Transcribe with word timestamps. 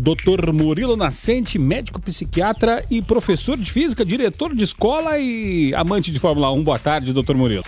Dr. 0.00 0.50
Murilo 0.50 0.96
Nascente, 0.96 1.58
médico 1.58 2.00
psiquiatra 2.00 2.82
e 2.90 3.02
professor 3.02 3.58
de 3.58 3.70
física, 3.70 4.02
diretor 4.02 4.54
de 4.54 4.64
escola 4.64 5.18
e 5.18 5.74
amante 5.74 6.10
de 6.10 6.18
Fórmula 6.18 6.50
1. 6.50 6.64
Boa 6.64 6.78
tarde, 6.78 7.12
doutor 7.12 7.36
Murilo. 7.36 7.64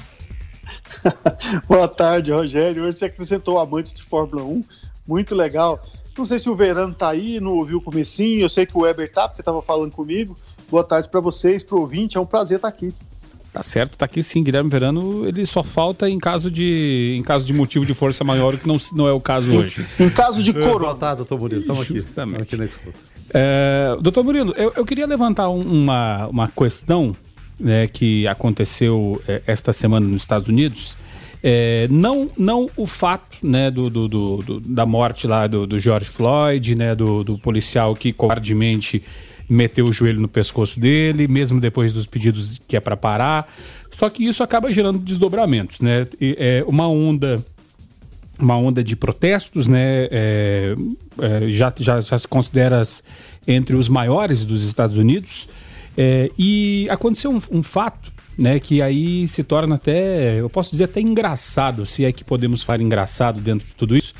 Boa 1.68 1.86
tarde, 1.86 2.32
Rogério. 2.32 2.84
Hoje 2.84 2.96
você 2.96 3.04
acrescentou 3.04 3.58
amante 3.58 3.94
de 3.94 4.02
Fórmula 4.02 4.44
1. 4.44 4.64
Muito 5.06 5.34
legal. 5.34 5.78
Não 6.16 6.24
sei 6.24 6.38
se 6.38 6.48
o 6.48 6.56
Verano 6.56 6.94
tá 6.94 7.10
aí, 7.10 7.38
não 7.38 7.52
ouviu 7.52 7.76
o 7.76 7.82
comecinho. 7.82 8.40
Eu 8.40 8.48
sei 8.48 8.64
que 8.64 8.76
o 8.78 8.80
Weber 8.80 9.12
tá, 9.12 9.28
porque 9.28 9.42
estava 9.42 9.60
falando 9.60 9.92
comigo. 9.92 10.34
Boa 10.70 10.84
tarde 10.84 11.10
para 11.10 11.20
vocês, 11.20 11.62
pro 11.62 11.80
ouvinte. 11.80 12.16
É 12.16 12.20
um 12.20 12.24
prazer 12.24 12.56
estar 12.56 12.68
aqui. 12.68 12.94
Tá 13.52 13.62
certo, 13.62 13.98
tá 13.98 14.06
aqui 14.06 14.22
sim. 14.22 14.42
Guilherme 14.42 14.70
Verano, 14.70 15.26
ele 15.28 15.44
só 15.44 15.62
falta 15.62 16.08
em 16.08 16.18
caso 16.18 16.50
de, 16.50 17.14
em 17.18 17.22
caso 17.22 17.44
de 17.44 17.52
motivo 17.52 17.84
de 17.84 17.92
força 17.92 18.24
maior, 18.24 18.56
que 18.56 18.66
não, 18.66 18.78
não 18.94 19.06
é 19.06 19.12
o 19.12 19.20
caso 19.20 19.52
hoje. 19.52 19.84
em 20.00 20.08
caso 20.08 20.42
de 20.42 20.54
coro. 20.54 20.80
Boa 20.80 20.94
tarde, 20.94 21.18
doutor 21.18 21.38
Murilo. 21.38 21.60
Estamos 21.60 21.82
aqui. 21.82 21.96
Estamos 21.96 22.40
aqui 22.40 22.56
na 22.56 22.64
escuta. 22.64 22.98
É, 23.34 23.96
doutor 24.00 24.24
Murilo, 24.24 24.54
eu, 24.56 24.72
eu 24.74 24.86
queria 24.86 25.06
levantar 25.06 25.50
uma, 25.50 26.26
uma 26.28 26.48
questão 26.48 27.14
né, 27.60 27.86
que 27.86 28.26
aconteceu 28.26 29.20
é, 29.28 29.42
esta 29.46 29.70
semana 29.72 30.06
nos 30.06 30.22
Estados 30.22 30.48
Unidos. 30.48 30.96
É, 31.42 31.88
não, 31.90 32.30
não 32.38 32.70
o 32.74 32.86
fato 32.86 33.36
né, 33.42 33.70
do, 33.70 33.90
do, 33.90 34.08
do, 34.08 34.60
da 34.60 34.86
morte 34.86 35.26
lá 35.26 35.46
do, 35.46 35.66
do 35.66 35.78
George 35.78 36.06
Floyd, 36.06 36.74
né, 36.74 36.94
do, 36.94 37.22
do 37.22 37.36
policial 37.36 37.94
que 37.94 38.12
covardemente 38.12 39.02
meteu 39.52 39.86
o 39.86 39.92
joelho 39.92 40.20
no 40.20 40.28
pescoço 40.28 40.80
dele, 40.80 41.28
mesmo 41.28 41.60
depois 41.60 41.92
dos 41.92 42.06
pedidos 42.06 42.60
que 42.66 42.76
é 42.76 42.80
para 42.80 42.96
parar. 42.96 43.46
Só 43.90 44.08
que 44.08 44.24
isso 44.24 44.42
acaba 44.42 44.72
gerando 44.72 44.98
desdobramentos, 44.98 45.80
né? 45.80 46.06
E, 46.20 46.36
é 46.38 46.64
uma 46.66 46.88
onda 46.88 47.44
uma 48.38 48.56
onda 48.56 48.82
de 48.82 48.96
protestos, 48.96 49.68
né? 49.68 50.08
É, 50.10 50.74
é, 51.20 51.50
já, 51.50 51.72
já, 51.78 52.00
já 52.00 52.18
se 52.18 52.26
considera 52.26 52.82
entre 53.46 53.76
os 53.76 53.88
maiores 53.88 54.44
dos 54.44 54.64
Estados 54.64 54.96
Unidos. 54.96 55.48
É, 55.96 56.30
e 56.38 56.88
aconteceu 56.90 57.30
um, 57.30 57.40
um, 57.58 57.62
fato, 57.62 58.12
né? 58.36 58.58
Que 58.58 58.82
aí 58.82 59.28
se 59.28 59.44
torna 59.44 59.76
até, 59.76 60.40
eu 60.40 60.50
posso 60.50 60.72
dizer 60.72 60.84
até 60.84 61.00
engraçado, 61.00 61.86
se 61.86 62.04
é 62.04 62.10
que 62.10 62.24
podemos 62.24 62.62
falar 62.62 62.80
engraçado 62.80 63.40
dentro 63.40 63.66
de 63.66 63.74
tudo 63.74 63.96
isso, 63.96 64.14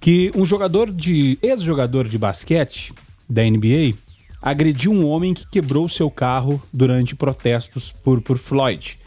que 0.00 0.32
um 0.34 0.44
jogador 0.44 0.90
de 0.90 1.38
ex-jogador 1.40 2.08
de 2.08 2.18
basquete 2.18 2.92
da 3.30 3.42
NBA 3.42 3.94
agrediu 4.42 4.90
um 4.92 5.06
homem 5.06 5.32
que 5.32 5.48
quebrou 5.48 5.88
seu 5.88 6.10
carro 6.10 6.60
durante 6.72 7.14
protestos 7.14 7.92
por, 7.92 8.20
por 8.20 8.36
Floyd. 8.36 8.98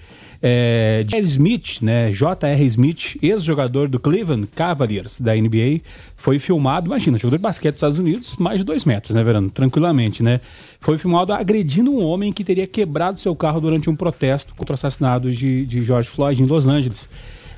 É, 0.41 1.03
J.R. 1.07 1.25
Smith, 1.25 1.81
né, 1.81 2.11
J.R. 2.11 2.65
Smith, 2.65 3.17
ex-jogador 3.21 3.89
do 3.89 3.99
Cleveland 3.99 4.47
Cavaliers 4.47 5.19
da 5.19 5.33
NBA, 5.33 5.81
foi 6.15 6.37
filmado, 6.37 6.85
imagina, 6.85 7.17
jogador 7.17 7.37
de 7.37 7.41
basquete 7.41 7.73
dos 7.73 7.79
Estados 7.79 7.99
Unidos, 7.99 8.35
mais 8.37 8.59
de 8.59 8.63
dois 8.63 8.85
metros, 8.85 9.15
né, 9.15 9.23
Verano? 9.23 9.49
Tranquilamente, 9.49 10.21
né? 10.21 10.39
Foi 10.79 10.97
filmado 10.97 11.33
agredindo 11.33 11.91
um 11.91 12.03
homem 12.05 12.31
que 12.31 12.43
teria 12.43 12.67
quebrado 12.67 13.19
seu 13.19 13.35
carro 13.35 13.59
durante 13.59 13.89
um 13.89 13.95
protesto 13.95 14.53
contra 14.55 14.73
o 14.73 14.75
assassinato 14.75 15.31
de, 15.31 15.65
de 15.65 15.81
George 15.81 16.09
Floyd 16.09 16.41
em 16.41 16.45
Los 16.45 16.67
Angeles. 16.67 17.09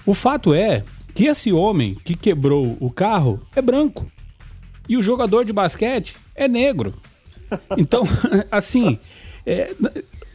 O 0.06 0.14
fato 0.14 0.54
é 0.54 0.82
que 1.14 1.26
esse 1.26 1.52
homem 1.52 1.94
que 2.06 2.16
quebrou 2.16 2.78
o 2.80 2.90
carro 2.90 3.42
é 3.56 3.62
branco 3.62 4.06
e 4.88 4.96
o 4.96 5.02
jogador 5.02 5.44
de 5.44 5.52
basquete 5.52 6.16
é 6.36 6.48
negro. 6.48 6.94
Então, 7.78 8.04
assim, 8.52 9.00
é, 9.46 9.74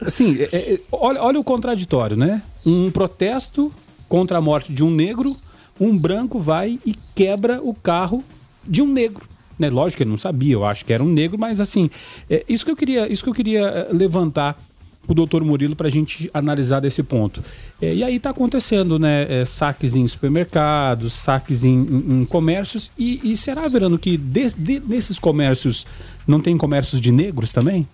assim 0.01 0.37
é, 0.39 0.73
é, 0.73 0.81
olha, 0.91 1.21
olha 1.21 1.39
o 1.39 1.43
contraditório, 1.43 2.15
né? 2.15 2.41
Um 2.65 2.89
protesto 2.91 3.73
contra 4.07 4.37
a 4.37 4.41
morte 4.41 4.71
de 4.71 4.83
um 4.83 4.89
negro, 4.89 5.35
um 5.79 5.97
branco 5.97 6.39
vai 6.39 6.79
e 6.85 6.93
quebra 7.15 7.61
o 7.61 7.73
carro 7.73 8.23
de 8.63 8.81
um 8.81 8.87
negro. 8.87 9.27
Né? 9.57 9.69
Lógico 9.69 9.97
que 9.97 10.03
ele 10.03 10.09
não 10.09 10.17
sabia, 10.17 10.53
eu 10.53 10.65
acho 10.65 10.83
que 10.83 10.93
era 10.93 11.03
um 11.03 11.07
negro, 11.07 11.37
mas 11.39 11.59
assim, 11.59 11.89
é, 12.29 12.43
isso 12.49 12.65
que 12.65 12.71
eu 12.71 12.75
queria, 12.75 13.11
isso 13.11 13.23
que 13.23 13.29
eu 13.29 13.33
queria 13.33 13.61
é, 13.61 13.87
levantar 13.91 14.57
o 15.07 15.13
doutor 15.13 15.43
Murilo 15.43 15.75
para 15.75 15.87
a 15.87 15.91
gente 15.91 16.29
analisar 16.33 16.79
desse 16.79 17.03
ponto. 17.03 17.43
É, 17.81 17.93
e 17.93 18.03
aí 18.03 18.15
está 18.15 18.29
acontecendo, 18.29 18.97
né? 18.97 19.25
É, 19.29 19.45
saques 19.45 19.95
em 19.95 20.07
supermercados, 20.07 21.13
saques 21.13 21.63
em, 21.63 21.75
em, 21.75 22.21
em 22.21 22.25
comércios. 22.25 22.91
E, 22.97 23.19
e, 23.23 23.35
será, 23.35 23.67
Verano, 23.67 23.99
que 23.99 24.17
de, 24.17 24.47
de, 24.57 24.79
nesses 24.79 25.19
comércios 25.19 25.85
não 26.25 26.39
tem 26.39 26.57
comércios 26.57 27.01
de 27.01 27.11
negros 27.11 27.51
também? 27.51 27.87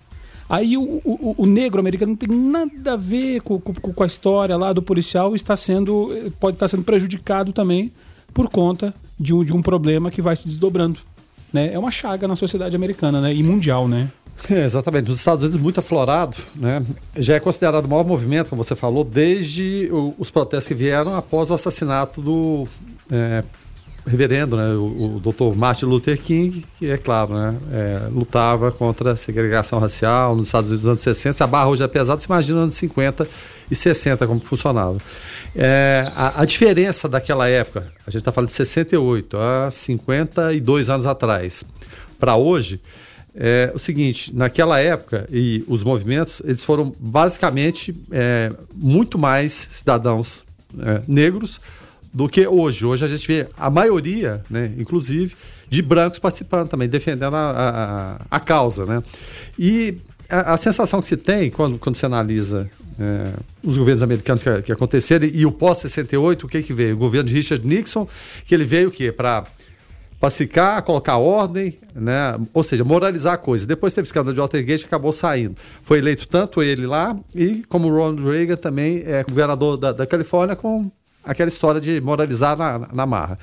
Aí 0.48 0.76
o, 0.76 0.82
o, 0.82 1.34
o, 1.38 1.46
negro 1.46 1.78
americano 1.78 2.10
não 2.10 2.16
tem 2.16 2.28
nada 2.28 2.94
a 2.94 2.96
ver 2.96 3.40
com, 3.40 3.60
com, 3.60 3.72
com, 3.72 4.02
a 4.02 4.06
história 4.06 4.56
lá 4.56 4.72
do 4.72 4.82
policial, 4.82 5.36
está 5.36 5.54
sendo, 5.54 6.10
pode 6.40 6.56
estar 6.56 6.66
sendo 6.66 6.82
prejudicado 6.82 7.52
também 7.52 7.92
por 8.34 8.48
conta 8.48 8.92
de 9.18 9.32
um, 9.32 9.44
de 9.44 9.52
um 9.52 9.62
problema 9.62 10.10
que 10.10 10.20
vai 10.20 10.34
se 10.34 10.46
desdobrando. 10.46 10.98
Né? 11.52 11.72
É 11.72 11.78
uma 11.78 11.92
chaga 11.92 12.26
na 12.26 12.34
sociedade 12.34 12.74
americana 12.74 13.20
né? 13.20 13.32
e 13.32 13.42
mundial, 13.44 13.86
né? 13.86 14.10
É, 14.48 14.64
exatamente. 14.64 15.08
Nos 15.08 15.18
Estados 15.18 15.42
Unidos, 15.42 15.60
muito 15.60 15.80
aflorado, 15.80 16.36
né? 16.56 16.82
já 17.16 17.34
é 17.34 17.40
considerado 17.40 17.84
o 17.84 17.88
maior 17.88 18.04
movimento, 18.04 18.48
como 18.48 18.62
você 18.62 18.74
falou, 18.74 19.04
desde 19.04 19.88
o, 19.92 20.14
os 20.18 20.30
protestos 20.30 20.68
que 20.68 20.74
vieram 20.74 21.14
após 21.14 21.50
o 21.50 21.54
assassinato 21.54 22.20
do 22.20 22.66
é, 23.10 23.44
reverendo, 24.06 24.56
né, 24.56 24.74
o, 24.74 25.16
o 25.16 25.20
Dr. 25.20 25.56
Martin 25.56 25.86
Luther 25.86 26.18
King, 26.20 26.64
que 26.78 26.90
é 26.90 26.96
claro, 26.96 27.34
né, 27.34 27.56
é, 27.72 28.08
lutava 28.10 28.72
contra 28.72 29.12
a 29.12 29.16
segregação 29.16 29.78
racial 29.78 30.34
nos 30.34 30.46
Estados 30.46 30.70
Unidos 30.70 30.84
nos 30.84 30.90
anos 30.90 31.02
60. 31.02 31.32
Se 31.34 31.42
a 31.42 31.46
barra 31.46 31.68
hoje 31.68 31.82
é 31.82 31.88
pesada, 31.88 32.20
você 32.20 32.26
imagina 32.26 32.56
nos 32.56 32.62
anos 32.62 32.74
50 32.74 33.28
e 33.70 33.74
60 33.74 34.26
como 34.26 34.40
funcionava. 34.40 34.98
É, 35.54 36.04
a, 36.16 36.42
a, 36.42 36.44
diferença 36.44 37.08
daquela 37.08 37.48
época, 37.48 37.92
a 38.06 38.10
gente 38.10 38.20
está 38.20 38.32
falando 38.32 38.48
de 38.48 38.54
68, 38.54 39.36
há 39.36 39.70
52 39.70 40.88
anos 40.88 41.06
atrás, 41.06 41.64
para 42.18 42.36
hoje, 42.36 42.80
é 43.34 43.70
o 43.74 43.78
seguinte, 43.78 44.34
naquela 44.34 44.80
época, 44.80 45.26
e 45.30 45.64
os 45.68 45.84
movimentos, 45.84 46.42
eles 46.44 46.64
foram 46.64 46.92
basicamente 46.98 47.94
é, 48.10 48.52
muito 48.74 49.18
mais 49.18 49.68
cidadãos 49.70 50.44
é, 50.78 51.02
negros 51.06 51.60
do 52.12 52.28
que 52.28 52.46
hoje. 52.46 52.84
Hoje 52.84 53.04
a 53.04 53.08
gente 53.08 53.26
vê 53.26 53.46
a 53.56 53.70
maioria, 53.70 54.42
né, 54.50 54.72
inclusive, 54.76 55.34
de 55.68 55.80
brancos 55.80 56.18
participando 56.18 56.68
também, 56.68 56.88
defendendo 56.88 57.34
a, 57.34 57.50
a, 57.50 58.36
a 58.36 58.40
causa. 58.40 58.84
Né? 58.84 59.02
E 59.58 59.98
a, 60.28 60.54
a, 60.54 60.56
sensação 60.56 61.00
que 61.00 61.06
se 61.06 61.16
tem 61.16 61.50
quando, 61.50 61.78
quando 61.78 61.94
se 61.94 62.04
analisa 62.04 62.68
é, 62.98 63.32
os 63.62 63.78
governos 63.78 64.02
americanos 64.02 64.42
que, 64.42 64.62
que 64.62 64.72
aconteceram 64.72 65.26
e 65.26 65.46
o 65.46 65.52
pós-68, 65.52 66.44
o 66.44 66.48
que, 66.48 66.62
que 66.62 66.72
veio? 66.72 66.96
O 66.96 66.98
governo 66.98 67.28
de 67.28 67.34
Richard 67.34 67.64
Nixon, 67.64 68.08
que 68.44 68.54
ele 68.54 68.64
veio 68.64 68.88
o 68.88 68.92
quê? 68.92 69.12
Para 69.12 69.46
pacificar, 70.20 70.82
colocar 70.82 71.16
ordem, 71.16 71.76
né? 71.94 72.38
ou 72.52 72.62
seja, 72.62 72.84
moralizar 72.84 73.34
a 73.34 73.38
coisa. 73.38 73.66
Depois 73.66 73.94
teve 73.94 74.06
escândalo 74.06 74.34
de 74.34 74.40
Watergate 74.40 74.84
acabou 74.84 75.12
saindo. 75.12 75.56
Foi 75.82 75.98
eleito 75.98 76.28
tanto 76.28 76.62
ele 76.62 76.86
lá 76.86 77.18
e 77.34 77.62
como 77.68 77.88
Ronald 77.88 78.22
Reagan 78.22 78.56
também 78.56 79.02
é 79.06 79.24
governador 79.24 79.78
da, 79.78 79.92
da 79.92 80.06
Califórnia 80.06 80.54
com 80.54 80.86
aquela 81.24 81.48
história 81.48 81.80
de 81.80 82.00
moralizar 82.02 82.56
na, 82.56 82.86
na 82.92 83.06
marra. 83.06 83.38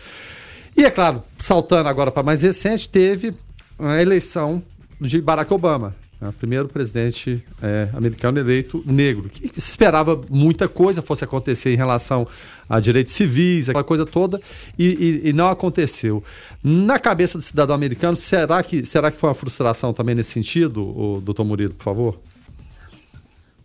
E 0.77 0.85
é 0.85 0.91
claro, 0.91 1.23
saltando 1.39 1.89
agora 1.89 2.11
para 2.11 2.21
mais 2.21 2.43
recente, 2.43 2.87
teve 2.87 3.33
a 3.79 3.99
eleição 3.99 4.61
de 5.01 5.19
Barack 5.19 5.51
Obama, 5.51 5.95
né, 6.19 6.33
primeiro 6.37 6.67
presidente 6.67 7.43
é, 7.61 7.89
americano 7.93 8.39
eleito 8.39 8.83
negro. 8.85 9.29
Que, 9.29 9.59
se 9.59 9.69
esperava 9.69 10.19
muita 10.29 10.67
coisa 10.67 11.01
fosse 11.01 11.23
acontecer 11.23 11.73
em 11.73 11.77
relação 11.77 12.27
a 12.69 12.79
direitos 12.79 13.13
civis, 13.13 13.69
aquela 13.69 13.83
coisa 13.83 14.05
toda, 14.05 14.39
e, 14.77 15.21
e, 15.23 15.29
e, 15.29 15.33
não 15.33 15.49
aconteceu. 15.49 16.23
Na 16.63 16.99
cabeça 16.99 17.37
do 17.37 17.43
cidadão 17.43 17.75
americano, 17.75 18.17
será 18.17 18.61
que, 18.61 18.85
será 18.85 19.11
que 19.11 19.17
foi 19.17 19.29
uma 19.29 19.35
frustração 19.35 19.93
também 19.93 20.15
nesse 20.15 20.31
sentido, 20.31 20.81
o 20.81 21.21
doutor 21.21 21.43
Murilo, 21.43 21.73
por 21.73 21.83
favor? 21.83 22.19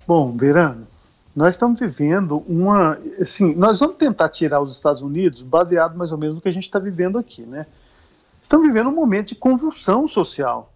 Bom, 0.07 0.37
Verano, 0.37 0.87
nós 1.35 1.55
estamos 1.55 1.81
vivendo 1.81 2.43
uma. 2.47 2.99
Assim, 3.19 3.55
nós 3.55 3.81
vamos 3.81 3.97
tentar 3.97 4.29
tirar 4.29 4.61
os 4.61 4.73
Estados 4.73 5.01
Unidos 5.01 5.43
baseado 5.43 5.97
mais 5.97 6.13
ou 6.13 6.19
menos 6.19 6.35
no 6.35 6.41
que 6.41 6.49
a 6.49 6.53
gente 6.53 6.65
está 6.65 6.79
vivendo 6.79 7.19
aqui, 7.19 7.43
né? 7.43 7.67
Estamos 8.43 8.67
vivendo 8.67 8.89
um 8.89 8.95
momento 8.95 9.29
de 9.29 9.35
convulsão 9.37 10.07
social. 10.07 10.72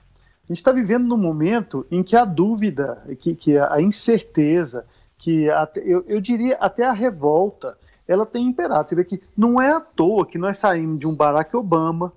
A 0.49 0.53
gente 0.53 0.59
está 0.59 0.71
vivendo 0.71 1.09
num 1.09 1.17
momento 1.17 1.85
em 1.91 2.03
que 2.05 2.15
a 2.15 2.25
dúvida, 2.25 3.03
que, 3.19 3.35
que 3.35 3.59
a 3.59 3.81
incerteza, 3.81 4.87
que 5.19 5.51
até, 5.51 5.81
eu, 5.81 6.05
eu 6.07 6.21
diria 6.21 6.57
até 6.61 6.85
a 6.85 6.93
revolta, 6.93 7.77
ela 8.07 8.25
tem 8.25 8.47
imperado. 8.47 8.89
Você 8.89 8.95
vê 8.95 9.05
que 9.05 9.21
não 9.37 9.61
é 9.61 9.73
à 9.73 9.81
toa 9.81 10.25
que 10.25 10.39
nós 10.39 10.59
saímos 10.59 11.01
de 11.01 11.07
um 11.07 11.17
Barack 11.17 11.57
Obama 11.57 12.13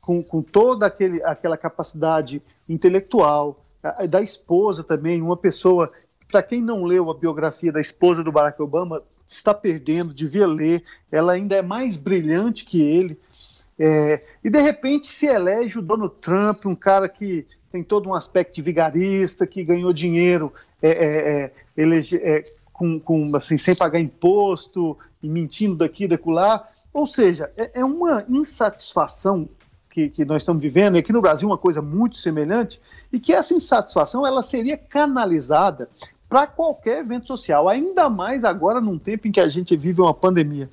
com, 0.00 0.20
com 0.20 0.42
toda 0.42 0.86
aquele, 0.86 1.22
aquela 1.22 1.56
capacidade 1.56 2.42
intelectual, 2.68 3.60
da 4.10 4.20
esposa 4.20 4.84
também, 4.84 5.22
uma 5.22 5.36
pessoa 5.36 5.90
para 6.30 6.42
quem 6.42 6.60
não 6.60 6.84
leu 6.84 7.10
a 7.10 7.14
biografia 7.14 7.72
da 7.72 7.80
esposa 7.80 8.22
do 8.22 8.30
Barack 8.30 8.60
Obama, 8.60 9.02
está 9.26 9.54
perdendo, 9.54 10.14
devia 10.14 10.46
ler. 10.46 10.84
Ela 11.10 11.32
ainda 11.32 11.56
é 11.56 11.62
mais 11.62 11.96
brilhante 11.96 12.64
que 12.64 12.80
ele. 12.80 13.18
É, 13.78 14.24
e 14.44 14.50
de 14.50 14.60
repente 14.60 15.06
se 15.06 15.26
elege 15.26 15.78
o 15.78 15.82
Donald 15.82 16.14
Trump, 16.20 16.66
um 16.66 16.76
cara 16.76 17.08
que 17.08 17.46
tem 17.70 17.82
todo 17.82 18.08
um 18.08 18.14
aspecto 18.14 18.62
vigarista, 18.62 19.46
que 19.46 19.62
ganhou 19.62 19.92
dinheiro 19.92 20.52
é, 20.82 20.90
é, 20.90 21.42
é 21.44 21.52
é, 22.16 22.44
com, 22.72 22.98
com, 22.98 23.36
assim, 23.36 23.56
sem 23.56 23.74
pagar 23.74 24.00
imposto 24.00 24.98
e 25.22 25.28
mentindo 25.28 25.76
daqui 25.76 26.06
lá. 26.30 26.68
Ou 26.92 27.06
seja, 27.06 27.50
é, 27.56 27.80
é 27.80 27.84
uma 27.84 28.24
insatisfação 28.28 29.48
que, 29.90 30.08
que 30.08 30.24
nós 30.24 30.42
estamos 30.42 30.62
vivendo, 30.62 30.96
e 30.96 30.98
aqui 30.98 31.12
no 31.12 31.20
Brasil 31.20 31.48
uma 31.48 31.58
coisa 31.58 31.82
muito 31.82 32.16
semelhante, 32.16 32.80
e 33.12 33.18
que 33.18 33.32
essa 33.32 33.54
insatisfação 33.54 34.26
ela 34.26 34.42
seria 34.42 34.76
canalizada 34.76 35.88
para 36.28 36.46
qualquer 36.46 37.00
evento 37.00 37.26
social, 37.26 37.68
ainda 37.68 38.08
mais 38.08 38.44
agora 38.44 38.80
num 38.80 38.98
tempo 38.98 39.26
em 39.26 39.32
que 39.32 39.40
a 39.40 39.48
gente 39.48 39.76
vive 39.76 40.00
uma 40.00 40.14
pandemia. 40.14 40.70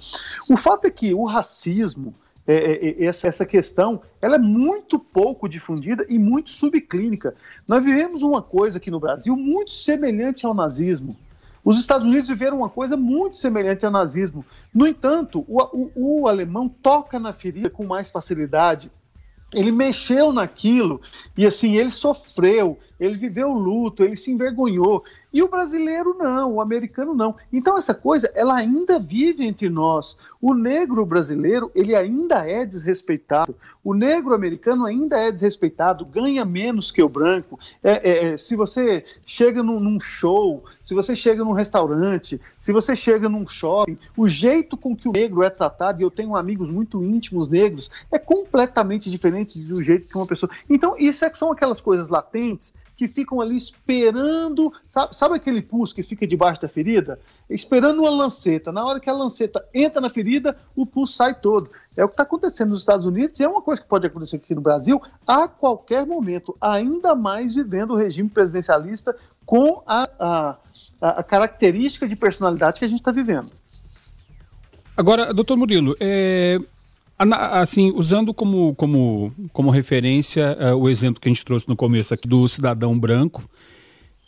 O 0.48 0.56
fato 0.56 0.86
é 0.86 0.92
que 0.92 1.16
o 1.16 1.26
racismo, 1.26 2.14
é, 2.48 2.54
é, 2.54 2.90
é, 2.90 3.06
essa, 3.06 3.28
essa 3.28 3.46
questão, 3.46 4.02
ela 4.22 4.36
é 4.36 4.40
muito 4.40 4.98
pouco 4.98 5.50
difundida 5.50 6.06
e 6.10 6.18
muito 6.18 6.50
subclínica. 6.50 7.36
Nós 7.68 7.84
vivemos 7.84 8.24
uma 8.24 8.42
coisa 8.42 8.78
aqui 8.78 8.90
no 8.90 9.02
Brasil 9.02 9.36
muito 9.36 9.74
semelhante 9.74 10.46
ao 10.46 10.54
nazismo. 10.54 11.16
Os 11.64 11.78
Estados 11.78 12.08
Unidos 12.08 12.30
viveram 12.30 12.60
uma 12.60 12.70
coisa 12.70 12.96
muito 12.96 13.36
semelhante 13.36 13.86
ao 13.86 13.92
nazismo. 13.92 14.46
No 14.74 14.88
entanto, 14.88 15.44
o, 15.50 15.62
o, 15.94 16.22
o 16.22 16.28
alemão 16.30 16.70
toca 16.70 17.20
na 17.20 17.34
ferida 17.34 17.70
com 17.70 17.86
mais 17.86 18.10
facilidade. 18.10 18.90
Ele 19.54 19.72
mexeu 19.72 20.32
naquilo 20.32 21.02
e 21.38 21.46
assim 21.46 21.76
ele 21.76 21.90
sofreu, 21.90 22.80
ele 23.00 23.16
viveu 23.16 23.52
luto, 23.52 24.04
ele 24.04 24.16
se 24.16 24.32
envergonhou. 24.32 25.04
E 25.32 25.44
o 25.44 25.48
brasileiro 25.48 26.16
não, 26.18 26.56
o 26.56 26.62
americano 26.62 27.14
não. 27.14 27.36
Então 27.52 27.78
essa 27.78 27.94
coisa, 27.94 28.32
ela 28.34 28.56
ainda 28.56 28.98
vive 28.98 29.46
entre 29.46 29.70
nós. 29.70 30.18
O 30.42 30.54
negro 30.54 31.06
brasileiro, 31.06 31.72
ele 31.76 31.96
ainda 31.96 32.50
é 32.50 32.66
desrespeitado. 32.66 33.56
O 33.84 33.94
negro 33.94 34.34
americano 34.34 34.86
ainda 34.86 35.18
é 35.18 35.32
desrespeitado, 35.32 36.06
ganha 36.06 36.44
menos 36.44 36.92
que 36.92 37.02
o 37.02 37.10
branco. 37.10 37.60
É, 37.84 37.92
é, 37.92 38.26
é, 38.34 38.38
se 38.38 38.56
você 38.56 39.06
chega 39.26 39.62
num, 39.62 39.80
num, 39.80 40.00
show, 40.00 40.64
se 40.84 40.94
você 40.94 41.16
chega 41.16 41.44
num 41.44 41.54
restaurante, 41.54 42.42
se 42.58 42.74
você 42.74 42.96
chega 42.96 43.30
num 43.30 43.48
shopping, 43.48 43.98
o 44.16 44.28
jeito 44.28 44.76
com 44.76 44.96
que 44.96 45.08
o 45.08 45.12
negro 45.12 45.44
é 45.44 45.50
tratado, 45.50 46.02
e 46.02 46.04
eu 46.04 46.12
tenho 46.12 46.36
amigos 46.36 46.70
muito 46.70 47.04
íntimos 47.04 47.48
negros, 47.48 47.90
é 48.12 48.20
completamente 48.20 49.10
diferente 49.10 49.60
do 49.60 49.82
jeito 49.84 50.08
que 50.08 50.18
uma 50.18 50.28
pessoa. 50.28 50.50
Então, 50.70 50.96
isso 50.98 51.24
é 51.24 51.30
que 51.30 51.38
são 51.38 51.52
aquelas 51.52 51.80
coisas 51.80 52.10
latentes 52.10 52.74
que 52.98 53.08
ficam 53.08 53.40
ali 53.40 53.56
esperando. 53.56 54.74
Sabe, 54.88 55.16
sabe 55.16 55.36
aquele 55.36 55.62
pulso 55.62 55.94
que 55.94 56.02
fica 56.02 56.26
debaixo 56.26 56.60
da 56.60 56.68
ferida? 56.68 57.20
Esperando 57.48 58.02
uma 58.02 58.10
lanceta. 58.10 58.72
Na 58.72 58.84
hora 58.84 59.00
que 59.00 59.10
a 59.10 59.14
lanceta 59.14 59.64
entra 59.74 60.02
na 60.02 60.10
ferida, 60.10 60.58
o 60.76 60.86
pulso 60.86 61.14
sai 61.14 61.40
todo. 61.40 61.70
É 61.96 62.04
o 62.04 62.08
que 62.08 62.14
está 62.14 62.24
acontecendo 62.24 62.70
nos 62.70 62.82
Estados 62.82 63.06
Unidos 63.06 63.40
e 63.40 63.44
é 63.44 63.48
uma 63.48 63.62
coisa 63.62 63.82
que 63.82 63.88
pode 63.88 64.08
acontecer 64.08 64.38
aqui 64.38 64.56
no 64.56 64.62
Brasil 64.62 65.02
a 65.26 65.48
qualquer 65.48 66.06
momento, 66.06 66.58
ainda 66.60 67.16
mais 67.16 67.56
vivendo 67.56 67.92
o 67.92 67.96
regime 67.96 68.30
presidencialista 68.30 69.16
com 69.46 69.82
a, 69.86 70.10
a, 70.20 70.58
a 71.20 71.24
característica 71.24 72.08
de 72.08 72.16
personalidade 72.16 72.80
que 72.80 72.86
a 72.86 72.88
gente 72.88 73.00
está 73.00 73.12
vivendo. 73.12 73.52
Agora, 74.96 75.32
doutor 75.32 75.58
Murilo, 75.58 75.96
é, 76.00 76.58
Assim, 77.18 77.92
usando 77.96 78.32
como, 78.32 78.76
como, 78.76 79.34
como 79.52 79.72
referência 79.72 80.56
uh, 80.60 80.76
o 80.76 80.88
exemplo 80.88 81.20
que 81.20 81.28
a 81.28 81.32
gente 81.32 81.44
trouxe 81.44 81.68
no 81.68 81.76
começo 81.76 82.14
aqui 82.14 82.28
do 82.28 82.48
cidadão 82.48 82.98
branco, 83.00 83.44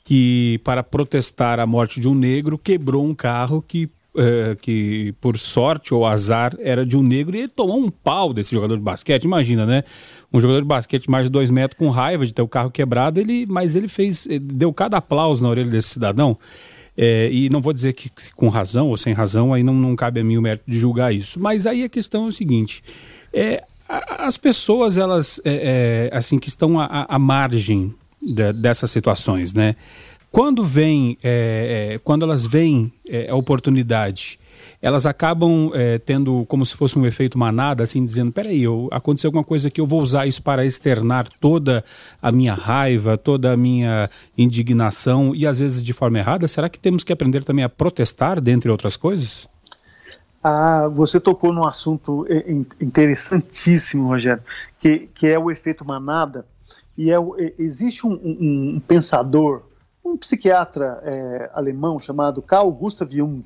que 0.04 0.60
para 0.64 0.82
protestar 0.82 1.60
a 1.60 1.68
morte 1.68 2.00
de 2.00 2.08
um 2.08 2.16
negro 2.16 2.58
quebrou 2.58 3.06
um 3.06 3.14
carro 3.14 3.62
que, 3.62 3.86
uh, 4.16 4.56
que 4.60 5.14
por 5.22 5.38
sorte 5.38 5.94
ou 5.94 6.04
azar 6.04 6.56
era 6.60 6.84
de 6.84 6.98
um 6.98 7.04
negro 7.04 7.38
e 7.38 7.42
ele 7.42 7.50
tomou 7.50 7.78
um 7.78 7.92
pau 7.92 8.34
desse 8.34 8.56
jogador 8.56 8.76
de 8.76 8.82
basquete. 8.82 9.26
Imagina, 9.26 9.68
né? 9.68 9.84
Um 10.34 10.42
jogador 10.42 10.62
de 10.62 10.68
basquete 10.68 11.12
mais 11.12 11.26
de 11.26 11.30
dois 11.30 11.52
metros 11.52 11.78
com 11.78 11.92
raiva 11.92 12.26
de 12.26 12.34
ter 12.34 12.42
o 12.42 12.48
carro 12.48 12.72
quebrado, 12.72 13.20
ele, 13.20 13.46
mas 13.48 13.76
ele 13.76 13.88
fez, 13.88 14.26
ele 14.26 14.40
deu 14.40 14.74
cada 14.74 14.98
aplauso 14.98 15.44
na 15.44 15.50
orelha 15.52 15.70
desse 15.70 15.90
cidadão. 15.90 16.36
É, 17.02 17.32
e 17.32 17.50
não 17.50 17.62
vou 17.62 17.72
dizer 17.72 17.94
que, 17.94 18.12
com 18.36 18.50
razão 18.50 18.90
ou 18.90 18.98
sem 18.98 19.14
razão, 19.14 19.54
aí 19.54 19.64
não, 19.64 19.74
não 19.74 19.96
cabe 19.96 20.20
a 20.20 20.24
mim 20.24 20.36
o 20.36 20.42
mérito 20.42 20.66
de 20.68 20.78
julgar 20.78 21.14
isso. 21.14 21.40
Mas 21.40 21.66
aí 21.66 21.86
a 21.86 21.88
questão 21.88 22.26
é 22.26 22.28
o 22.28 22.32
seguinte: 22.34 22.84
é, 23.34 23.64
as 23.88 24.36
pessoas, 24.36 24.98
elas, 24.98 25.40
é, 25.46 26.10
é, 26.12 26.18
assim, 26.18 26.38
que 26.38 26.50
estão 26.50 26.78
à, 26.78 27.06
à 27.08 27.18
margem 27.18 27.96
de, 28.22 28.52
dessas 28.62 28.92
situações, 28.92 29.54
né? 29.54 29.78
Quando 30.30 30.62
vem, 30.66 31.18
é, 31.24 31.94
é, 31.94 32.00
quando 32.00 32.24
elas 32.24 32.46
veem 32.46 32.92
a 33.30 33.36
oportunidade 33.36 34.38
elas 34.82 35.06
acabam 35.06 35.72
é, 35.74 36.00
tendo 36.00 36.46
como 36.46 36.66
se 36.66 36.74
fosse 36.76 36.98
um 36.98 37.06
efeito 37.06 37.38
manada, 37.38 37.84
assim, 37.84 38.04
dizendo: 38.04 38.32
peraí, 38.32 38.64
eu, 38.64 38.88
aconteceu 38.92 39.28
alguma 39.28 39.44
coisa 39.44 39.70
que 39.70 39.82
eu 39.82 39.86
vou 39.86 40.02
usar 40.02 40.26
isso 40.26 40.42
para 40.42 40.66
externar 40.66 41.28
toda 41.40 41.84
a 42.22 42.32
minha 42.32 42.54
raiva, 42.54 43.18
toda 43.18 43.52
a 43.52 43.58
minha 43.58 44.10
indignação 44.38 45.36
e 45.36 45.46
às 45.46 45.60
vezes 45.60 45.84
de 45.84 45.92
forma 45.92 46.18
errada. 46.18 46.48
Será 46.48 46.70
que 46.70 46.80
temos 46.80 47.04
que 47.04 47.12
aprender 47.12 47.44
também 47.44 47.66
a 47.66 47.70
protestar, 47.70 48.40
dentre 48.40 48.72
outras 48.72 48.96
coisas? 48.96 49.50
Ah, 50.42 50.88
você 50.88 51.20
tocou 51.20 51.52
num 51.52 51.66
assunto 51.66 52.26
interessantíssimo, 52.80 54.08
Rogério, 54.08 54.42
que, 54.80 55.10
que 55.14 55.28
é 55.28 55.38
o 55.38 55.52
efeito 55.52 55.84
manada. 55.84 56.46
E 56.98 57.12
é, 57.12 57.18
existe 57.58 58.08
um, 58.08 58.14
um, 58.14 58.76
um 58.76 58.80
pensador, 58.80 59.64
um 60.04 60.18
psiquiatra 60.18 61.02
é, 61.04 61.50
alemão 61.54 62.00
chamado 62.00 62.42
Carl 62.42 62.72
Gustav 62.72 63.12
Jung, 63.12 63.44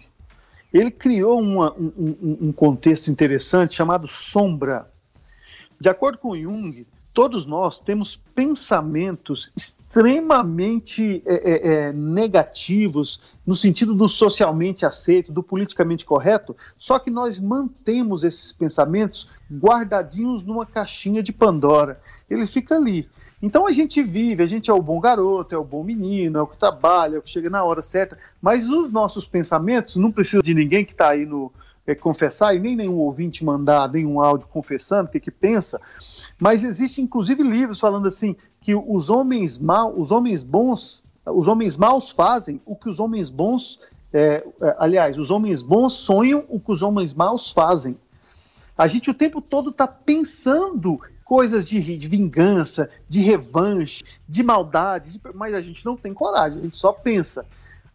ele 0.74 0.90
criou 0.90 1.40
uma, 1.40 1.72
um, 1.74 2.38
um, 2.42 2.52
contexto 2.52 3.12
interessante 3.12 3.76
chamado 3.76 4.08
sombra. 4.08 4.90
De 5.80 5.88
acordo 5.88 6.18
com 6.18 6.36
Jung, 6.36 6.88
todos 7.14 7.46
nós 7.46 7.80
temos 7.80 8.20
pensamentos 8.34 9.52
extremamente 9.56 11.22
é, 11.26 11.34
é, 11.34 11.68
é, 11.68 11.94
negativos 11.94 13.22
no 13.46 13.56
sentido 13.56 13.94
do 13.94 14.10
socialmente 14.10 14.84
aceito, 14.86 15.32
do 15.32 15.44
politicamente 15.44 16.06
correto, 16.06 16.56
só 16.78 16.98
que 16.98 17.12
nós 17.12 17.40
mantemos 17.40 18.24
esses 18.24 18.52
pensamentos 18.52 19.30
guardadinhos 19.52 20.44
numa 20.44 20.66
caixinha 20.66 21.22
de 21.22 21.32
Pandora. 21.32 22.02
Ele 22.28 22.48
fica 22.48 22.76
ali. 22.76 23.08
Então 23.44 23.68
a 23.68 23.72
gente 23.72 24.02
vive, 24.02 24.42
a 24.42 24.46
gente 24.46 24.72
é 24.72 24.74
o 24.74 24.82
bom 24.82 25.02
garoto, 25.02 25.54
é 25.54 25.58
o 25.58 25.66
bom 25.66 25.84
menino, 25.84 26.40
é 26.40 26.42
o 26.42 26.48
que 26.48 26.58
trabalha, 26.58 27.18
é 27.18 27.20
o 27.20 27.22
que 27.22 27.30
chega 27.30 27.50
na 27.50 27.62
hora 27.62 27.82
certa, 27.82 28.18
mas 28.42 28.70
os 28.70 28.90
nossos 28.90 29.28
pensamentos, 29.28 29.98
não 29.98 30.14
precisa 30.14 30.42
de 30.42 30.54
ninguém 30.54 30.86
que 30.86 30.94
está 30.94 31.10
aí 31.10 31.26
no 31.26 31.52
é, 31.86 31.94
confessar, 31.94 32.56
e 32.56 32.60
nem 32.60 32.74
nenhum 32.74 32.98
ouvinte 33.00 33.44
mandar 33.44 33.92
nenhum 33.92 34.22
áudio 34.22 34.48
confessando 34.48 35.10
o 35.10 35.12
que, 35.12 35.20
que 35.20 35.30
pensa, 35.30 35.82
mas 36.40 36.64
existe 36.64 37.02
inclusive 37.02 37.44
livros 37.44 37.82
falando 37.82 38.08
assim, 38.08 38.34
que 38.62 38.74
os 38.74 39.10
homens 39.10 39.58
mal, 39.58 39.94
os 39.94 40.10
homens 40.10 40.42
bons, 40.42 41.04
os 41.26 41.46
homens 41.46 41.76
maus 41.76 42.12
fazem 42.12 42.62
o 42.66 42.78
que 42.78 42.88
os 42.88 42.98
homens 42.98 43.30
bons, 43.30 43.78
é, 44.14 44.42
é, 44.62 44.76
aliás, 44.80 45.18
os 45.18 45.30
homens 45.30 45.62
bons 45.62 45.92
sonham 45.92 46.46
o 46.48 46.62
que 46.62 46.72
os 46.72 46.82
homens 46.82 47.14
maus 47.14 47.52
fazem. 47.52 47.98
A 48.78 48.88
gente 48.88 49.12
o 49.12 49.14
tempo 49.14 49.42
todo 49.42 49.70
está 49.70 49.86
pensando 49.86 51.02
coisas 51.24 51.68
de, 51.68 51.98
de, 51.98 52.08
vingança, 52.08 52.90
de 53.08 53.20
revanche, 53.20 54.04
de 54.28 54.44
maldade, 54.44 55.14
de, 55.14 55.22
mas 55.34 55.54
a 55.54 55.62
gente 55.62 55.86
não 55.86 55.96
tem 55.96 56.14
coragem, 56.14 56.60
a 56.60 56.64
gente 56.64 56.78
só 56.78 56.92
pensa. 56.92 57.46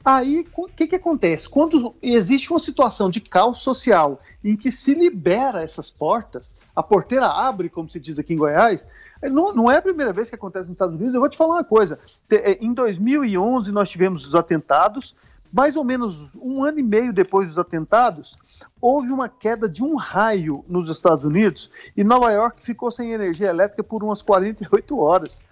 Aí, 0.05 0.47
o 0.57 0.69
que, 0.69 0.87
que 0.87 0.97
acontece? 0.97 1.49
Quando 1.49 1.95
existe 2.01 2.51
uma 2.51 2.59
situação 2.59 3.11
de 3.11 3.21
caos 3.21 3.59
social 3.59 4.21
em 4.43 4.57
que 4.57 4.71
se 4.71 4.95
libera 4.95 5.63
essas 5.63 5.91
portas, 5.91 6.55
a 6.75 6.83
porteira 6.83 7.27
abre, 7.27 7.69
como 7.69 7.91
se 7.91 7.99
diz 7.99 8.19
aqui 8.19 8.33
em 8.33 8.37
Goiás, 8.37 8.87
não, 9.23 9.53
não 9.53 9.71
é 9.71 9.79
a 9.79 9.83
primeira 9.83 10.13
vez 10.13 10.29
que 10.29 10.37
acontece 10.37 10.69
nos 10.69 10.77
Estados 10.77 10.95
Unidos. 10.95 11.15
Eu 11.15 11.21
vou 11.21 11.29
te 11.29 11.37
falar 11.37 11.57
uma 11.57 11.65
coisa: 11.65 11.99
é, 12.31 12.53
em 12.65 12.73
2011 12.73 13.73
nós 13.73 13.89
tivemos 13.89 14.27
os 14.27 14.35
atentados, 14.35 15.15
mais 15.53 15.77
ou 15.77 15.85
menos 15.85 16.35
um 16.37 16.63
ano 16.63 16.79
e 16.79 16.83
meio 16.83 17.13
depois 17.13 17.49
dos 17.49 17.59
atentados, 17.59 18.37
houve 18.81 19.11
uma 19.11 19.29
queda 19.29 19.69
de 19.69 19.83
um 19.83 19.97
raio 19.97 20.65
nos 20.69 20.89
Estados 20.89 21.25
Unidos 21.25 21.71
e 21.97 22.05
Nova 22.05 22.31
York 22.31 22.63
ficou 22.63 22.91
sem 22.91 23.13
energia 23.13 23.49
elétrica 23.49 23.83
por 23.83 24.03
umas 24.03 24.23
48 24.23 24.99
horas. 24.99 25.43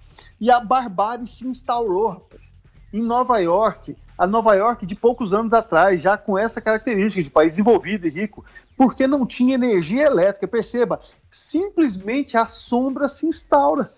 E 0.41 0.51
a 0.51 0.61
barbárie 0.61 1.27
se 1.27 1.47
instaurou, 1.47 2.09
rapaz. 2.09 2.55
Em 2.93 3.03
Nova 3.03 3.39
York, 3.39 3.97
a 4.17 4.27
Nova 4.27 4.55
York 4.55 4.87
de 4.87 4.95
poucos 4.95 5.35
anos 5.35 5.53
atrás, 5.53 6.01
já 6.01 6.17
com 6.17 6.39
essa 6.39 6.61
característica 6.61 7.23
de 7.23 7.31
país 7.31 7.53
desenvolvido 7.53 8.07
e 8.07 8.11
rico, 8.11 8.45
porque 8.77 9.07
não 9.07 9.27
tinha 9.27 9.55
energia 9.55 10.05
elétrica. 10.05 10.49
Perceba, 10.49 11.01
simplesmente 11.31 12.37
a 12.37 12.47
sombra 12.47 13.09
se 13.09 13.27
instaura. 13.27 13.93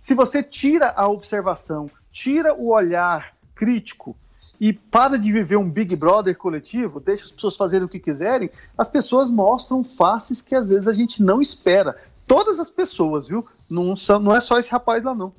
Se 0.00 0.14
você 0.14 0.42
tira 0.42 0.92
a 0.96 1.06
observação, 1.06 1.88
tira 2.10 2.54
o 2.54 2.70
olhar 2.72 3.34
crítico, 3.54 4.16
e 4.62 4.72
para 4.72 5.18
de 5.18 5.32
viver 5.32 5.56
um 5.56 5.68
Big 5.68 5.96
Brother 5.96 6.38
coletivo, 6.38 7.00
deixa 7.00 7.24
as 7.24 7.32
pessoas 7.32 7.56
fazerem 7.56 7.84
o 7.84 7.88
que 7.88 7.98
quiserem, 7.98 8.48
as 8.78 8.88
pessoas 8.88 9.28
mostram 9.28 9.82
faces 9.82 10.40
que 10.40 10.54
às 10.54 10.68
vezes 10.68 10.86
a 10.86 10.92
gente 10.92 11.20
não 11.20 11.42
espera. 11.42 11.96
Todas 12.28 12.60
as 12.60 12.70
pessoas, 12.70 13.26
viu? 13.26 13.44
Não, 13.68 13.96
são, 13.96 14.20
não 14.20 14.32
é 14.32 14.40
só 14.40 14.60
esse 14.60 14.70
rapaz 14.70 15.02
lá, 15.02 15.16
não. 15.16 15.34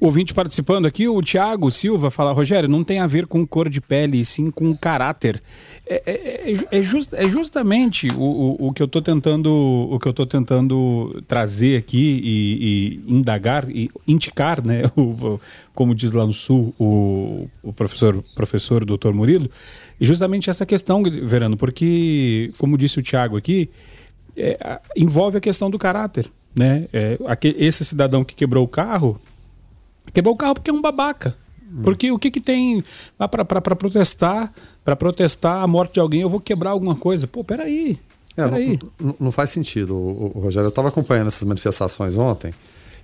Ouvinte 0.00 0.32
participando 0.32 0.86
aqui, 0.86 1.06
o 1.06 1.20
Tiago 1.20 1.70
Silva, 1.70 2.10
fala: 2.10 2.32
Rogério, 2.32 2.66
não 2.66 2.82
tem 2.82 3.00
a 3.00 3.06
ver 3.06 3.26
com 3.26 3.46
cor 3.46 3.68
de 3.68 3.82
pele, 3.82 4.24
sim 4.24 4.50
com 4.50 4.74
caráter. 4.74 5.42
É, 5.86 6.02
é, 6.06 6.52
é, 6.52 6.78
é 6.78 6.82
just, 6.82 7.12
é 7.12 7.28
justamente 7.28 8.08
o, 8.16 8.22
o, 8.22 8.68
o, 8.68 8.72
que 8.72 8.80
eu 8.80 8.86
estou 8.86 9.02
tentando 9.02 9.50
o 9.50 9.98
que 9.98 10.08
eu 10.08 10.12
tô 10.14 10.24
tentando 10.24 11.22
trazer 11.28 11.76
aqui 11.76 12.20
e, 12.24 13.02
e 13.06 13.14
indagar 13.14 13.68
e 13.68 13.90
indicar, 14.08 14.64
né? 14.64 14.82
O, 14.96 15.38
como 15.74 15.94
diz 15.94 16.12
lá 16.12 16.26
no 16.26 16.32
sul 16.32 16.74
o, 16.78 17.48
o 17.62 17.72
professor 17.72 18.22
professor 18.34 18.84
doutor 18.84 19.12
Murilo, 19.12 19.50
e 20.00 20.04
justamente 20.06 20.48
essa 20.48 20.64
questão, 20.64 21.02
Verano, 21.02 21.56
porque 21.56 22.50
como 22.56 22.78
disse 22.78 22.98
o 22.98 23.02
Tiago 23.02 23.36
aqui, 23.36 23.68
é, 24.36 24.80
envolve 24.96 25.36
a 25.36 25.40
questão 25.40 25.70
do 25.70 25.78
caráter. 25.78 26.26
né? 26.54 26.86
É, 26.92 27.18
aquele, 27.26 27.64
esse 27.64 27.84
cidadão 27.84 28.24
que 28.24 28.34
quebrou 28.34 28.64
o 28.64 28.68
carro, 28.68 29.20
quebrou 30.12 30.34
o 30.34 30.36
carro 30.36 30.54
porque 30.54 30.70
é 30.70 30.72
um 30.72 30.80
babaca. 30.80 31.36
Porque 31.84 32.10
o 32.10 32.18
que, 32.18 32.30
que 32.30 32.40
tem 32.40 32.82
para 33.16 33.76
protestar? 33.76 34.52
Para 34.84 34.96
protestar 34.96 35.62
a 35.62 35.66
morte 35.66 35.94
de 35.94 36.00
alguém, 36.00 36.22
eu 36.22 36.28
vou 36.28 36.40
quebrar 36.40 36.70
alguma 36.70 36.96
coisa. 36.96 37.28
Pô, 37.28 37.44
peraí. 37.44 37.96
É, 38.36 38.44
peraí. 38.44 38.78
Não, 38.98 39.14
não, 39.20 39.32
faz 39.32 39.50
sentido, 39.50 39.94
o, 39.94 40.36
o 40.36 40.40
Rogério. 40.40 40.66
Eu 40.66 40.70
estava 40.70 40.88
acompanhando 40.88 41.28
essas 41.28 41.46
manifestações 41.46 42.16
ontem 42.16 42.52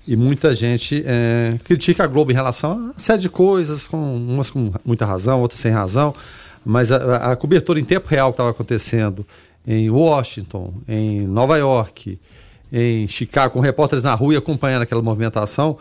e 0.06 0.16
muita 0.16 0.54
gente 0.54 1.02
é, 1.06 1.58
critica 1.64 2.04
a 2.04 2.06
Globo 2.06 2.30
em 2.30 2.34
relação 2.34 2.92
a 2.96 3.00
série 3.00 3.22
de 3.22 3.28
coisas, 3.28 3.88
com, 3.88 3.96
umas 3.96 4.50
com 4.50 4.72
muita 4.84 5.04
razão, 5.04 5.40
outras 5.40 5.60
sem 5.60 5.72
razão. 5.72 6.14
Mas 6.64 6.90
a, 6.90 7.32
a 7.32 7.36
cobertura 7.36 7.78
em 7.78 7.84
tempo 7.84 8.08
real 8.08 8.30
que 8.30 8.34
estava 8.34 8.50
acontecendo 8.50 9.26
em 9.66 9.90
Washington, 9.90 10.74
em 10.88 11.26
Nova 11.26 11.56
York, 11.56 12.18
em 12.72 13.06
Chicago, 13.08 13.54
com 13.54 13.60
repórteres 13.60 14.04
na 14.04 14.14
rua 14.14 14.34
e 14.34 14.36
acompanhando 14.36 14.82
aquela 14.82 15.02
movimentação, 15.02 15.76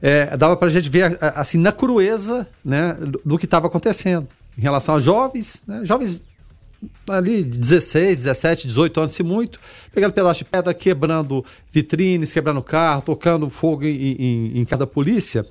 é, 0.00 0.36
dava 0.36 0.56
para 0.56 0.68
a 0.68 0.70
gente 0.70 0.88
ver 0.88 1.18
assim 1.20 1.58
na 1.58 1.72
crueza 1.72 2.48
né, 2.64 2.96
do, 3.24 3.38
que 3.38 3.44
estava 3.44 3.66
acontecendo 3.66 4.28
em 4.56 4.60
relação 4.60 4.94
a 4.94 5.00
jovens, 5.00 5.62
né, 5.66 5.80
jovens 5.84 6.22
ali 7.08 7.42
de 7.42 7.58
16, 7.58 8.24
17, 8.24 8.66
18 8.68 9.00
anos, 9.00 9.14
se 9.14 9.22
muito, 9.22 9.58
pegando 9.92 10.12
pedaço 10.12 10.38
de 10.38 10.44
pedra, 10.44 10.74
quebrando 10.74 11.44
vitrines, 11.70 12.32
quebrando 12.32 12.62
carro, 12.62 13.02
tocando 13.02 13.48
fogo 13.48 13.84
em, 13.84 14.12
em, 14.12 14.58
em 14.60 14.64
cada 14.64 14.86
polícia. 14.86 15.46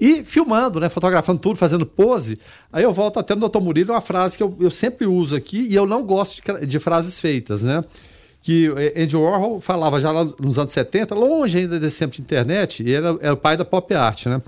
E 0.00 0.24
filmando, 0.24 0.78
né, 0.78 0.88
fotografando 0.88 1.40
tudo, 1.40 1.56
fazendo 1.56 1.84
pose. 1.84 2.38
Aí 2.72 2.84
eu 2.84 2.92
volto 2.92 3.18
até 3.18 3.34
no 3.34 3.48
Dr. 3.48 3.60
Murilo, 3.60 3.92
uma 3.92 4.00
frase 4.00 4.36
que 4.36 4.42
eu, 4.42 4.56
eu 4.60 4.70
sempre 4.70 5.06
uso 5.06 5.34
aqui, 5.34 5.66
e 5.68 5.74
eu 5.74 5.86
não 5.86 6.04
gosto 6.04 6.40
de, 6.40 6.66
de 6.66 6.78
frases 6.78 7.20
feitas, 7.20 7.62
né? 7.62 7.82
Que 8.40 8.68
Andy 8.96 9.16
Warhol 9.16 9.60
falava 9.60 10.00
já 10.00 10.12
lá 10.12 10.24
nos 10.24 10.58
anos 10.58 10.72
70, 10.72 11.14
longe 11.14 11.58
ainda 11.58 11.78
desse 11.78 11.98
tempo 11.98 12.14
de 12.14 12.22
internet, 12.22 12.82
e 12.82 12.94
era, 12.94 13.18
era 13.20 13.34
o 13.34 13.36
pai 13.36 13.56
da 13.56 13.64
pop 13.64 13.92
art, 13.94 14.26
né? 14.26 14.40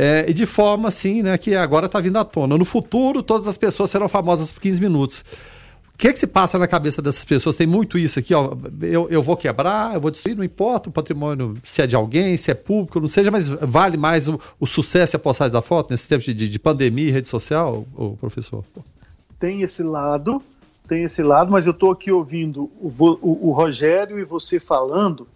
É, 0.00 0.26
e 0.28 0.32
de 0.32 0.46
forma 0.46 0.88
assim, 0.88 1.22
né, 1.22 1.36
que 1.36 1.56
agora 1.56 1.86
está 1.86 2.00
vindo 2.00 2.16
à 2.16 2.24
tona. 2.24 2.56
No 2.56 2.64
futuro, 2.64 3.20
todas 3.20 3.48
as 3.48 3.56
pessoas 3.56 3.90
serão 3.90 4.08
famosas 4.08 4.52
por 4.52 4.60
15 4.60 4.80
minutos. 4.80 5.24
O 5.92 5.98
que, 5.98 6.06
é 6.06 6.12
que 6.12 6.18
se 6.20 6.28
passa 6.28 6.56
na 6.56 6.68
cabeça 6.68 7.02
dessas 7.02 7.24
pessoas? 7.24 7.56
Tem 7.56 7.66
muito 7.66 7.98
isso 7.98 8.20
aqui, 8.20 8.32
ó. 8.32 8.56
Eu, 8.80 9.08
eu 9.10 9.20
vou 9.20 9.36
quebrar, 9.36 9.94
eu 9.94 10.00
vou 10.00 10.12
destruir, 10.12 10.36
não 10.36 10.44
importa 10.44 10.88
o 10.88 10.92
patrimônio, 10.92 11.56
se 11.64 11.82
é 11.82 11.88
de 11.88 11.96
alguém, 11.96 12.36
se 12.36 12.52
é 12.52 12.54
público, 12.54 13.00
não 13.00 13.08
seja, 13.08 13.32
mas 13.32 13.48
vale 13.48 13.96
mais 13.96 14.28
o, 14.28 14.38
o 14.60 14.66
sucesso 14.68 15.16
e 15.16 15.18
a 15.18 15.18
postagem 15.18 15.52
da 15.52 15.60
foto 15.60 15.90
nesse 15.90 16.06
tempo 16.06 16.22
de, 16.22 16.48
de 16.48 16.58
pandemia 16.60 17.08
e 17.08 17.10
rede 17.10 17.26
social, 17.26 17.84
o 17.96 18.16
professor? 18.16 18.64
Tem 19.40 19.62
esse 19.62 19.82
lado, 19.82 20.40
tem 20.88 21.04
esse 21.04 21.22
lado, 21.22 21.50
mas 21.50 21.66
eu 21.66 21.72
estou 21.72 21.92
aqui 21.92 22.10
ouvindo 22.10 22.64
o, 22.80 22.88
o, 22.98 23.48
o 23.48 23.52
Rogério 23.52 24.18
e 24.18 24.24
você 24.24 24.58
falando, 24.58 25.28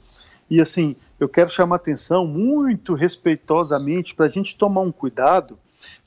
e 0.51 0.61
assim, 0.61 0.97
eu 1.21 1.29
quero 1.29 1.51
chamar 1.51 1.77
atenção 1.77 2.27
muito 2.27 2.95
respeitosamente 2.95 4.15
para 4.15 4.27
a 4.27 4.29
gente 4.29 4.57
tomar 4.57 4.81
um 4.81 4.91
cuidado 4.91 5.59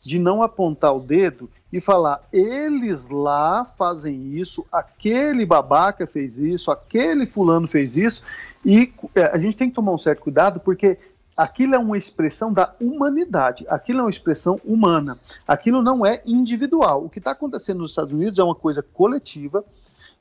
de 0.02 0.18
não 0.18 0.42
apontar 0.42 0.96
o 0.96 1.00
dedo 1.00 1.50
e 1.72 1.80
falar, 1.80 2.28
eles 2.32 3.10
lá 3.10 3.66
fazem 3.66 4.34
isso, 4.36 4.66
aquele 4.72 5.46
babaca 5.46 6.08
fez 6.08 6.40
isso, 6.40 6.72
aquele 6.72 7.26
fulano 7.26 7.68
fez 7.68 7.96
isso, 7.96 8.24
e 8.66 8.92
é, 9.14 9.26
a 9.26 9.38
gente 9.38 9.56
tem 9.56 9.70
que 9.70 9.76
tomar 9.76 9.92
um 9.92 9.98
certo 9.98 10.22
cuidado 10.22 10.60
porque 10.60 10.98
aquilo 11.36 11.76
é 11.76 11.80
uma 11.80 11.98
expressão 11.98 12.54
da 12.54 12.74
humanidade, 12.80 13.66
aquilo 13.68 14.00
é 14.00 14.04
uma 14.04 14.10
expressão 14.10 14.60
humana, 14.64 15.20
aquilo 15.48 15.82
não 15.82 16.06
é 16.06 16.22
individual. 16.26 17.06
O 17.06 17.10
que 17.10 17.20
está 17.20 17.32
acontecendo 17.32 17.80
nos 17.80 17.92
Estados 17.92 18.14
Unidos 18.14 18.40
é 18.40 18.44
uma 18.44 18.56
coisa 18.56 18.82
coletiva, 18.82 19.64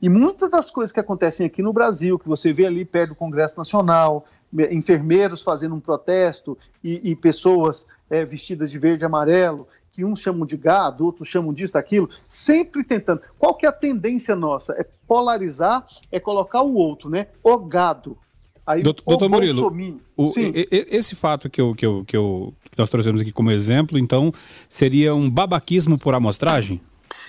e 0.02 0.09
muitas 0.09 0.50
das 0.50 0.71
coisas 0.71 0.92
que 0.92 1.00
acontecem 1.00 1.47
aqui 1.47 1.62
no 1.62 1.73
Brasil, 1.73 2.18
que 2.18 2.28
você 2.28 2.52
vê 2.52 2.66
ali 2.66 2.85
perto 2.85 3.11
do 3.11 3.14
Congresso 3.14 3.56
Nacional, 3.56 4.25
enfermeiros 4.71 5.42
fazendo 5.42 5.75
um 5.75 5.80
protesto 5.80 6.59
e, 6.83 7.11
e 7.11 7.16
pessoas 7.16 7.87
é, 8.11 8.25
vestidas 8.25 8.71
de 8.71 8.78
verde 8.78 9.04
e 9.04 9.06
amarelo, 9.06 9.66
que 9.90 10.04
uns 10.04 10.21
chamam 10.21 10.44
de 10.44 10.56
gado, 10.56 11.04
outros 11.04 11.28
chamam 11.28 11.52
disso, 11.52 11.73
daquilo, 11.73 12.09
sempre 12.28 12.85
tentando. 12.85 13.23
Qual 13.38 13.54
que 13.54 13.64
é 13.64 13.68
a 13.68 13.73
tendência 13.73 14.37
nossa? 14.37 14.75
É 14.75 14.87
polarizar, 15.06 15.87
é 16.11 16.21
colocar 16.21 16.62
o 16.62 16.75
outro, 16.75 17.09
né? 17.09 17.28
O 17.42 17.56
gado. 17.59 18.18
Aí, 18.66 18.83
doutor, 18.83 19.28
Murilo, 19.28 19.71
o, 20.16 20.33
esse 20.71 21.14
fato 21.14 21.50
que, 21.50 21.61
eu, 21.61 21.75
que, 21.75 21.85
eu, 21.85 22.04
que, 22.04 22.16
eu, 22.16 22.54
que 22.71 22.78
nós 22.78 22.88
trouxemos 22.88 23.21
aqui 23.21 23.30
como 23.30 23.50
exemplo, 23.50 23.99
então, 23.99 24.33
seria 24.68 25.14
um 25.14 25.30
babaquismo 25.30 25.99
por 25.99 26.14
amostragem? 26.14 26.80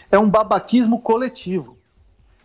É 0.09 0.17
um 0.17 0.29
babaquismo 0.29 1.01
coletivo. 1.01 1.77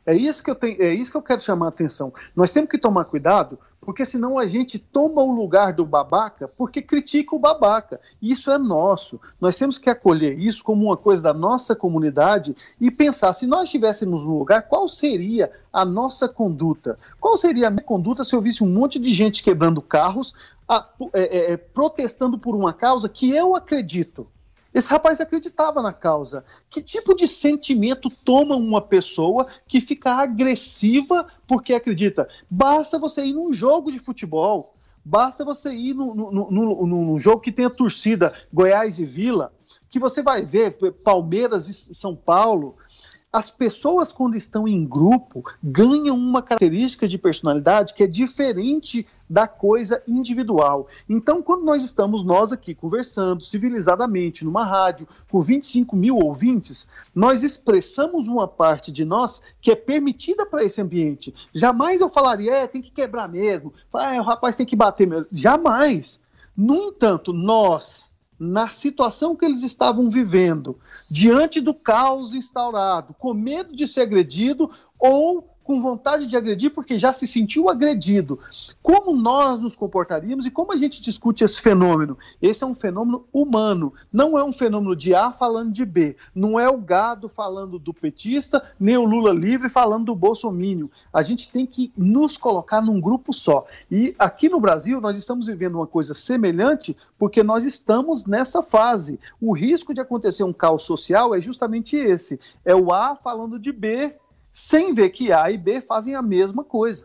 É 0.04 0.14
isso 0.14 0.42
que 0.42 0.50
eu 0.50 0.56
tenho, 0.56 0.82
é 0.82 0.92
isso 0.92 1.12
que 1.12 1.16
eu 1.16 1.22
quero 1.22 1.40
chamar 1.40 1.66
a 1.66 1.68
atenção. 1.68 2.12
Nós 2.34 2.52
temos 2.52 2.68
que 2.68 2.78
tomar 2.78 3.04
cuidado, 3.04 3.58
porque 3.80 4.04
senão 4.04 4.38
a 4.38 4.46
gente 4.46 4.78
toma 4.78 5.22
o 5.22 5.32
lugar 5.32 5.72
do 5.72 5.86
babaca 5.86 6.46
porque 6.46 6.82
critica 6.82 7.34
o 7.34 7.38
babaca. 7.38 8.00
Isso 8.20 8.50
é 8.50 8.58
nosso. 8.58 9.20
Nós 9.40 9.56
temos 9.56 9.78
que 9.78 9.88
acolher 9.88 10.38
isso 10.38 10.62
como 10.62 10.86
uma 10.86 10.96
coisa 10.96 11.22
da 11.22 11.34
nossa 11.34 11.74
comunidade 11.74 12.54
e 12.80 12.90
pensar, 12.90 13.32
se 13.32 13.46
nós 13.46 13.64
estivéssemos 13.64 14.22
no 14.22 14.38
lugar, 14.38 14.62
qual 14.62 14.88
seria 14.88 15.50
a 15.72 15.84
nossa 15.84 16.28
conduta? 16.28 16.98
Qual 17.18 17.38
seria 17.38 17.68
a 17.68 17.70
minha 17.70 17.82
conduta 17.82 18.22
se 18.22 18.34
eu 18.34 18.40
visse 18.40 18.62
um 18.62 18.68
monte 18.68 18.98
de 18.98 19.12
gente 19.12 19.42
quebrando 19.42 19.80
carros, 19.80 20.34
a, 20.68 20.86
é, 21.12 21.52
é, 21.52 21.56
protestando 21.56 22.38
por 22.38 22.54
uma 22.54 22.72
causa 22.72 23.08
que 23.08 23.30
eu 23.30 23.56
acredito? 23.56 24.26
Esse 24.72 24.88
rapaz 24.88 25.20
acreditava 25.20 25.82
na 25.82 25.92
causa. 25.92 26.44
Que 26.68 26.80
tipo 26.80 27.14
de 27.14 27.26
sentimento 27.26 28.08
toma 28.08 28.54
uma 28.54 28.80
pessoa 28.80 29.46
que 29.66 29.80
fica 29.80 30.12
agressiva 30.12 31.26
porque 31.46 31.74
acredita? 31.74 32.28
Basta 32.48 32.98
você 32.98 33.24
ir 33.24 33.32
num 33.32 33.52
jogo 33.52 33.90
de 33.90 33.98
futebol, 33.98 34.74
basta 35.04 35.44
você 35.44 35.72
ir 35.72 35.94
num, 35.94 36.14
num, 36.14 36.86
num 36.86 37.18
jogo 37.18 37.40
que 37.40 37.52
tenha 37.52 37.70
torcida 37.70 38.32
Goiás 38.52 38.98
e 38.98 39.04
Vila, 39.04 39.52
que 39.88 39.98
você 39.98 40.22
vai 40.22 40.44
ver 40.44 40.76
Palmeiras 41.04 41.68
e 41.68 41.94
São 41.94 42.14
Paulo, 42.14 42.76
as 43.32 43.48
pessoas, 43.48 44.10
quando 44.10 44.36
estão 44.36 44.66
em 44.66 44.84
grupo, 44.84 45.44
ganham 45.62 46.16
uma 46.16 46.42
característica 46.42 47.06
de 47.06 47.16
personalidade 47.16 47.94
que 47.94 48.02
é 48.02 48.06
diferente 48.06 49.06
da 49.28 49.46
coisa 49.46 50.02
individual. 50.06 50.88
Então, 51.08 51.40
quando 51.40 51.64
nós 51.64 51.84
estamos, 51.84 52.24
nós 52.24 52.52
aqui, 52.52 52.74
conversando 52.74 53.44
civilizadamente 53.44 54.44
numa 54.44 54.64
rádio, 54.64 55.06
com 55.30 55.40
25 55.40 55.94
mil 55.94 56.16
ouvintes, 56.16 56.88
nós 57.14 57.44
expressamos 57.44 58.26
uma 58.26 58.48
parte 58.48 58.90
de 58.90 59.04
nós 59.04 59.40
que 59.60 59.70
é 59.70 59.76
permitida 59.76 60.44
para 60.44 60.64
esse 60.64 60.80
ambiente. 60.80 61.32
Jamais 61.54 62.00
eu 62.00 62.08
falaria, 62.08 62.52
é, 62.52 62.66
tem 62.66 62.82
que 62.82 62.90
quebrar 62.90 63.28
mesmo, 63.28 63.72
ah, 63.92 64.16
o 64.18 64.22
rapaz 64.22 64.56
tem 64.56 64.66
que 64.66 64.74
bater 64.74 65.06
mesmo. 65.06 65.26
Jamais. 65.30 66.18
No 66.56 66.74
entanto, 66.74 67.32
nós 67.32 68.09
na 68.40 68.68
situação 68.68 69.36
que 69.36 69.44
eles 69.44 69.62
estavam 69.62 70.08
vivendo, 70.08 70.78
diante 71.10 71.60
do 71.60 71.74
caos 71.74 72.32
instaurado, 72.32 73.14
com 73.18 73.34
medo 73.34 73.76
de 73.76 73.86
ser 73.86 74.00
agredido 74.00 74.70
ou 74.98 75.46
com 75.70 75.80
vontade 75.80 76.26
de 76.26 76.36
agredir 76.36 76.72
porque 76.72 76.98
já 76.98 77.12
se 77.12 77.28
sentiu 77.28 77.68
agredido. 77.68 78.40
Como 78.82 79.14
nós 79.14 79.60
nos 79.60 79.76
comportaríamos 79.76 80.44
e 80.44 80.50
como 80.50 80.72
a 80.72 80.76
gente 80.76 81.00
discute 81.00 81.44
esse 81.44 81.62
fenômeno? 81.62 82.18
Esse 82.42 82.64
é 82.64 82.66
um 82.66 82.74
fenômeno 82.74 83.24
humano, 83.32 83.94
não 84.12 84.36
é 84.36 84.42
um 84.42 84.52
fenômeno 84.52 84.96
de 84.96 85.14
A 85.14 85.30
falando 85.30 85.72
de 85.72 85.86
B, 85.86 86.16
não 86.34 86.58
é 86.58 86.68
o 86.68 86.76
gado 86.76 87.28
falando 87.28 87.78
do 87.78 87.94
petista, 87.94 88.68
nem 88.80 88.96
o 88.96 89.04
Lula 89.04 89.32
livre 89.32 89.68
falando 89.68 90.06
do 90.06 90.16
bolsomínio. 90.16 90.90
A 91.12 91.22
gente 91.22 91.48
tem 91.52 91.64
que 91.64 91.92
nos 91.96 92.36
colocar 92.36 92.80
num 92.80 93.00
grupo 93.00 93.32
só. 93.32 93.64
E 93.88 94.12
aqui 94.18 94.48
no 94.48 94.58
Brasil 94.58 95.00
nós 95.00 95.16
estamos 95.16 95.46
vivendo 95.46 95.76
uma 95.76 95.86
coisa 95.86 96.14
semelhante 96.14 96.96
porque 97.16 97.44
nós 97.44 97.64
estamos 97.64 98.26
nessa 98.26 98.60
fase. 98.60 99.20
O 99.40 99.54
risco 99.54 99.94
de 99.94 100.00
acontecer 100.00 100.42
um 100.42 100.52
caos 100.52 100.82
social 100.82 101.32
é 101.32 101.40
justamente 101.40 101.96
esse, 101.96 102.40
é 102.64 102.74
o 102.74 102.92
A 102.92 103.14
falando 103.14 103.56
de 103.56 103.70
B 103.70 104.16
sem 104.52 104.94
ver 104.94 105.10
que 105.10 105.32
A 105.32 105.50
e 105.50 105.56
B 105.56 105.80
fazem 105.80 106.14
a 106.14 106.22
mesma 106.22 106.64
coisa. 106.64 107.04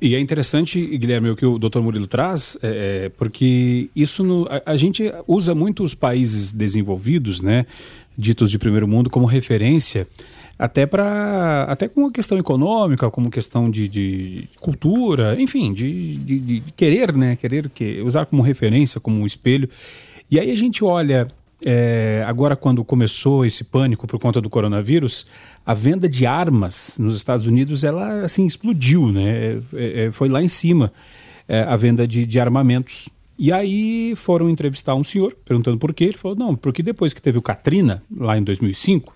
E 0.00 0.14
é 0.14 0.20
interessante, 0.20 0.80
Guilherme, 0.96 1.30
o 1.30 1.36
que 1.36 1.44
o 1.44 1.58
Dr. 1.58 1.80
Murilo 1.80 2.06
traz, 2.06 2.56
é, 2.62 3.06
é, 3.06 3.08
porque 3.08 3.90
isso 3.96 4.22
no, 4.22 4.46
a, 4.48 4.72
a, 4.72 4.76
gente 4.76 5.12
usa 5.26 5.54
muito 5.56 5.82
os 5.82 5.92
países 5.92 6.52
desenvolvidos, 6.52 7.42
né, 7.42 7.66
ditos 8.16 8.48
de 8.50 8.58
primeiro 8.58 8.86
mundo, 8.86 9.10
como 9.10 9.26
referência, 9.26 10.06
até 10.56 10.86
para 10.86 11.64
até 11.64 11.88
como 11.88 12.12
questão 12.12 12.38
econômica, 12.38 13.10
como 13.10 13.28
questão 13.28 13.68
de, 13.68 13.88
de 13.88 14.48
cultura, 14.60 15.40
enfim, 15.40 15.72
de, 15.72 16.16
de, 16.16 16.38
de, 16.38 16.60
querer, 16.76 17.12
né, 17.16 17.34
querer 17.34 17.68
que, 17.68 18.00
usar 18.02 18.26
como 18.26 18.40
referência, 18.40 19.00
como 19.00 19.20
um 19.20 19.26
espelho. 19.26 19.68
E 20.30 20.38
aí 20.38 20.50
a 20.50 20.56
gente 20.56 20.84
olha 20.84 21.26
é, 21.64 22.22
agora, 22.26 22.54
quando 22.54 22.84
começou 22.84 23.44
esse 23.44 23.64
pânico 23.64 24.06
por 24.06 24.18
conta 24.18 24.40
do 24.40 24.48
coronavírus, 24.48 25.26
a 25.66 25.74
venda 25.74 26.08
de 26.08 26.24
armas 26.24 26.96
nos 26.98 27.16
Estados 27.16 27.46
Unidos 27.46 27.82
ela 27.82 28.22
assim 28.22 28.46
explodiu, 28.46 29.10
né? 29.10 29.60
É, 29.74 30.06
é, 30.06 30.10
foi 30.12 30.28
lá 30.28 30.42
em 30.42 30.48
cima 30.48 30.92
é, 31.48 31.62
a 31.62 31.74
venda 31.76 32.06
de, 32.06 32.24
de, 32.24 32.38
armamentos. 32.38 33.08
E 33.36 33.52
aí 33.52 34.14
foram 34.14 34.48
entrevistar 34.48 34.94
um 34.94 35.02
senhor 35.02 35.34
perguntando 35.44 35.78
por 35.78 35.92
quê. 35.92 36.04
Ele 36.04 36.18
falou: 36.18 36.36
não, 36.36 36.54
porque 36.54 36.82
depois 36.82 37.12
que 37.12 37.20
teve 37.20 37.38
o 37.38 37.42
Katrina 37.42 38.02
lá 38.16 38.38
em 38.38 38.42
2005, 38.44 39.12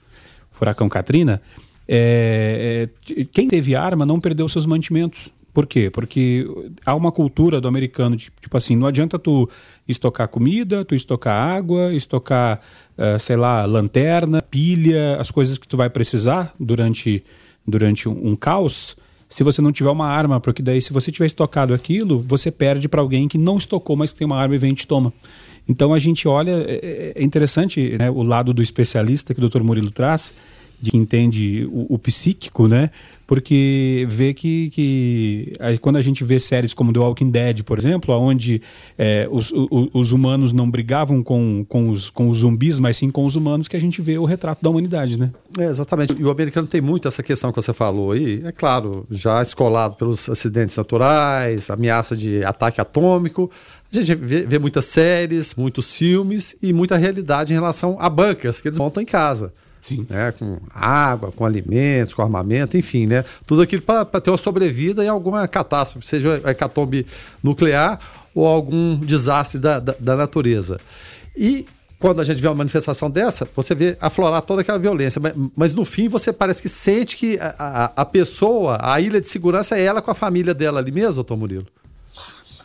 furacão 0.50 0.88
Katrina, 0.88 1.40
é, 1.86 2.88
é, 3.16 3.24
quem 3.26 3.46
teve 3.46 3.76
arma 3.76 4.04
não 4.04 4.20
perdeu 4.20 4.48
seus 4.48 4.66
mantimentos 4.66 5.32
Por 5.52 5.66
quê? 5.66 5.90
Porque 5.90 6.46
há 6.84 6.94
uma 6.94 7.12
cultura 7.12 7.60
do 7.60 7.68
americano, 7.68 8.16
de, 8.16 8.30
tipo 8.40 8.56
assim, 8.56 8.74
não 8.74 8.86
adianta 8.86 9.18
tu 9.18 9.48
estocar 9.86 10.26
comida, 10.28 10.84
tu 10.84 10.94
estocar 10.94 11.34
água, 11.36 11.92
estocar, 11.92 12.60
uh, 12.96 13.18
sei 13.18 13.36
lá, 13.36 13.66
lanterna, 13.66 14.40
pilha, 14.40 15.16
as 15.20 15.30
coisas 15.30 15.58
que 15.58 15.68
tu 15.68 15.76
vai 15.76 15.90
precisar 15.90 16.54
durante, 16.58 17.22
durante 17.66 18.08
um, 18.08 18.30
um 18.30 18.36
caos, 18.36 18.96
se 19.28 19.42
você 19.42 19.62
não 19.62 19.72
tiver 19.72 19.90
uma 19.90 20.06
arma, 20.06 20.40
porque 20.40 20.62
daí 20.62 20.80
se 20.80 20.92
você 20.92 21.10
tiver 21.10 21.26
estocado 21.26 21.72
aquilo, 21.72 22.24
você 22.26 22.50
perde 22.50 22.88
para 22.88 23.00
alguém 23.00 23.26
que 23.28 23.38
não 23.38 23.56
estocou, 23.56 23.96
mas 23.96 24.12
que 24.12 24.18
tem 24.18 24.26
uma 24.26 24.36
arma 24.36 24.54
e 24.54 24.58
vem 24.58 24.72
e 24.72 24.74
te 24.74 24.86
toma. 24.86 25.12
Então 25.68 25.94
a 25.94 25.98
gente 25.98 26.26
olha, 26.28 26.64
é, 26.68 27.12
é 27.16 27.22
interessante 27.22 27.96
né, 27.96 28.10
o 28.10 28.22
lado 28.22 28.52
do 28.52 28.62
especialista 28.62 29.34
que 29.34 29.42
o 29.42 29.48
Dr. 29.48 29.62
Murilo 29.62 29.90
traz, 29.90 30.34
de 30.82 30.90
que 30.90 30.96
entende 30.96 31.64
o, 31.70 31.94
o 31.94 31.98
psíquico, 31.98 32.66
né? 32.66 32.90
Porque 33.24 34.04
vê 34.10 34.34
que, 34.34 34.68
que 34.70 35.52
aí, 35.60 35.78
quando 35.78 35.96
a 35.96 36.02
gente 36.02 36.24
vê 36.24 36.40
séries 36.40 36.74
como 36.74 36.92
The 36.92 36.98
Walking 36.98 37.30
Dead, 37.30 37.62
por 37.62 37.78
exemplo, 37.78 38.14
onde 38.14 38.60
é, 38.98 39.28
os, 39.30 39.52
os, 39.52 39.88
os, 39.94 40.12
humanos 40.12 40.52
não 40.52 40.68
brigavam 40.68 41.22
com, 41.22 41.64
com, 41.66 41.88
os, 41.88 42.10
com 42.10 42.28
os 42.28 42.38
zumbis, 42.38 42.80
mas 42.80 42.96
sim 42.96 43.10
com 43.10 43.24
os 43.24 43.36
humanos, 43.36 43.68
que 43.68 43.76
a 43.76 43.80
gente 43.80 44.02
vê 44.02 44.18
o 44.18 44.24
retrato 44.24 44.60
da 44.60 44.68
humanidade, 44.68 45.18
né? 45.18 45.30
É, 45.56 45.64
exatamente. 45.64 46.14
E 46.18 46.24
o 46.24 46.30
americano 46.30 46.66
tem 46.66 46.80
muito 46.80 47.06
essa 47.06 47.22
questão 47.22 47.52
que 47.52 47.62
você 47.62 47.72
falou 47.72 48.10
aí, 48.10 48.42
é 48.44 48.52
claro, 48.52 49.06
já 49.08 49.40
escolado 49.40 49.94
pelos 49.94 50.28
acidentes 50.28 50.76
naturais, 50.76 51.70
ameaça 51.70 52.16
de 52.16 52.44
ataque 52.44 52.80
atômico. 52.80 53.50
A 53.90 54.00
gente 54.00 54.14
vê, 54.16 54.42
vê 54.42 54.58
muitas 54.58 54.84
séries, 54.86 55.54
muitos 55.54 55.92
filmes 55.92 56.56
e 56.60 56.72
muita 56.72 56.96
realidade 56.96 57.52
em 57.52 57.56
relação 57.56 57.96
a 58.00 58.10
bancas 58.10 58.60
que 58.60 58.68
eles 58.68 58.78
montam 58.78 59.02
em 59.02 59.06
casa. 59.06 59.54
Sim. 59.82 60.06
Né, 60.08 60.32
com 60.38 60.58
água, 60.72 61.32
com 61.32 61.44
alimentos, 61.44 62.14
com 62.14 62.22
armamento, 62.22 62.76
enfim, 62.76 63.04
né? 63.04 63.24
Tudo 63.44 63.62
aquilo 63.62 63.82
para 63.82 64.04
ter 64.20 64.30
uma 64.30 64.38
sobrevida 64.38 65.04
em 65.04 65.08
alguma 65.08 65.46
catástrofe, 65.48 66.06
seja 66.06 66.40
a 66.44 66.52
hecatombe 66.52 67.04
nuclear 67.42 67.98
ou 68.32 68.46
algum 68.46 68.96
desastre 68.96 69.58
da, 69.60 69.80
da, 69.80 69.94
da, 69.98 70.16
natureza. 70.16 70.80
E 71.36 71.66
quando 71.98 72.20
a 72.20 72.24
gente 72.24 72.40
vê 72.40 72.46
uma 72.46 72.54
manifestação 72.54 73.10
dessa, 73.10 73.46
você 73.56 73.74
vê 73.74 73.96
aflorar 74.00 74.42
toda 74.42 74.62
aquela 74.62 74.78
violência, 74.78 75.20
mas, 75.20 75.34
mas 75.56 75.74
no 75.74 75.84
fim 75.84 76.08
você 76.08 76.32
parece 76.32 76.62
que 76.62 76.68
sente 76.68 77.16
que 77.16 77.36
a, 77.40 77.54
a, 77.58 77.84
a, 78.02 78.04
pessoa, 78.04 78.78
a 78.80 79.00
ilha 79.00 79.20
de 79.20 79.28
segurança 79.28 79.76
é 79.76 79.82
ela 79.82 80.00
com 80.00 80.12
a 80.12 80.14
família 80.14 80.54
dela 80.54 80.78
ali 80.78 80.92
mesmo, 80.92 81.14
doutor 81.14 81.36
Murilo? 81.36 81.66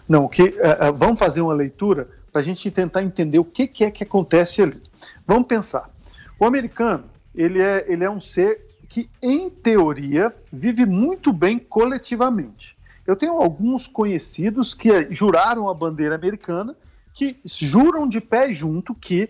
Não, 0.08 0.28
que, 0.28 0.44
uh, 0.44 0.94
vamos 0.96 1.18
fazer 1.18 1.42
uma 1.42 1.54
leitura 1.54 2.08
para 2.32 2.42
a 2.42 2.44
gente 2.44 2.70
tentar 2.70 3.02
entender 3.02 3.40
o 3.40 3.44
que, 3.44 3.68
que 3.68 3.84
é 3.84 3.90
que 3.90 4.04
acontece 4.04 4.62
ali. 4.62 4.80
Vamos 5.26 5.48
pensar. 5.48 5.90
O 6.40 6.46
americano, 6.46 7.06
ele 7.34 7.62
é, 7.62 7.86
ele 7.88 8.04
é 8.04 8.10
um 8.10 8.20
ser 8.20 8.66
que, 8.88 9.10
em 9.22 9.50
teoria, 9.50 10.34
vive 10.52 10.86
muito 10.86 11.34
bem 11.34 11.60
coletivamente. 11.60 12.78
Eu 13.06 13.16
tenho 13.16 13.34
alguns 13.34 13.88
conhecidos 13.88 14.74
que 14.74 15.14
juraram 15.14 15.70
a 15.70 15.74
bandeira 15.74 16.16
americana, 16.16 16.76
que 17.14 17.38
juram 17.46 18.08
de 18.08 18.22
pé 18.22 18.52
junto 18.54 18.94
que, 18.94 19.30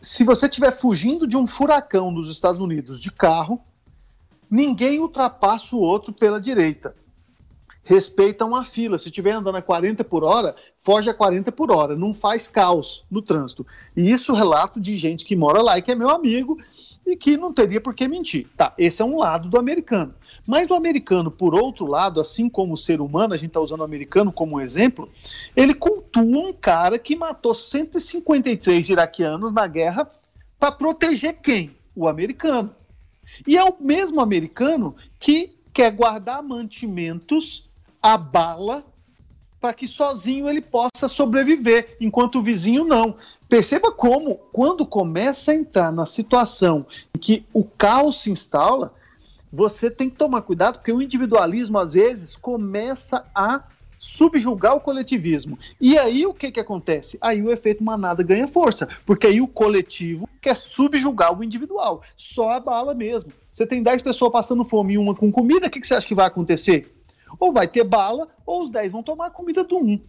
se 0.00 0.24
você 0.24 0.46
estiver 0.46 0.72
fugindo 0.72 1.26
de 1.26 1.36
um 1.36 1.46
furacão 1.46 2.12
dos 2.12 2.30
Estados 2.30 2.60
Unidos 2.60 2.98
de 2.98 3.10
carro, 3.10 3.60
ninguém 4.50 4.98
ultrapassa 4.98 5.76
o 5.76 5.80
outro 5.80 6.12
pela 6.12 6.40
direita 6.40 6.94
respeitam 7.84 8.54
a 8.54 8.64
fila. 8.64 8.98
Se 8.98 9.08
estiver 9.08 9.32
andando 9.32 9.56
a 9.56 9.62
40 9.62 10.04
por 10.04 10.24
hora, 10.24 10.54
foge 10.78 11.10
a 11.10 11.14
40 11.14 11.50
por 11.52 11.72
hora, 11.72 11.96
não 11.96 12.14
faz 12.14 12.48
caos 12.48 13.04
no 13.10 13.22
trânsito. 13.22 13.66
E 13.96 14.10
isso 14.10 14.32
relato 14.32 14.80
de 14.80 14.96
gente 14.96 15.24
que 15.24 15.36
mora 15.36 15.62
lá 15.62 15.78
e 15.78 15.82
que 15.82 15.92
é 15.92 15.94
meu 15.94 16.10
amigo 16.10 16.56
e 17.06 17.16
que 17.16 17.36
não 17.36 17.52
teria 17.52 17.80
por 17.80 17.94
que 17.94 18.06
mentir. 18.06 18.48
Tá, 18.56 18.72
esse 18.78 19.02
é 19.02 19.04
um 19.04 19.18
lado 19.18 19.48
do 19.48 19.58
americano. 19.58 20.14
Mas 20.46 20.70
o 20.70 20.74
americano, 20.74 21.30
por 21.30 21.54
outro 21.54 21.86
lado, 21.86 22.20
assim 22.20 22.48
como 22.48 22.74
o 22.74 22.76
ser 22.76 23.00
humano, 23.00 23.34
a 23.34 23.36
gente 23.36 23.48
está 23.48 23.60
usando 23.60 23.80
o 23.80 23.84
americano 23.84 24.32
como 24.32 24.60
exemplo, 24.60 25.10
ele 25.56 25.74
cultua 25.74 26.22
um 26.22 26.52
cara 26.52 26.98
que 26.98 27.16
matou 27.16 27.54
153 27.54 28.88
iraquianos 28.88 29.52
na 29.52 29.66
guerra 29.66 30.10
para 30.58 30.72
proteger 30.72 31.40
quem? 31.42 31.76
O 31.94 32.08
americano. 32.08 32.74
E 33.46 33.56
é 33.56 33.64
o 33.64 33.74
mesmo 33.80 34.20
americano 34.20 34.94
que 35.18 35.56
quer 35.72 35.90
guardar 35.90 36.42
mantimentos 36.42 37.70
a 38.02 38.18
bala 38.18 38.84
para 39.60 39.72
que 39.72 39.86
sozinho 39.86 40.48
ele 40.48 40.60
possa 40.60 41.06
sobreviver, 41.06 41.96
enquanto 42.00 42.40
o 42.40 42.42
vizinho 42.42 42.84
não. 42.84 43.14
Perceba 43.48 43.92
como, 43.92 44.34
quando 44.52 44.84
começa 44.84 45.52
a 45.52 45.54
entrar 45.54 45.92
na 45.92 46.04
situação 46.04 46.84
em 47.14 47.18
que 47.18 47.46
o 47.52 47.62
caos 47.62 48.22
se 48.22 48.30
instala, 48.30 48.92
você 49.52 49.88
tem 49.88 50.10
que 50.10 50.16
tomar 50.16 50.42
cuidado, 50.42 50.78
porque 50.78 50.92
o 50.92 51.00
individualismo, 51.00 51.78
às 51.78 51.92
vezes, 51.92 52.34
começa 52.34 53.24
a 53.32 53.62
subjugar 53.96 54.74
o 54.74 54.80
coletivismo. 54.80 55.56
E 55.80 55.96
aí 55.96 56.26
o 56.26 56.34
que, 56.34 56.50
que 56.50 56.58
acontece? 56.58 57.16
Aí 57.20 57.40
o 57.40 57.52
efeito 57.52 57.84
manada 57.84 58.20
ganha 58.24 58.48
força, 58.48 58.88
porque 59.06 59.28
aí 59.28 59.40
o 59.40 59.46
coletivo 59.46 60.28
quer 60.40 60.56
subjugar 60.56 61.38
o 61.38 61.44
individual. 61.44 62.02
Só 62.16 62.50
a 62.50 62.58
bala 62.58 62.94
mesmo. 62.94 63.32
Você 63.54 63.64
tem 63.64 63.80
10 63.80 64.02
pessoas 64.02 64.32
passando 64.32 64.64
fome 64.64 64.94
e 64.94 64.98
uma 64.98 65.14
com 65.14 65.30
comida, 65.30 65.68
o 65.68 65.70
que, 65.70 65.78
que 65.78 65.86
você 65.86 65.94
acha 65.94 66.08
que 66.08 66.16
vai 66.16 66.26
acontecer? 66.26 66.92
Ou 67.38 67.52
vai 67.52 67.66
ter 67.66 67.84
bala, 67.84 68.28
ou 68.44 68.62
os 68.62 68.70
10 68.70 68.92
vão 68.92 69.02
tomar 69.02 69.26
a 69.26 69.30
comida 69.30 69.64
do 69.64 69.76
um. 69.76 70.00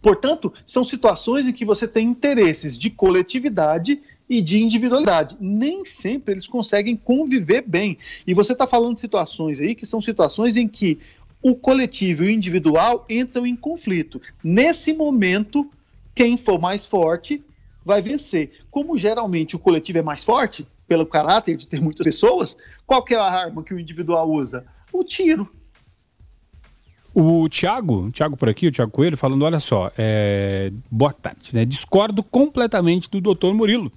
Portanto, 0.00 0.52
são 0.66 0.84
situações 0.84 1.48
em 1.48 1.52
que 1.52 1.64
você 1.64 1.88
tem 1.88 2.06
interesses 2.06 2.76
de 2.76 2.90
coletividade 2.90 4.00
e 4.28 4.40
de 4.40 4.62
individualidade. 4.62 5.36
Nem 5.40 5.84
sempre 5.84 6.34
eles 6.34 6.46
conseguem 6.46 6.96
conviver 6.96 7.62
bem. 7.62 7.98
E 8.26 8.34
você 8.34 8.52
está 8.52 8.66
falando 8.66 8.94
de 8.94 9.00
situações 9.00 9.60
aí 9.60 9.74
que 9.74 9.86
são 9.86 10.00
situações 10.00 10.56
em 10.56 10.68
que 10.68 10.98
o 11.42 11.56
coletivo 11.56 12.24
e 12.24 12.28
o 12.28 12.30
individual 12.30 13.04
entram 13.08 13.46
em 13.46 13.56
conflito. 13.56 14.20
Nesse 14.42 14.92
momento, 14.92 15.68
quem 16.14 16.36
for 16.36 16.60
mais 16.60 16.86
forte 16.86 17.42
vai 17.84 18.00
vencer. 18.00 18.52
Como 18.70 18.96
geralmente 18.96 19.56
o 19.56 19.58
coletivo 19.58 19.98
é 19.98 20.02
mais 20.02 20.22
forte, 20.22 20.66
pelo 20.86 21.04
caráter 21.04 21.56
de 21.56 21.66
ter 21.66 21.80
muitas 21.80 22.04
pessoas, 22.04 22.56
qual 22.86 23.04
é 23.10 23.14
a 23.14 23.24
arma 23.24 23.62
que 23.62 23.74
o 23.74 23.80
individual 23.80 24.30
usa? 24.30 24.64
O 24.92 25.02
tiro. 25.02 25.50
O 27.14 27.48
Tiago, 27.48 28.10
Tiago 28.10 28.36
por 28.36 28.48
aqui, 28.48 28.66
o 28.66 28.70
Tiago 28.70 28.90
Coelho, 28.90 29.16
falando: 29.16 29.44
olha 29.44 29.60
só, 29.60 29.90
é... 29.98 30.72
boa 30.90 31.12
tarde, 31.12 31.54
né? 31.54 31.64
Discordo 31.64 32.22
completamente 32.22 33.10
do 33.10 33.20
doutor 33.20 33.54
Murilo. 33.54 33.92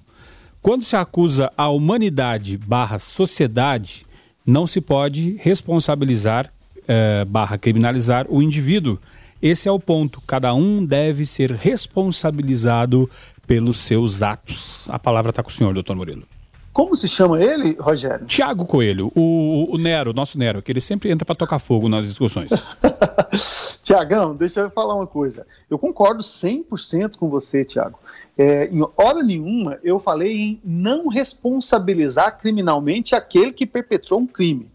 Quando 0.61 0.83
se 0.83 0.95
acusa 0.95 1.51
a 1.55 1.69
humanidade 1.69 2.57
barra 2.57 2.97
sociedade, 2.97 4.05
não 4.45 4.65
se 4.65 4.81
pode 4.81 5.37
responsabilizar 5.39 6.51
é, 6.87 7.25
barra 7.25 7.57
criminalizar 7.57 8.25
o 8.29 8.41
indivíduo. 8.41 8.99
Esse 9.41 9.67
é 9.67 9.71
o 9.71 9.79
ponto. 9.79 10.21
Cada 10.25 10.53
um 10.53 10.83
deve 10.85 11.25
ser 11.25 11.51
responsabilizado 11.51 13.09
pelos 13.45 13.77
seus 13.77 14.23
atos. 14.23 14.85
A 14.89 14.97
palavra 14.97 15.29
está 15.29 15.43
com 15.43 15.49
o 15.49 15.53
senhor, 15.53 15.73
doutor 15.73 15.95
Murilo. 15.95 16.23
Como 16.75 16.93
se 16.93 17.07
chama 17.07 17.41
ele, 17.41 17.77
Rogério? 17.79 18.25
Tiago 18.25 18.65
Coelho, 18.65 19.09
o, 19.15 19.73
o 19.73 19.77
Nero, 19.77 20.11
nosso 20.11 20.37
Nero, 20.37 20.61
que 20.61 20.73
ele 20.73 20.81
sempre 20.81 21.09
entra 21.09 21.25
para 21.25 21.33
tocar 21.33 21.57
fogo 21.57 21.87
nas 21.87 22.05
discussões. 22.05 22.51
Tiagão, 23.81 24.35
deixa 24.35 24.59
eu 24.59 24.69
falar 24.69 24.93
uma 24.93 25.07
coisa. 25.07 25.47
Eu 25.69 25.79
concordo 25.79 26.21
100% 26.21 27.15
com 27.15 27.29
você, 27.29 27.63
Tiago. 27.63 27.97
É, 28.37 28.67
em 28.67 28.85
hora 28.97 29.23
nenhuma 29.23 29.79
eu 29.85 29.97
falei 29.99 30.35
em 30.35 30.61
não 30.65 31.07
responsabilizar 31.07 32.37
criminalmente 32.37 33.15
aquele 33.15 33.53
que 33.53 33.65
perpetrou 33.65 34.19
um 34.19 34.27
crime. 34.27 34.69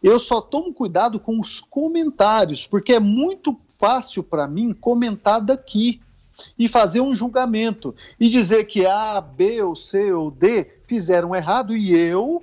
Eu 0.00 0.20
só 0.20 0.40
tomo 0.40 0.72
cuidado 0.72 1.18
com 1.18 1.40
os 1.40 1.58
comentários, 1.58 2.64
porque 2.64 2.92
é 2.92 3.00
muito 3.00 3.58
fácil 3.76 4.22
para 4.22 4.46
mim 4.46 4.72
comentar 4.72 5.40
daqui 5.40 6.00
e 6.58 6.68
fazer 6.68 7.00
um 7.00 7.14
julgamento 7.14 7.94
e 8.18 8.28
dizer 8.28 8.64
que 8.64 8.86
A, 8.86 9.20
B 9.20 9.62
ou 9.62 9.74
C 9.74 10.12
ou 10.12 10.30
D 10.30 10.80
fizeram 10.82 11.34
errado 11.34 11.76
e 11.76 11.96
eu, 11.96 12.42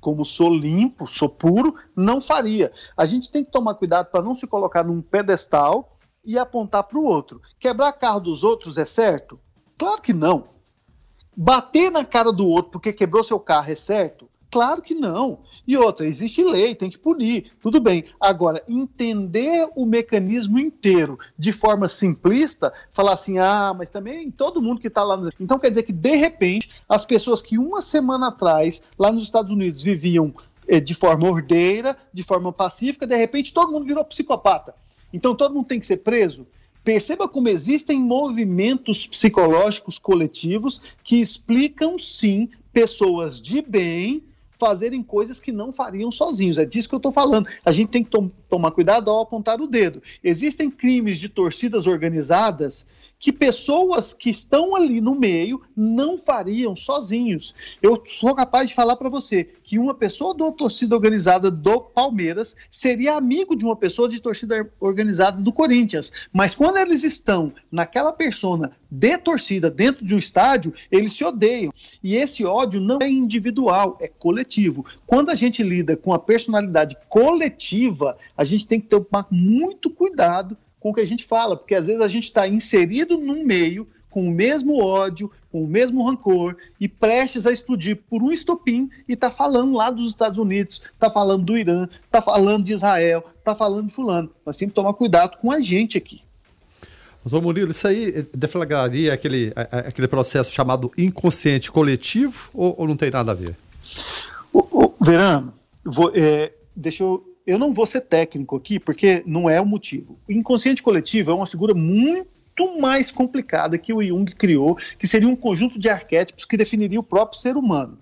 como 0.00 0.24
sou 0.24 0.54
limpo, 0.54 1.06
sou 1.06 1.28
puro, 1.28 1.74
não 1.96 2.20
faria. 2.20 2.72
A 2.96 3.04
gente 3.04 3.30
tem 3.30 3.44
que 3.44 3.50
tomar 3.50 3.74
cuidado 3.74 4.10
para 4.10 4.22
não 4.22 4.34
se 4.34 4.46
colocar 4.46 4.84
num 4.84 5.02
pedestal 5.02 5.96
e 6.24 6.38
apontar 6.38 6.84
para 6.84 6.98
o 6.98 7.04
outro. 7.04 7.40
Quebrar 7.58 7.92
carro 7.92 8.20
dos 8.20 8.44
outros 8.44 8.78
é 8.78 8.84
certo? 8.84 9.40
Claro 9.76 10.02
que 10.02 10.12
não. 10.12 10.44
Bater 11.36 11.90
na 11.90 12.04
cara 12.04 12.32
do 12.32 12.46
outro 12.46 12.72
porque 12.72 12.92
quebrou 12.92 13.22
seu 13.22 13.38
carro 13.38 13.70
é 13.70 13.76
certo? 13.76 14.27
Claro 14.50 14.80
que 14.80 14.94
não. 14.94 15.40
E 15.66 15.76
outra, 15.76 16.06
existe 16.06 16.42
lei, 16.42 16.74
tem 16.74 16.88
que 16.88 16.98
punir, 16.98 17.52
tudo 17.60 17.80
bem. 17.80 18.04
Agora, 18.18 18.62
entender 18.66 19.68
o 19.76 19.84
mecanismo 19.84 20.58
inteiro 20.58 21.18
de 21.38 21.52
forma 21.52 21.88
simplista, 21.88 22.72
falar 22.90 23.12
assim, 23.12 23.38
ah, 23.38 23.74
mas 23.76 23.90
também 23.90 24.30
todo 24.30 24.62
mundo 24.62 24.80
que 24.80 24.88
está 24.88 25.04
lá. 25.04 25.16
No... 25.18 25.30
Então 25.38 25.58
quer 25.58 25.68
dizer 25.68 25.82
que, 25.82 25.92
de 25.92 26.16
repente, 26.16 26.70
as 26.88 27.04
pessoas 27.04 27.42
que 27.42 27.58
uma 27.58 27.82
semana 27.82 28.28
atrás, 28.28 28.80
lá 28.98 29.12
nos 29.12 29.24
Estados 29.24 29.50
Unidos, 29.50 29.82
viviam 29.82 30.34
eh, 30.66 30.80
de 30.80 30.94
forma 30.94 31.28
ordeira, 31.28 31.96
de 32.12 32.22
forma 32.22 32.50
pacífica, 32.50 33.06
de 33.06 33.16
repente 33.16 33.52
todo 33.52 33.70
mundo 33.70 33.84
virou 33.84 34.04
psicopata. 34.04 34.74
Então 35.12 35.34
todo 35.34 35.54
mundo 35.54 35.66
tem 35.66 35.80
que 35.80 35.86
ser 35.86 35.98
preso. 35.98 36.46
Perceba 36.82 37.28
como 37.28 37.50
existem 37.50 38.00
movimentos 38.00 39.06
psicológicos 39.06 39.98
coletivos 39.98 40.80
que 41.04 41.20
explicam, 41.20 41.98
sim, 41.98 42.48
pessoas 42.72 43.40
de 43.40 43.60
bem 43.60 44.22
fazerem 44.58 45.02
coisas 45.02 45.38
que 45.38 45.52
não 45.52 45.72
fariam 45.72 46.10
sozinhos. 46.10 46.58
É 46.58 46.64
disso 46.64 46.88
que 46.88 46.94
eu 46.94 46.98
estou 46.98 47.12
falando. 47.12 47.48
A 47.64 47.70
gente 47.70 47.90
tem 47.90 48.02
que 48.02 48.10
to 48.10 48.30
tomar 48.48 48.72
cuidado 48.72 49.10
ao 49.10 49.20
apontar 49.20 49.60
o 49.60 49.66
dedo. 49.66 50.02
Existem 50.22 50.70
crimes 50.70 51.18
de 51.18 51.28
torcidas 51.28 51.86
organizadas 51.86 52.84
que 53.18 53.32
pessoas 53.32 54.14
que 54.14 54.30
estão 54.30 54.76
ali 54.76 55.00
no 55.00 55.14
meio 55.14 55.60
não 55.76 56.16
fariam 56.16 56.76
sozinhos. 56.76 57.54
Eu 57.82 58.02
sou 58.06 58.34
capaz 58.34 58.68
de 58.68 58.74
falar 58.74 58.96
para 58.96 59.08
você 59.08 59.44
que 59.64 59.78
uma 59.78 59.94
pessoa 59.94 60.34
da 60.34 60.50
torcida 60.52 60.94
organizada 60.94 61.50
do 61.50 61.80
Palmeiras 61.80 62.54
seria 62.70 63.14
amigo 63.14 63.56
de 63.56 63.64
uma 63.64 63.76
pessoa 63.76 64.08
de 64.08 64.20
torcida 64.20 64.70
organizada 64.78 65.42
do 65.42 65.52
Corinthians. 65.52 66.12
Mas 66.32 66.54
quando 66.54 66.76
eles 66.76 67.02
estão 67.02 67.52
naquela 67.70 68.12
persona 68.12 68.72
de 68.90 69.18
torcida 69.18 69.70
dentro 69.70 70.04
de 70.04 70.14
um 70.14 70.18
estádio, 70.18 70.72
eles 70.90 71.12
se 71.12 71.24
odeiam. 71.24 71.72
E 72.02 72.16
esse 72.16 72.44
ódio 72.44 72.80
não 72.80 72.98
é 73.02 73.08
individual, 73.08 73.98
é 74.00 74.08
coletivo. 74.08 74.86
Quando 75.06 75.30
a 75.30 75.34
gente 75.34 75.62
lida 75.62 75.96
com 75.96 76.12
a 76.12 76.18
personalidade 76.18 76.96
coletiva, 77.08 78.16
a 78.36 78.44
gente 78.44 78.66
tem 78.66 78.80
que 78.80 78.86
tomar 78.86 79.26
muito 79.30 79.90
cuidado 79.90 80.56
com 80.80 80.90
o 80.90 80.94
que 80.94 81.00
a 81.00 81.06
gente 81.06 81.24
fala, 81.24 81.56
porque 81.56 81.74
às 81.74 81.86
vezes 81.86 82.00
a 82.02 82.08
gente 82.08 82.24
está 82.24 82.46
inserido 82.46 83.16
num 83.18 83.44
meio 83.44 83.86
com 84.10 84.26
o 84.26 84.30
mesmo 84.30 84.82
ódio, 84.82 85.30
com 85.50 85.62
o 85.62 85.66
mesmo 85.66 86.04
rancor 86.04 86.56
e 86.80 86.88
prestes 86.88 87.46
a 87.46 87.52
explodir 87.52 87.98
por 88.08 88.22
um 88.22 88.32
estopim 88.32 88.90
e 89.08 89.12
está 89.12 89.30
falando 89.30 89.74
lá 89.74 89.90
dos 89.90 90.10
Estados 90.10 90.38
Unidos, 90.38 90.82
está 90.92 91.10
falando 91.10 91.44
do 91.44 91.56
Irã, 91.56 91.88
está 92.04 92.22
falando 92.22 92.64
de 92.64 92.72
Israel, 92.72 93.24
está 93.38 93.54
falando 93.54 93.88
de 93.88 93.94
fulano. 93.94 94.30
Nós 94.44 94.56
temos 94.56 94.72
que 94.72 94.76
tomar 94.76 94.94
cuidado 94.94 95.36
com 95.38 95.52
a 95.52 95.60
gente 95.60 95.96
aqui. 95.96 96.22
Doutor 97.24 97.42
Murilo, 97.42 97.70
isso 97.70 97.86
aí 97.86 98.26
deflagraria 98.34 99.12
aquele, 99.12 99.52
aquele 99.54 100.08
processo 100.08 100.50
chamado 100.50 100.90
inconsciente 100.96 101.70
coletivo 101.70 102.48
ou, 102.54 102.74
ou 102.78 102.88
não 102.88 102.96
tem 102.96 103.10
nada 103.10 103.32
a 103.32 103.34
ver? 103.34 103.54
O, 104.52 104.60
o 104.60 104.94
Verano, 105.00 105.52
vou, 105.84 106.10
é, 106.14 106.52
deixa 106.74 107.02
eu 107.02 107.22
eu 107.48 107.58
não 107.58 107.72
vou 107.72 107.86
ser 107.86 108.02
técnico 108.02 108.56
aqui, 108.56 108.78
porque 108.78 109.22
não 109.24 109.48
é 109.48 109.58
o 109.58 109.64
motivo. 109.64 110.18
O 110.28 110.32
inconsciente 110.32 110.82
coletivo 110.82 111.30
é 111.30 111.34
uma 111.34 111.46
figura 111.46 111.72
muito 111.72 112.78
mais 112.78 113.10
complicada 113.10 113.78
que 113.78 113.90
o 113.90 114.02
Jung 114.02 114.30
criou, 114.34 114.76
que 114.98 115.06
seria 115.06 115.26
um 115.26 115.34
conjunto 115.34 115.78
de 115.78 115.88
arquétipos 115.88 116.44
que 116.44 116.58
definiria 116.58 117.00
o 117.00 117.02
próprio 117.02 117.40
ser 117.40 117.56
humano. 117.56 117.98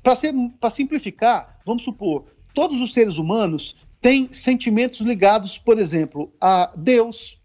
Para 0.00 0.70
simplificar, 0.70 1.58
vamos 1.66 1.82
supor, 1.82 2.26
todos 2.54 2.80
os 2.80 2.94
seres 2.94 3.18
humanos 3.18 3.74
têm 4.00 4.32
sentimentos 4.32 5.00
ligados, 5.00 5.58
por 5.58 5.76
exemplo, 5.76 6.32
a 6.40 6.72
Deus, 6.76 7.36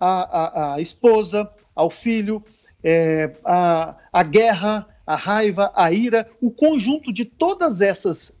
a, 0.00 0.08
a, 0.10 0.74
a 0.74 0.80
esposa, 0.80 1.48
ao 1.76 1.90
filho, 1.90 2.44
é, 2.82 3.36
a, 3.44 3.94
a 4.12 4.22
guerra, 4.24 4.88
a 5.06 5.14
raiva, 5.14 5.70
a 5.76 5.92
ira, 5.92 6.28
o 6.40 6.50
conjunto 6.50 7.12
de 7.12 7.24
todas 7.24 7.80
essas 7.80 8.34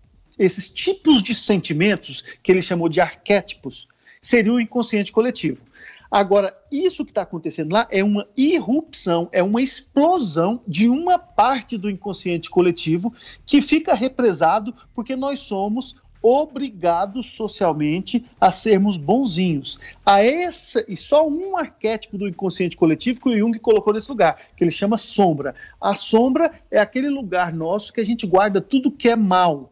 esses 0.44 0.68
tipos 0.68 1.22
de 1.22 1.34
sentimentos, 1.34 2.22
que 2.42 2.50
ele 2.50 2.62
chamou 2.62 2.88
de 2.88 3.00
arquétipos, 3.00 3.88
seria 4.20 4.52
o 4.52 4.60
inconsciente 4.60 5.12
coletivo. 5.12 5.58
Agora, 6.10 6.54
isso 6.70 7.06
que 7.06 7.10
está 7.10 7.22
acontecendo 7.22 7.72
lá 7.72 7.88
é 7.90 8.04
uma 8.04 8.28
irrupção, 8.36 9.30
é 9.32 9.42
uma 9.42 9.62
explosão 9.62 10.60
de 10.68 10.86
uma 10.86 11.18
parte 11.18 11.78
do 11.78 11.88
inconsciente 11.88 12.50
coletivo 12.50 13.10
que 13.46 13.62
fica 13.62 13.94
represado 13.94 14.74
porque 14.94 15.16
nós 15.16 15.40
somos 15.40 15.96
obrigados 16.22 17.32
socialmente 17.32 18.24
a 18.40 18.52
sermos 18.52 18.96
bonzinhos. 18.96 19.80
A 20.06 20.22
essa 20.22 20.84
e 20.86 20.96
só 20.96 21.26
um 21.26 21.56
arquétipo 21.56 22.16
do 22.16 22.28
inconsciente 22.28 22.76
coletivo 22.76 23.20
que 23.20 23.30
o 23.30 23.36
Jung 23.36 23.58
colocou 23.58 23.92
nesse 23.92 24.10
lugar, 24.10 24.38
que 24.56 24.62
ele 24.62 24.70
chama 24.70 24.96
sombra. 24.96 25.54
A 25.80 25.96
sombra 25.96 26.52
é 26.70 26.78
aquele 26.78 27.08
lugar 27.08 27.52
nosso 27.52 27.92
que 27.92 28.00
a 28.00 28.06
gente 28.06 28.26
guarda 28.26 28.60
tudo 28.60 28.92
que 28.92 29.08
é 29.08 29.16
mal, 29.16 29.71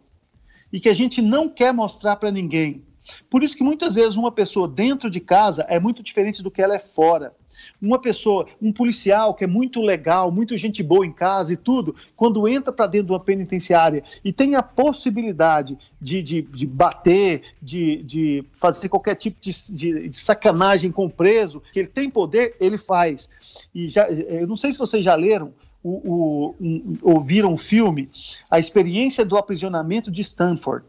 e 0.73 0.81
que 0.81 0.89
a 0.89 0.95
gente 0.95 1.21
não 1.21 1.49
quer 1.49 1.73
mostrar 1.73 2.17
para 2.17 2.31
ninguém. 2.31 2.83
Por 3.29 3.43
isso 3.43 3.57
que 3.57 3.65
muitas 3.65 3.95
vezes 3.95 4.17
uma 4.17 4.31
pessoa 4.31 4.69
dentro 4.69 5.11
de 5.11 5.21
casa 5.21 5.65
é 5.69 5.79
muito 5.81 6.03
diferente 6.03 6.43
do 6.43 6.51
que 6.51 6.63
ela 6.63 6.75
é 6.75 6.79
fora. 6.79 7.35
Uma 7.81 8.01
pessoa, 8.01 8.47
um 8.61 8.73
policial 8.73 9.35
que 9.35 9.45
é 9.45 9.47
muito 9.47 9.81
legal, 9.81 10.31
muito 10.31 10.57
gente 10.57 10.83
boa 10.83 11.05
em 11.05 11.13
casa 11.13 11.53
e 11.53 11.57
tudo, 11.57 11.95
quando 12.17 12.47
entra 12.49 12.73
para 12.73 12.87
dentro 12.87 13.09
de 13.09 13.13
uma 13.13 13.21
penitenciária 13.21 14.03
e 14.25 14.33
tem 14.33 14.55
a 14.55 14.63
possibilidade 14.63 15.77
de, 16.01 16.23
de, 16.23 16.43
de 16.43 16.67
bater, 16.67 17.43
de, 17.61 18.03
de 18.03 18.45
fazer 18.53 18.89
qualquer 18.89 19.15
tipo 19.15 19.39
de, 19.41 19.53
de, 19.75 20.09
de 20.09 20.17
sacanagem 20.17 20.91
com 20.91 21.07
o 21.07 21.11
preso, 21.11 21.63
que 21.73 21.81
ele 21.81 21.89
tem 21.89 22.09
poder, 22.09 22.57
ele 22.61 22.79
faz. 22.79 23.29
E 23.75 23.89
já, 23.89 24.09
eu 24.09 24.47
não 24.47 24.57
sei 24.57 24.73
se 24.73 24.79
vocês 24.79 25.05
já 25.05 25.15
leram 25.15 25.53
o, 25.83 25.91
o, 25.91 26.55
um, 26.61 26.99
ouviram 27.03 27.53
um 27.53 27.57
filme, 27.57 28.11
A 28.51 28.59
Experiência 28.59 29.25
do 29.25 29.37
Aprisionamento 29.37 30.11
de 30.11 30.21
Stanford, 30.21 30.87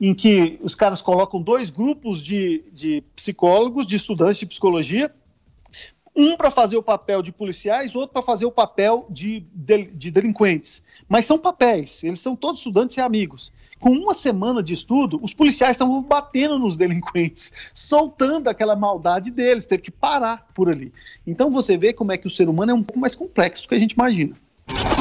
em 0.00 0.14
que 0.14 0.58
os 0.62 0.74
caras 0.74 1.00
colocam 1.00 1.40
dois 1.40 1.70
grupos 1.70 2.22
de, 2.22 2.64
de 2.72 3.02
psicólogos, 3.14 3.86
de 3.86 3.96
estudantes 3.96 4.38
de 4.38 4.46
psicologia, 4.46 5.12
um 6.14 6.36
para 6.36 6.50
fazer 6.50 6.76
o 6.76 6.82
papel 6.82 7.20
de 7.22 7.30
policiais, 7.30 7.94
outro 7.94 8.12
para 8.12 8.22
fazer 8.22 8.46
o 8.46 8.50
papel 8.50 9.06
de, 9.10 9.44
de, 9.54 9.84
de, 9.84 10.10
delinquentes. 10.10 10.82
Mas 11.06 11.26
são 11.26 11.38
papéis, 11.38 12.02
eles 12.02 12.20
são 12.20 12.34
todos 12.34 12.60
estudantes 12.60 12.96
e 12.96 13.00
amigos. 13.00 13.52
Com 13.78 13.90
uma 13.90 14.14
semana 14.14 14.62
de 14.62 14.72
estudo, 14.72 15.20
os 15.22 15.34
policiais 15.34 15.72
estavam 15.72 16.02
batendo 16.02 16.58
nos 16.58 16.76
delinquentes, 16.76 17.52
soltando 17.74 18.48
aquela 18.48 18.74
maldade 18.74 19.30
deles, 19.30 19.66
teve 19.66 19.82
que 19.82 19.90
parar 19.90 20.46
por 20.54 20.70
ali. 20.70 20.92
Então 21.26 21.50
você 21.50 21.76
vê 21.76 21.92
como 21.92 22.12
é 22.12 22.16
que 22.16 22.26
o 22.26 22.30
ser 22.30 22.48
humano 22.48 22.72
é 22.72 22.74
um 22.74 22.82
pouco 22.82 22.98
mais 22.98 23.14
complexo 23.14 23.64
do 23.64 23.68
que 23.68 23.74
a 23.74 23.78
gente 23.78 23.92
imagina. 23.92 24.34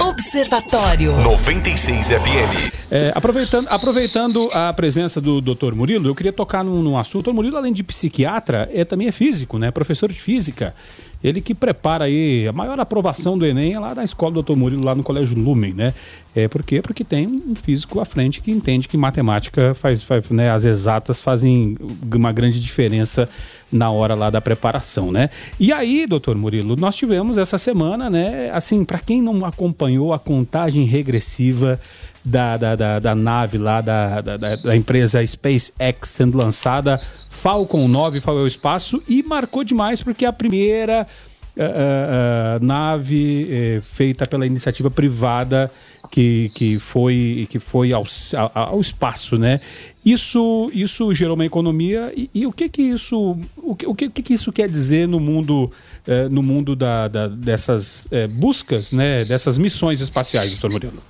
Observatório 0.07 1.11
96 1.23 2.09
FM. 2.09 2.91
É, 2.91 3.11
aproveitando, 3.15 3.67
aproveitando 3.69 4.49
a 4.53 4.71
presença 4.71 5.19
do 5.19 5.41
Dr. 5.41 5.73
Murilo, 5.73 6.07
eu 6.07 6.13
queria 6.13 6.31
tocar 6.31 6.63
num, 6.63 6.83
num 6.83 6.97
assunto. 6.97 7.31
O 7.31 7.33
Murilo, 7.33 7.57
além 7.57 7.73
de 7.73 7.83
psiquiatra, 7.83 8.69
é, 8.71 8.85
também 8.85 9.07
é 9.07 9.11
físico, 9.11 9.57
né? 9.57 9.71
Professor 9.71 10.11
de 10.11 10.21
física. 10.21 10.75
Ele 11.25 11.41
que 11.41 11.55
prepara 11.55 12.05
aí 12.05 12.47
a 12.47 12.51
maior 12.51 12.79
aprovação 12.79 13.35
do 13.35 13.47
Enem 13.47 13.73
é 13.73 13.79
lá 13.79 13.95
da 13.95 14.03
escola 14.03 14.31
do 14.31 14.43
Dr. 14.43 14.55
Murilo, 14.55 14.85
lá 14.85 14.93
no 14.93 15.01
Colégio 15.01 15.35
Lumen, 15.35 15.73
né? 15.73 15.91
É, 16.35 16.47
por 16.47 16.61
quê? 16.61 16.83
Porque 16.83 17.03
tem 17.03 17.25
um 17.25 17.55
físico 17.55 17.99
à 17.99 18.05
frente 18.05 18.41
que 18.41 18.51
entende 18.51 18.87
que 18.87 18.95
matemática 18.95 19.73
faz, 19.73 20.03
faz 20.03 20.29
né, 20.29 20.51
as 20.51 20.65
exatas 20.65 21.19
fazem 21.19 21.77
uma 22.13 22.31
grande 22.31 22.59
diferença 22.59 23.27
na 23.75 23.91
hora 23.91 24.15
lá 24.15 24.29
da 24.29 24.41
preparação, 24.41 25.11
né? 25.11 25.29
E 25.59 25.71
aí, 25.71 26.05
doutor 26.07 26.35
Murilo, 26.35 26.75
nós 26.75 26.95
tivemos 26.95 27.37
essa 27.37 27.57
semana, 27.57 28.09
né? 28.09 28.49
Assim, 28.51 28.83
para 28.83 28.99
quem 28.99 29.21
não 29.21 29.45
acompanhou 29.45 30.13
a 30.13 30.19
contagem 30.19 30.85
regressiva 30.85 31.79
da, 32.23 32.57
da, 32.57 32.75
da, 32.75 32.99
da 32.99 33.15
nave 33.15 33.57
lá 33.57 33.81
da, 33.81 34.21
da, 34.21 34.37
da 34.37 34.75
empresa 34.75 35.25
SpaceX 35.25 36.09
sendo 36.09 36.37
lançada 36.37 36.99
Falcon 37.29 37.87
9 37.87 38.19
foi 38.19 38.39
ao 38.39 38.47
espaço 38.47 39.03
e 39.07 39.21
marcou 39.21 39.63
demais 39.63 40.01
porque 40.01 40.25
é 40.25 40.27
a 40.27 40.33
primeira 40.33 41.05
uh, 41.55 41.61
uh, 41.61 42.65
nave 42.65 43.77
uh, 43.77 43.81
feita 43.83 44.25
pela 44.25 44.47
iniciativa 44.47 44.89
privada 44.89 45.71
que, 46.11 46.49
que 46.55 46.79
foi, 46.79 47.47
que 47.49 47.59
foi 47.59 47.93
ao, 47.93 48.03
ao, 48.53 48.79
espaço, 48.79 49.37
né? 49.37 49.59
Isso, 50.05 50.69
isso 50.71 51.11
gerou 51.13 51.33
uma 51.33 51.45
economia 51.45 52.13
e, 52.15 52.29
e 52.31 52.45
o 52.45 52.51
que 52.51 52.69
que 52.69 52.83
isso 52.83 53.37
o 53.57 53.75
que, 53.75 53.87
o 53.87 53.95
que, 53.95 54.09
que 54.09 54.33
isso 54.33 54.51
quer 54.51 54.69
dizer 54.69 55.07
no 55.07 55.19
mundo 55.19 55.71
no 56.29 56.43
mundo 56.43 56.75
da, 56.75 57.07
da 57.07 57.27
dessas 57.27 58.07
buscas, 58.29 58.91
né? 58.91 59.25
Dessas 59.25 59.57
missões 59.57 60.01
espaciais, 60.01 60.51
doutor 60.51 60.69
Murilo? 60.69 61.01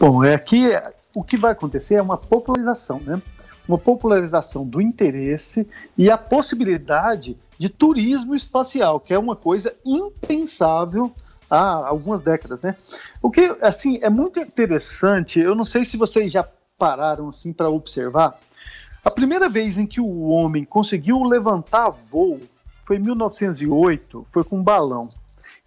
Bom, 0.00 0.24
é 0.24 0.34
aqui 0.34 0.70
o 1.14 1.22
que 1.22 1.36
vai 1.36 1.52
acontecer 1.52 1.94
é 1.94 2.02
uma 2.02 2.16
popularização, 2.16 3.00
né? 3.00 3.22
uma 3.70 3.78
popularização 3.78 4.66
do 4.66 4.80
interesse 4.80 5.66
e 5.96 6.10
a 6.10 6.18
possibilidade 6.18 7.38
de 7.58 7.68
turismo 7.68 8.34
espacial, 8.34 8.98
que 8.98 9.14
é 9.14 9.18
uma 9.18 9.36
coisa 9.36 9.72
impensável 9.84 11.12
há 11.48 11.88
algumas 11.88 12.20
décadas, 12.20 12.62
né? 12.62 12.76
O 13.22 13.30
que, 13.30 13.56
assim, 13.60 13.98
é 14.02 14.10
muito 14.10 14.40
interessante, 14.40 15.40
eu 15.40 15.54
não 15.54 15.64
sei 15.64 15.84
se 15.84 15.96
vocês 15.96 16.32
já 16.32 16.46
pararam, 16.80 17.28
assim, 17.28 17.52
para 17.52 17.68
observar, 17.68 18.40
a 19.04 19.10
primeira 19.10 19.50
vez 19.50 19.76
em 19.76 19.86
que 19.86 20.00
o 20.00 20.28
homem 20.28 20.64
conseguiu 20.64 21.22
levantar 21.22 21.90
voo 21.90 22.40
foi 22.84 22.96
em 22.96 23.00
1908, 23.00 24.26
foi 24.30 24.42
com 24.42 24.58
um 24.58 24.64
balão. 24.64 25.10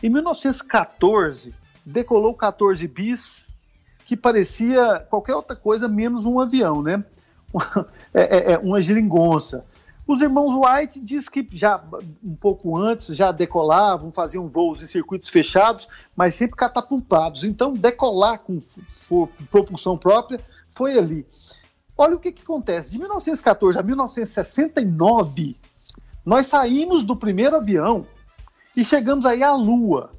Em 0.01 0.09
1914, 0.09 1.53
decolou 1.85 2.33
14 2.33 2.85
bis, 2.87 3.45
que 4.07 4.17
parecia 4.17 5.05
qualquer 5.09 5.35
outra 5.35 5.55
coisa 5.55 5.87
menos 5.87 6.25
um 6.25 6.39
avião, 6.39 6.81
né? 6.81 7.03
É, 8.15 8.21
é, 8.21 8.53
é, 8.53 8.57
uma 8.59 8.79
geringonça. 8.79 9.65
Os 10.05 10.21
irmãos 10.21 10.53
White 10.53 10.99
diz 10.99 11.27
que 11.27 11.47
já 11.53 11.81
um 12.23 12.35
pouco 12.35 12.77
antes 12.77 13.15
já 13.15 13.31
decolavam, 13.31 14.11
faziam 14.11 14.47
voos 14.47 14.83
em 14.83 14.85
circuitos 14.85 15.29
fechados, 15.29 15.87
mas 16.15 16.35
sempre 16.35 16.55
catapultados. 16.55 17.43
Então, 17.43 17.73
decolar 17.73 18.39
com 18.39 18.61
propulsão 19.49 19.97
própria 19.97 20.39
foi 20.75 20.97
ali. 20.97 21.25
Olha 21.97 22.15
o 22.15 22.19
que, 22.19 22.31
que 22.31 22.41
acontece. 22.41 22.91
De 22.91 22.97
1914 22.97 23.77
a 23.77 23.83
1969, 23.83 25.55
nós 26.25 26.47
saímos 26.47 27.03
do 27.03 27.15
primeiro 27.15 27.55
avião 27.55 28.05
e 28.75 28.83
chegamos 28.83 29.25
aí 29.25 29.43
à 29.43 29.53
Lua. 29.53 30.11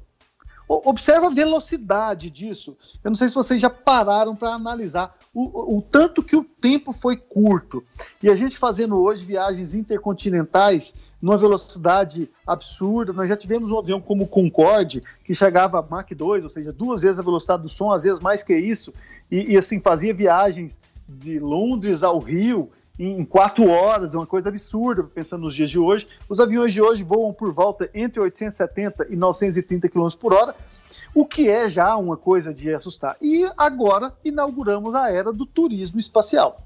Observa 0.67 1.27
a 1.27 1.31
velocidade 1.31 2.29
disso. 2.31 2.75
Eu 3.03 3.11
não 3.11 3.15
sei 3.15 3.29
se 3.29 3.35
vocês 3.35 3.61
já 3.61 3.69
pararam 3.69 4.35
para 4.35 4.49
analisar 4.49 5.15
o, 5.31 5.77
o, 5.77 5.81
tanto 5.81 6.23
que 6.23 6.35
o 6.35 6.43
tempo 6.43 6.91
foi 6.91 7.17
curto. 7.17 7.83
E 8.23 8.29
a 8.29 8.35
gente 8.35 8.57
fazendo 8.57 8.97
hoje 8.97 9.25
viagens 9.25 9.75
intercontinentais 9.75 10.91
numa 11.21 11.37
velocidade 11.37 12.29
absurda. 12.45 13.13
Nós 13.13 13.29
já 13.29 13.35
tivemos 13.35 13.71
um 13.71 13.79
avião 13.79 14.01
como 14.01 14.23
o 14.23 14.27
Concorde, 14.27 15.01
que 15.23 15.33
chegava 15.33 15.79
a 15.79 15.81
Mach 15.81 16.09
2, 16.09 16.43
ou 16.43 16.49
seja, 16.49 16.71
duas 16.71 17.01
vezes 17.01 17.19
a 17.19 17.23
velocidade 17.23 17.63
do 17.63 17.69
som, 17.69 17.91
às 17.91 18.03
vezes 18.03 18.19
mais 18.19 18.43
que 18.43 18.55
isso, 18.55 18.93
e, 19.31 19.53
e 19.53 19.57
assim 19.57 19.79
fazia 19.79 20.13
viagens 20.13 20.79
de 21.07 21.39
Londres 21.39 22.03
ao 22.03 22.19
Rio 22.19 22.69
em 22.97 23.25
quatro 23.25 23.69
horas, 23.69 24.15
é 24.15 24.17
uma 24.17 24.25
coisa 24.25 24.49
absurda, 24.49 25.03
pensando 25.03 25.41
nos 25.41 25.55
dias 25.55 25.69
de 25.69 25.77
hoje. 25.77 26.07
Os 26.29 26.39
aviões 26.39 26.71
de 26.73 26.81
hoje 26.81 27.03
voam 27.03 27.33
por 27.33 27.51
volta 27.51 27.89
entre 27.93 28.21
870 28.21 29.07
e 29.09 29.15
930 29.15 29.89
km 29.89 30.07
por 30.19 30.33
hora, 30.33 30.55
o 31.13 31.25
que 31.25 31.49
é 31.49 31.69
já 31.69 31.95
uma 31.97 32.15
coisa 32.15 32.53
de 32.53 32.73
assustar. 32.73 33.17
E 33.21 33.49
agora 33.57 34.13
inauguramos 34.23 34.95
a 34.95 35.11
era 35.11 35.33
do 35.33 35.45
turismo 35.45 35.99
espacial. 35.99 36.61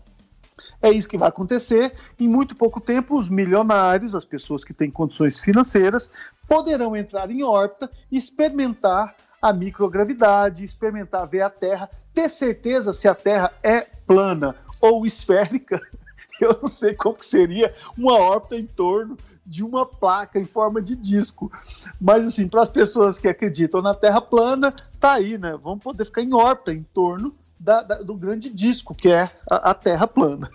É 0.81 0.89
isso 0.91 1.07
que 1.07 1.17
vai 1.17 1.29
acontecer. 1.29 1.93
Em 2.19 2.27
muito 2.27 2.55
pouco 2.55 2.79
tempo, 2.79 3.17
os 3.17 3.29
milionários, 3.29 4.15
as 4.15 4.25
pessoas 4.25 4.63
que 4.63 4.73
têm 4.73 4.89
condições 4.89 5.39
financeiras, 5.39 6.11
poderão 6.47 6.95
entrar 6.95 7.29
em 7.29 7.43
órbita 7.43 7.89
e 8.11 8.17
experimentar 8.17 9.15
a 9.41 9.53
microgravidade, 9.53 10.63
experimentar 10.63 11.27
ver 11.27 11.41
a 11.41 11.49
Terra, 11.49 11.89
ter 12.13 12.29
certeza 12.29 12.91
se 12.91 13.07
a 13.07 13.15
Terra 13.15 13.53
é 13.63 13.81
plana 14.05 14.55
ou 14.81 15.05
esférica. 15.05 15.79
Eu 16.39 16.57
não 16.61 16.69
sei 16.69 16.93
como 16.93 17.21
seria 17.21 17.73
uma 17.97 18.13
órbita 18.13 18.55
em 18.55 18.65
torno 18.65 19.17
de 19.45 19.63
uma 19.63 19.85
placa 19.85 20.39
em 20.39 20.45
forma 20.45 20.81
de 20.81 20.95
disco. 20.95 21.51
Mas 21.99 22.25
assim, 22.25 22.47
para 22.47 22.61
as 22.61 22.69
pessoas 22.69 23.19
que 23.19 23.27
acreditam 23.27 23.81
na 23.81 23.93
Terra 23.93 24.21
plana, 24.21 24.73
tá 24.99 25.13
aí, 25.13 25.37
né? 25.37 25.57
Vamos 25.61 25.83
poder 25.83 26.05
ficar 26.05 26.21
em 26.21 26.33
órbita 26.33 26.73
em 26.73 26.83
torno 26.83 27.33
da, 27.59 27.81
da, 27.81 27.95
do 27.95 28.15
grande 28.15 28.49
disco, 28.49 28.95
que 28.95 29.09
é 29.09 29.29
a, 29.51 29.71
a 29.71 29.73
Terra 29.73 30.07
plana. 30.07 30.47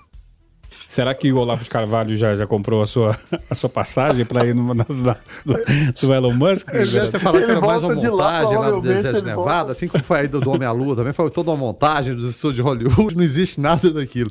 Será 0.87 1.15
que 1.15 1.33
o 1.33 1.39
Olavo 1.39 1.65
de 1.65 1.71
Carvalho 1.71 2.15
já, 2.17 2.37
já 2.37 2.47
comprou 2.47 2.83
a 2.83 2.87
sua, 2.87 3.19
a 3.51 3.55
sua 3.55 3.69
passagem 3.69 4.25
para 4.25 4.47
ir 4.47 4.55
numa 4.55 4.75
das 4.75 5.03
datas 5.03 5.43
do, 5.45 5.55
do, 6.01 6.15
Elon 6.15 6.33
Musk? 6.33 6.69
Ele 6.73 6.91
deve 6.91 7.09
ter 7.09 7.19
falado 7.19 7.45
que 7.45 7.51
era 7.51 7.61
mais 7.61 7.83
uma 7.83 7.95
montagem 7.95 8.57
lá, 8.57 8.59
lá 8.59 8.71
do 8.71 8.81
Deserto 8.81 9.19
de 9.19 9.25
Nevada, 9.25 9.55
volta. 9.55 9.73
assim 9.73 9.89
como 9.89 10.05
foi 10.05 10.19
a 10.19 10.25
ida 10.25 10.39
do 10.39 10.51
Homem 10.51 10.69
à 10.69 10.73
Lua, 10.73 10.95
também 10.95 11.13
foi 11.13 11.31
toda 11.31 11.51
uma 11.51 11.57
montagem 11.57 12.15
dos 12.15 12.29
estúdios 12.31 12.57
de 12.57 12.63
Hollywood, 12.63 13.17
não 13.17 13.23
existe 13.23 13.61
nada 13.61 13.91
daquilo. 13.91 14.31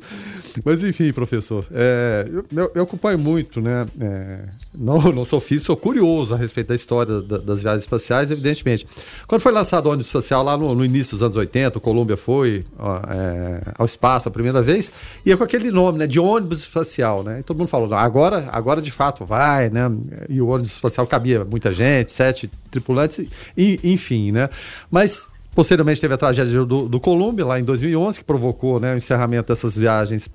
Mas 0.64 0.84
enfim, 0.84 1.12
professor, 1.12 1.66
é, 1.72 2.28
eu, 2.52 2.70
eu, 2.74 2.82
acompanho 2.84 3.18
muito, 3.18 3.60
né? 3.60 3.86
É, 4.00 4.38
não, 4.74 5.00
não 5.12 5.24
sou 5.24 5.40
físico, 5.40 5.66
sou 5.66 5.76
curioso 5.76 6.32
a 6.32 6.36
respeito 6.36 6.68
da 6.68 6.74
história 6.74 7.20
da, 7.20 7.38
das 7.38 7.60
viagens 7.60 7.82
espaciais, 7.82 8.30
evidentemente. 8.30 8.86
Quando 9.26 9.40
foi 9.40 9.50
lançado 9.50 9.86
o 9.86 9.88
ônibus 9.90 10.06
espacial 10.06 10.44
lá 10.44 10.56
no, 10.56 10.74
no 10.74 10.84
início 10.84 11.12
dos 11.12 11.22
anos 11.22 11.36
80, 11.36 11.78
o 11.78 11.80
Columbia 11.80 12.16
foi 12.16 12.64
ó, 12.78 13.00
é, 13.08 13.60
ao 13.76 13.84
espaço 13.84 14.28
a 14.28 14.30
primeira 14.30 14.62
vez, 14.62 14.92
e 15.26 15.32
é 15.32 15.36
com 15.36 15.42
aquele 15.42 15.72
nome, 15.72 15.98
né? 15.98 16.06
De 16.06 16.20
ônibus 16.20 16.33
espacial, 16.62 17.22
né? 17.22 17.40
E 17.40 17.42
todo 17.42 17.58
mundo 17.58 17.68
falou, 17.68 17.92
agora, 17.94 18.48
agora 18.52 18.80
de 18.80 18.90
fato 18.90 19.24
vai, 19.24 19.70
né? 19.70 19.90
E 20.28 20.40
o 20.40 20.48
ônibus 20.48 20.72
espacial 20.72 21.06
cabia 21.06 21.44
muita 21.44 21.72
gente, 21.72 22.10
sete 22.10 22.50
tripulantes, 22.70 23.26
e, 23.56 23.80
enfim, 23.82 24.32
né? 24.32 24.48
Mas 24.90 25.28
Posteriormente 25.54 26.00
teve 26.00 26.12
a 26.12 26.16
tragédia 26.16 26.64
do, 26.64 26.88
do 26.88 26.98
Columbia, 26.98 27.46
lá 27.46 27.60
em 27.60 27.64
2011, 27.64 28.18
que 28.18 28.24
provocou 28.24 28.80
né, 28.80 28.92
o 28.92 28.96
encerramento 28.96 29.48
dessas 29.48 29.78
viagens 29.78 30.28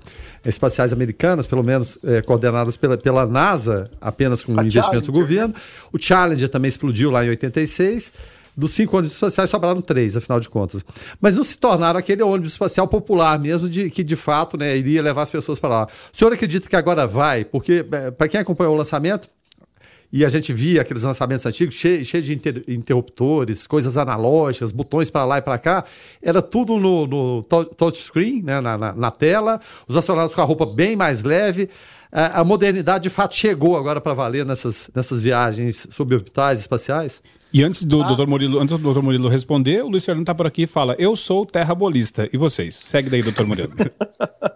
espaciais 0.44 0.94
americanas, 0.94 1.46
pelo 1.46 1.62
menos 1.62 1.98
é, 2.02 2.22
coordenadas 2.22 2.78
pela, 2.78 2.96
pela 2.96 3.26
NASA, 3.26 3.90
apenas 4.00 4.42
com 4.42 4.58
a 4.58 4.64
investimentos 4.64 5.06
do 5.06 5.12
governo. 5.12 5.54
O 5.92 5.98
Challenger 6.00 6.48
também 6.48 6.70
explodiu 6.70 7.10
lá 7.10 7.22
em 7.22 7.28
86 7.28 8.12
dos 8.60 8.72
cinco 8.72 8.96
ônibus 8.96 9.14
espaciais 9.14 9.48
sobraram 9.48 9.80
três, 9.80 10.16
afinal 10.16 10.38
de 10.38 10.48
contas. 10.48 10.84
Mas 11.20 11.34
não 11.34 11.42
se 11.42 11.56
tornaram 11.56 11.98
aquele 11.98 12.22
ônibus 12.22 12.52
espacial 12.52 12.86
popular 12.86 13.38
mesmo, 13.38 13.68
de, 13.68 13.90
que 13.90 14.04
de 14.04 14.14
fato 14.14 14.56
né, 14.58 14.76
iria 14.76 15.02
levar 15.02 15.22
as 15.22 15.30
pessoas 15.30 15.58
para 15.58 15.70
lá. 15.70 15.88
O 16.12 16.16
senhor 16.16 16.32
acredita 16.32 16.68
que 16.68 16.76
agora 16.76 17.06
vai? 17.06 17.44
Porque, 17.44 17.84
é, 17.90 18.10
para 18.10 18.28
quem 18.28 18.38
acompanhou 18.38 18.74
o 18.74 18.76
lançamento, 18.76 19.28
e 20.12 20.24
a 20.24 20.28
gente 20.28 20.52
via 20.52 20.80
aqueles 20.82 21.04
lançamentos 21.04 21.46
antigos 21.46 21.74
cheios 21.74 22.08
cheio 22.08 22.22
de 22.22 22.34
inter, 22.34 22.64
interruptores, 22.66 23.66
coisas 23.66 23.96
analógicas, 23.96 24.72
botões 24.72 25.08
para 25.08 25.24
lá 25.24 25.38
e 25.38 25.42
para 25.42 25.56
cá. 25.56 25.84
Era 26.20 26.42
tudo 26.42 26.78
no, 26.78 27.06
no 27.06 27.42
touchscreen, 27.42 28.42
né, 28.42 28.60
na, 28.60 28.76
na, 28.76 28.92
na, 28.92 29.10
tela. 29.10 29.60
Os 29.86 29.96
astronautas 29.96 30.34
com 30.34 30.40
a 30.40 30.44
roupa 30.44 30.66
bem 30.66 30.96
mais 30.96 31.22
leve. 31.22 31.70
A, 32.12 32.40
a 32.40 32.44
modernidade, 32.44 33.04
de 33.04 33.10
fato, 33.10 33.36
chegou 33.36 33.76
agora 33.76 34.00
para 34.00 34.14
valer 34.14 34.44
nessas, 34.44 34.90
nessas 34.94 35.22
viagens 35.22 35.86
suborbitais 35.90 36.60
espaciais? 36.60 37.22
E 37.52 37.64
antes 37.64 37.84
do, 37.84 38.02
ah. 38.02 38.14
Dr. 38.14 38.26
Murilo, 38.26 38.60
antes 38.60 38.78
do 38.78 38.92
Dr. 38.92 39.02
Murilo 39.02 39.28
responder, 39.28 39.82
o 39.82 39.88
Luiz 39.88 40.04
Fernando 40.04 40.22
está 40.22 40.34
por 40.34 40.46
aqui 40.46 40.62
e 40.62 40.66
fala: 40.66 40.94
Eu 40.98 41.16
sou 41.16 41.44
terrabolista. 41.44 42.28
E 42.32 42.36
vocês? 42.36 42.76
Segue 42.76 43.10
daí, 43.10 43.22
Dr. 43.22 43.44
Murilo. 43.44 43.72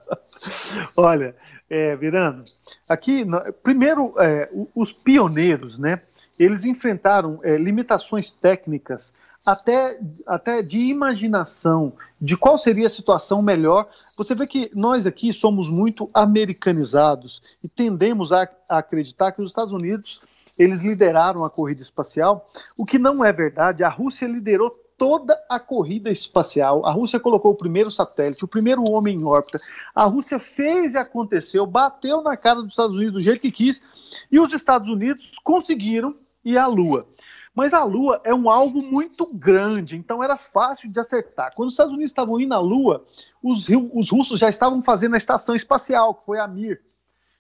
Olha, 0.96 1.34
é, 1.68 1.96
Virando, 1.96 2.44
aqui, 2.88 3.24
primeiro, 3.62 4.14
é, 4.18 4.48
os 4.74 4.92
pioneiros, 4.92 5.78
né? 5.78 6.00
Eles 6.38 6.64
enfrentaram 6.64 7.40
é, 7.42 7.56
limitações 7.56 8.32
técnicas, 8.32 9.12
até, 9.44 10.00
até 10.26 10.62
de 10.62 10.78
imaginação, 10.78 11.92
de 12.20 12.36
qual 12.36 12.56
seria 12.56 12.86
a 12.86 12.90
situação 12.90 13.42
melhor. 13.42 13.86
Você 14.16 14.34
vê 14.34 14.46
que 14.46 14.70
nós 14.74 15.06
aqui 15.06 15.32
somos 15.32 15.68
muito 15.68 16.08
americanizados 16.14 17.42
e 17.62 17.68
tendemos 17.68 18.32
a, 18.32 18.48
a 18.68 18.78
acreditar 18.78 19.32
que 19.32 19.42
os 19.42 19.50
Estados 19.50 19.72
Unidos 19.72 20.20
eles 20.58 20.82
lideraram 20.82 21.44
a 21.44 21.50
corrida 21.50 21.82
espacial, 21.82 22.48
o 22.76 22.86
que 22.86 22.98
não 22.98 23.24
é 23.24 23.32
verdade. 23.32 23.82
A 23.82 23.88
Rússia 23.88 24.26
liderou 24.26 24.70
toda 24.96 25.38
a 25.50 25.58
corrida 25.58 26.10
espacial. 26.10 26.86
A 26.86 26.92
Rússia 26.92 27.18
colocou 27.18 27.52
o 27.52 27.56
primeiro 27.56 27.90
satélite, 27.90 28.44
o 28.44 28.48
primeiro 28.48 28.84
homem 28.88 29.16
em 29.16 29.24
órbita. 29.24 29.60
A 29.94 30.04
Rússia 30.04 30.38
fez 30.38 30.94
e 30.94 30.98
aconteceu, 30.98 31.66
bateu 31.66 32.22
na 32.22 32.36
cara 32.36 32.62
dos 32.62 32.70
Estados 32.70 32.94
Unidos 32.94 33.14
do 33.14 33.20
jeito 33.20 33.40
que 33.40 33.50
quis, 33.50 33.82
e 34.30 34.38
os 34.38 34.52
Estados 34.52 34.88
Unidos 34.88 35.32
conseguiram 35.42 36.14
ir 36.44 36.56
à 36.56 36.66
Lua. 36.66 37.06
Mas 37.54 37.72
a 37.72 37.84
Lua 37.84 38.20
é 38.24 38.34
um 38.34 38.50
alvo 38.50 38.82
muito 38.82 39.32
grande, 39.32 39.96
então 39.96 40.22
era 40.22 40.36
fácil 40.36 40.90
de 40.90 40.98
acertar. 40.98 41.52
Quando 41.54 41.68
os 41.68 41.74
Estados 41.74 41.92
Unidos 41.92 42.10
estavam 42.10 42.40
indo 42.40 42.52
à 42.52 42.58
Lua, 42.58 43.06
os, 43.42 43.68
os 43.92 44.10
russos 44.10 44.40
já 44.40 44.48
estavam 44.48 44.82
fazendo 44.82 45.14
a 45.14 45.18
estação 45.18 45.54
espacial, 45.54 46.14
que 46.14 46.24
foi 46.24 46.38
a 46.38 46.48
Mir. 46.48 46.82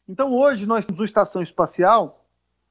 Então 0.08 0.32
hoje 0.32 0.66
nós 0.66 0.86
temos 0.86 1.00
uma 1.00 1.06
estação 1.06 1.42
espacial 1.42 2.24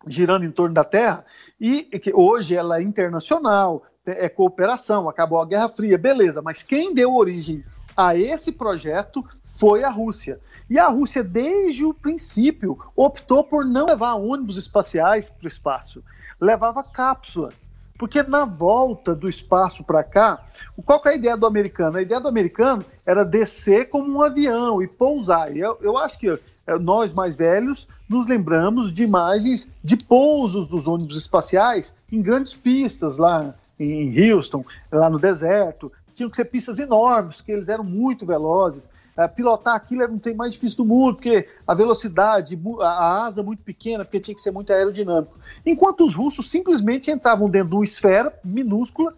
girando 0.08 0.46
em 0.46 0.52
torno 0.52 0.74
da 0.74 0.84
Terra, 0.84 1.26
e 1.60 1.84
que 1.84 2.14
hoje 2.14 2.56
ela 2.56 2.80
é 2.80 2.84
internacional, 2.84 3.84
é 4.06 4.28
cooperação, 4.28 5.08
acabou 5.08 5.42
a 5.42 5.46
Guerra 5.46 5.70
Fria, 5.70 5.98
beleza, 5.98 6.42
mas 6.42 6.62
quem 6.62 6.94
deu 6.94 7.16
origem 7.16 7.64
a 7.96 8.16
esse 8.16 8.52
projeto 8.52 9.24
foi 9.44 9.84
a 9.84 9.90
Rússia. 9.90 10.40
E 10.70 10.80
a 10.80 10.88
Rússia, 10.88 11.24
desde 11.24 11.86
o 11.86 11.94
princípio, 11.94 12.78
optou 12.96 13.44
por 13.44 13.64
não 13.66 13.86
levar 13.86 14.16
ônibus 14.16 14.58
espaciais 14.58 15.30
para 15.30 15.46
o 15.46 15.48
espaço, 15.48 16.04
levava 16.44 16.84
cápsulas. 16.84 17.72
Porque 17.98 18.22
na 18.24 18.44
volta 18.44 19.16
do 19.16 19.30
espaço 19.30 19.84
para 19.84 20.04
cá, 20.04 20.44
qual 20.86 21.02
é 21.06 21.10
a 21.10 21.16
ideia 21.16 21.38
do 21.38 21.46
americano? 21.46 21.98
A 21.98 22.02
ideia 22.02 22.20
do 22.20 22.28
americano 22.28 22.84
era 23.06 23.24
descer 23.24 23.90
como 23.90 24.12
um 24.12 24.22
avião 24.22 24.82
e 24.82 24.88
pousar. 24.88 25.56
E 25.56 25.60
eu, 25.60 25.78
eu 25.80 25.98
acho 25.98 26.20
que 26.20 26.28
é, 26.68 26.78
nós 26.80 27.14
mais 27.14 27.36
velhos 27.36 27.88
nos 28.10 28.28
lembramos 28.28 28.92
de 28.92 29.04
imagens 29.04 29.72
de 29.84 29.96
pousos 29.96 30.68
dos 30.68 30.88
ônibus 30.88 31.16
espaciais 31.16 31.96
em 32.12 32.22
grandes 32.22 32.54
pistas 32.54 33.18
lá 33.18 33.56
em 33.80 34.32
Houston, 34.32 34.66
lá 34.92 35.10
no 35.10 35.20
deserto. 35.20 35.92
Tinham 36.14 36.30
que 36.30 36.36
ser 36.36 36.46
pistas 36.46 36.80
enormes, 36.80 37.42
que 37.42 37.52
eles 37.52 37.70
eram 37.70 37.84
muito 37.84 38.26
velozes. 38.26 38.90
É, 39.16 39.28
pilotar 39.28 39.76
aquilo 39.76 40.02
era 40.02 40.12
um 40.12 40.18
trem 40.18 40.36
mais 40.36 40.54
difícil 40.54 40.78
do 40.78 40.86
mundo, 40.86 41.16
porque 41.16 41.48
a 41.68 41.76
velocidade, 41.76 42.60
a 42.82 43.26
asa 43.26 43.44
muito 43.44 43.62
pequena, 43.62 44.04
porque 44.04 44.20
tinha 44.20 44.34
que 44.34 44.42
ser 44.42 44.52
muito 44.52 44.74
aerodinâmico. 44.74 45.38
Enquanto 45.66 46.06
os 46.06 46.16
russos 46.16 46.50
simplesmente 46.50 47.12
entravam 47.12 47.50
dentro 47.50 47.70
de 47.70 47.76
uma 47.76 47.84
esfera 47.84 48.34
minúscula, 48.44 49.14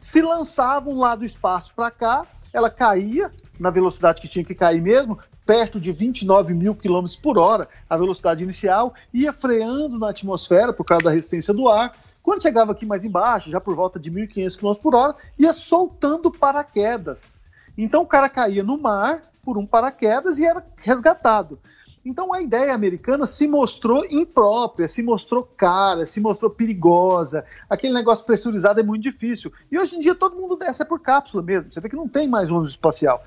se 0.00 0.20
lançavam 0.20 0.96
lá 0.96 1.14
do 1.14 1.24
espaço 1.24 1.72
para 1.74 1.90
cá, 1.90 2.26
ela 2.52 2.70
caía 2.70 3.30
na 3.58 3.70
velocidade 3.70 4.20
que 4.20 4.28
tinha 4.28 4.44
que 4.44 4.54
cair 4.54 4.80
mesmo, 4.80 5.18
perto 5.46 5.80
de 5.80 5.92
29 5.92 6.52
mil 6.52 6.74
quilômetros 6.74 7.16
por 7.16 7.38
hora, 7.38 7.68
a 7.88 7.96
velocidade 7.96 8.44
inicial, 8.44 8.92
ia 9.14 9.32
freando 9.32 9.98
na 9.98 10.10
atmosfera 10.10 10.72
por 10.72 10.84
causa 10.84 11.04
da 11.04 11.10
resistência 11.10 11.54
do 11.54 11.68
ar. 11.68 11.96
Quando 12.22 12.42
chegava 12.42 12.72
aqui 12.72 12.84
mais 12.84 13.04
embaixo, 13.04 13.50
já 13.50 13.60
por 13.60 13.74
volta 13.74 13.98
de 13.98 14.10
1.500 14.10 14.58
km 14.58 14.82
por 14.82 14.94
hora, 14.94 15.14
ia 15.38 15.52
soltando 15.52 16.30
paraquedas. 16.30 17.32
Então 17.78 18.02
o 18.02 18.06
cara 18.06 18.28
caía 18.28 18.64
no 18.64 18.76
mar 18.76 19.22
por 19.42 19.56
um 19.56 19.64
paraquedas 19.64 20.38
e 20.38 20.44
era 20.44 20.66
resgatado. 20.76 21.60
Então 22.04 22.32
a 22.32 22.40
ideia 22.40 22.74
americana 22.74 23.26
se 23.26 23.46
mostrou 23.46 24.04
imprópria, 24.10 24.88
se 24.88 25.02
mostrou 25.02 25.42
cara, 25.42 26.06
se 26.06 26.20
mostrou 26.20 26.50
perigosa. 26.50 27.44
Aquele 27.68 27.92
negócio 27.92 28.24
pressurizado 28.24 28.80
é 28.80 28.82
muito 28.82 29.02
difícil. 29.02 29.52
E 29.70 29.78
hoje 29.78 29.96
em 29.96 30.00
dia 30.00 30.14
todo 30.14 30.36
mundo 30.36 30.56
desce 30.56 30.82
é 30.82 30.84
por 30.84 31.00
cápsula 31.00 31.42
mesmo. 31.42 31.70
Você 31.70 31.80
vê 31.80 31.88
que 31.88 31.96
não 31.96 32.08
tem 32.08 32.26
mais 32.26 32.50
ônibus 32.50 32.70
espacial. 32.70 33.22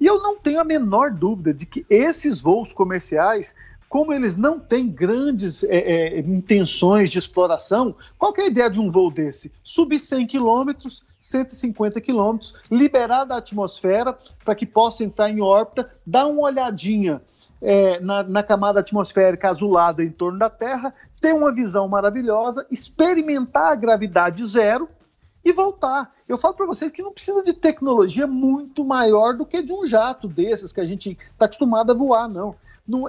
E 0.00 0.04
eu 0.04 0.20
não 0.20 0.36
tenho 0.36 0.60
a 0.60 0.64
menor 0.64 1.10
dúvida 1.10 1.54
de 1.54 1.64
que 1.64 1.86
esses 1.88 2.40
voos 2.40 2.72
comerciais 2.72 3.54
como 3.94 4.12
eles 4.12 4.36
não 4.36 4.58
têm 4.58 4.88
grandes 4.88 5.62
é, 5.62 5.76
é, 5.76 6.18
intenções 6.18 7.08
de 7.10 7.16
exploração, 7.16 7.94
qual 8.18 8.34
é 8.36 8.40
a 8.40 8.46
ideia 8.48 8.68
de 8.68 8.80
um 8.80 8.90
voo 8.90 9.08
desse? 9.08 9.52
Subir 9.62 10.00
100 10.00 10.26
quilômetros, 10.26 11.04
150 11.20 12.00
quilômetros, 12.00 12.54
liberar 12.68 13.22
da 13.22 13.36
atmosfera 13.36 14.18
para 14.44 14.56
que 14.56 14.66
possa 14.66 15.04
entrar 15.04 15.30
em 15.30 15.40
órbita, 15.40 15.88
dar 16.04 16.26
uma 16.26 16.42
olhadinha 16.42 17.22
é, 17.62 18.00
na, 18.00 18.24
na, 18.24 18.42
camada 18.42 18.80
atmosférica 18.80 19.48
azulada 19.48 20.02
em 20.02 20.10
torno 20.10 20.40
da 20.40 20.50
Terra, 20.50 20.92
ter 21.20 21.32
uma 21.32 21.54
visão 21.54 21.86
maravilhosa, 21.86 22.66
experimentar 22.72 23.70
a 23.70 23.76
gravidade 23.76 24.44
zero 24.44 24.88
e 25.44 25.52
voltar. 25.52 26.12
Eu 26.28 26.36
falo 26.36 26.54
para 26.54 26.66
vocês 26.66 26.90
que 26.90 27.00
não 27.00 27.12
precisa 27.12 27.44
de 27.44 27.52
tecnologia 27.52 28.26
muito 28.26 28.84
maior 28.84 29.34
do 29.34 29.46
que 29.46 29.62
de 29.62 29.72
um 29.72 29.86
jato 29.86 30.26
desses 30.26 30.72
que 30.72 30.80
a 30.80 30.84
gente 30.84 31.16
está 31.30 31.44
acostumado 31.44 31.92
a 31.92 31.94
voar, 31.94 32.28
não 32.28 32.56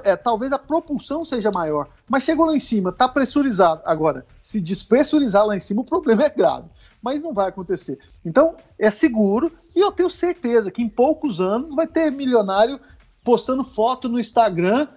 é, 0.04 0.16
talvez 0.16 0.52
a 0.52 0.60
propulsão 0.60 1.26
seja 1.26 1.52
maior, 1.52 1.90
mas 2.08 2.24
chegou 2.24 2.46
lá 2.46 2.56
em 2.56 2.60
cima, 2.60 2.92
está 2.92 3.10
pressurizado. 3.10 3.82
Agora, 3.86 4.26
se 4.40 4.62
despressurizar 4.62 5.46
lá 5.46 5.56
em 5.56 5.60
cima, 5.60 5.82
o 5.82 5.86
problema 5.86 6.24
é 6.24 6.30
grave. 6.30 6.70
Mas 7.02 7.22
não 7.22 7.34
vai 7.34 7.50
acontecer. 7.50 8.00
Então, 8.24 8.56
é 8.80 8.90
seguro 8.90 9.52
e 9.76 9.80
eu 9.80 9.92
tenho 9.92 10.10
certeza 10.10 10.72
que 10.72 10.82
em 10.82 10.90
poucos 10.90 11.42
anos 11.42 11.76
vai 11.76 11.86
ter 11.86 12.10
milionário 12.10 12.80
postando 13.24 13.64
foto 13.64 14.08
no 14.08 14.20
Instagram 14.20 14.88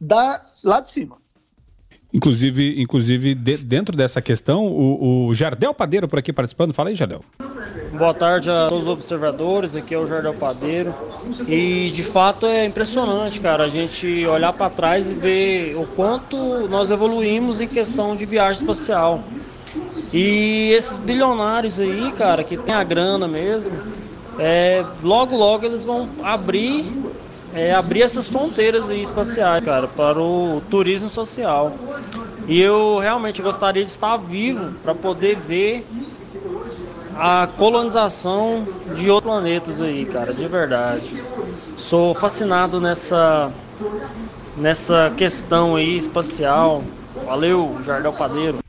da, 0.00 0.40
lá 0.64 0.80
de 0.80 0.90
cima. 0.90 1.18
Inclusive, 2.14 2.80
inclusive 2.80 3.34
de, 3.34 3.56
dentro 3.56 3.96
dessa 3.96 4.22
questão, 4.22 4.64
o, 4.64 5.26
o, 5.26 5.34
Jardel 5.34 5.74
Padeiro 5.74 6.06
por 6.06 6.20
aqui 6.20 6.32
participando. 6.32 6.72
Fala 6.72 6.90
aí, 6.90 6.94
Jardel. 6.94 7.20
Boa 7.92 8.14
tarde 8.14 8.48
a 8.48 8.68
todos 8.68 8.84
os 8.84 8.88
observadores. 8.88 9.74
Aqui 9.74 9.96
é 9.96 9.98
o 9.98 10.06
Jardel 10.06 10.32
Padeiro. 10.34 10.94
E 11.48 11.90
de 11.90 12.04
fato 12.04 12.46
é 12.46 12.66
impressionante, 12.66 13.40
cara, 13.40 13.64
a 13.64 13.68
gente 13.68 14.24
olhar 14.26 14.52
para 14.52 14.70
trás 14.70 15.10
e 15.10 15.14
ver 15.16 15.76
o 15.76 15.86
quanto 15.88 16.36
nós 16.68 16.92
evoluímos 16.92 17.60
em 17.60 17.66
questão 17.66 18.14
de 18.14 18.24
viagem 18.24 18.60
espacial. 18.62 19.24
E 20.12 20.70
esses 20.70 20.98
bilionários 20.98 21.80
aí, 21.80 22.12
cara, 22.12 22.44
que 22.44 22.56
tem 22.56 22.76
a 22.76 22.84
grana 22.84 23.26
mesmo, 23.26 23.74
é, 24.38 24.84
logo 25.02 25.36
logo 25.36 25.66
eles 25.66 25.84
vão 25.84 26.08
abrir 26.22 26.84
é, 27.54 27.72
abrir 27.72 28.02
essas 28.02 28.28
fronteiras 28.28 28.90
espaciais, 28.90 29.64
cara, 29.64 29.86
para 29.86 30.20
o 30.20 30.60
turismo 30.68 31.08
social. 31.08 31.72
E 32.46 32.60
eu 32.60 32.98
realmente 32.98 33.40
gostaria 33.40 33.82
de 33.82 33.88
estar 33.88 34.16
vivo 34.16 34.72
para 34.82 34.94
poder 34.94 35.36
ver 35.36 35.86
a 37.16 37.48
colonização 37.56 38.66
de 38.96 39.08
outros 39.08 39.32
planetas 39.32 39.80
aí, 39.80 40.04
cara, 40.04 40.34
de 40.34 40.46
verdade. 40.48 41.22
Sou 41.76 42.12
fascinado 42.14 42.80
nessa 42.80 43.50
nessa 44.56 45.12
questão 45.16 45.76
aí 45.76 45.96
espacial. 45.96 46.82
Valeu, 47.24 47.78
Jardel 47.84 48.12
Padeiro. 48.12 48.63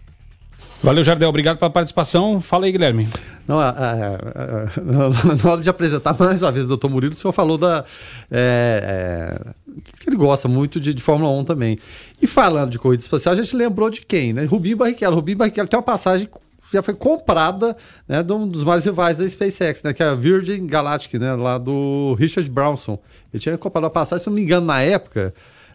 Valeu, 0.86 1.04
Jardel. 1.04 1.30
Obrigado 1.30 1.58
pela 1.58 1.72
participação. 1.72 2.40
Fala 2.40 2.68
aí, 2.68 2.72
Guilherme. 2.72 3.08
Não, 3.48 3.60
a, 3.60 3.70
a, 3.70 3.92
a, 3.94 5.36
na 5.44 5.52
hora 5.52 5.60
de 5.60 5.68
apresentar 5.68 6.16
mais 6.20 6.44
uma 6.44 6.52
vez 6.52 6.68
o 6.68 6.70
doutor 6.70 6.92
Murilo, 6.92 7.12
o 7.12 7.16
senhor 7.16 7.32
falou 7.32 7.58
da. 7.58 7.84
É, 8.30 9.40
é, 9.42 9.82
que 10.00 10.08
ele 10.08 10.16
gosta 10.16 10.48
muito 10.48 10.80
de, 10.80 10.94
de, 10.94 11.02
Fórmula 11.02 11.32
1 11.40 11.44
também. 11.44 11.80
E 12.22 12.28
falando 12.28 12.70
de 12.70 12.78
corrida 12.78 13.02
espacial, 13.02 13.34
a 13.34 13.36
gente 13.36 13.56
lembrou 13.56 13.90
de 13.90 14.02
quem, 14.02 14.32
né? 14.32 14.46
Rubinho 14.46 14.78
Barrichello. 14.78 15.16
Rubinho 15.16 15.40
Barrichello 15.40 15.68
tem 15.68 15.76
uma 15.76 15.84
passagem 15.84 16.30
já 16.72 16.84
foi 16.84 16.94
comprada 16.94 17.76
né, 18.08 18.22
de 18.22 18.34
um 18.34 18.48
dos 18.48 18.64
maiores 18.64 18.86
rivais 18.86 19.18
da 19.18 19.28
SpaceX, 19.28 19.82
né, 19.84 19.94
que 19.94 20.04
é 20.04 20.08
a 20.08 20.14
Virgin 20.14 20.68
Galactic, 20.68 21.14
né, 21.14 21.34
lá 21.34 21.58
do 21.58 22.16
Richard 22.20 22.50
Branson. 22.50 23.00
Ele 23.34 23.42
tinha 23.42 23.58
comprado 23.58 23.86
a 23.86 23.90
passagem, 23.90 24.24
se 24.24 24.30
não 24.30 24.36
me 24.36 24.42
engano, 24.42 24.66
na 24.66 24.82
época, 24.82 25.32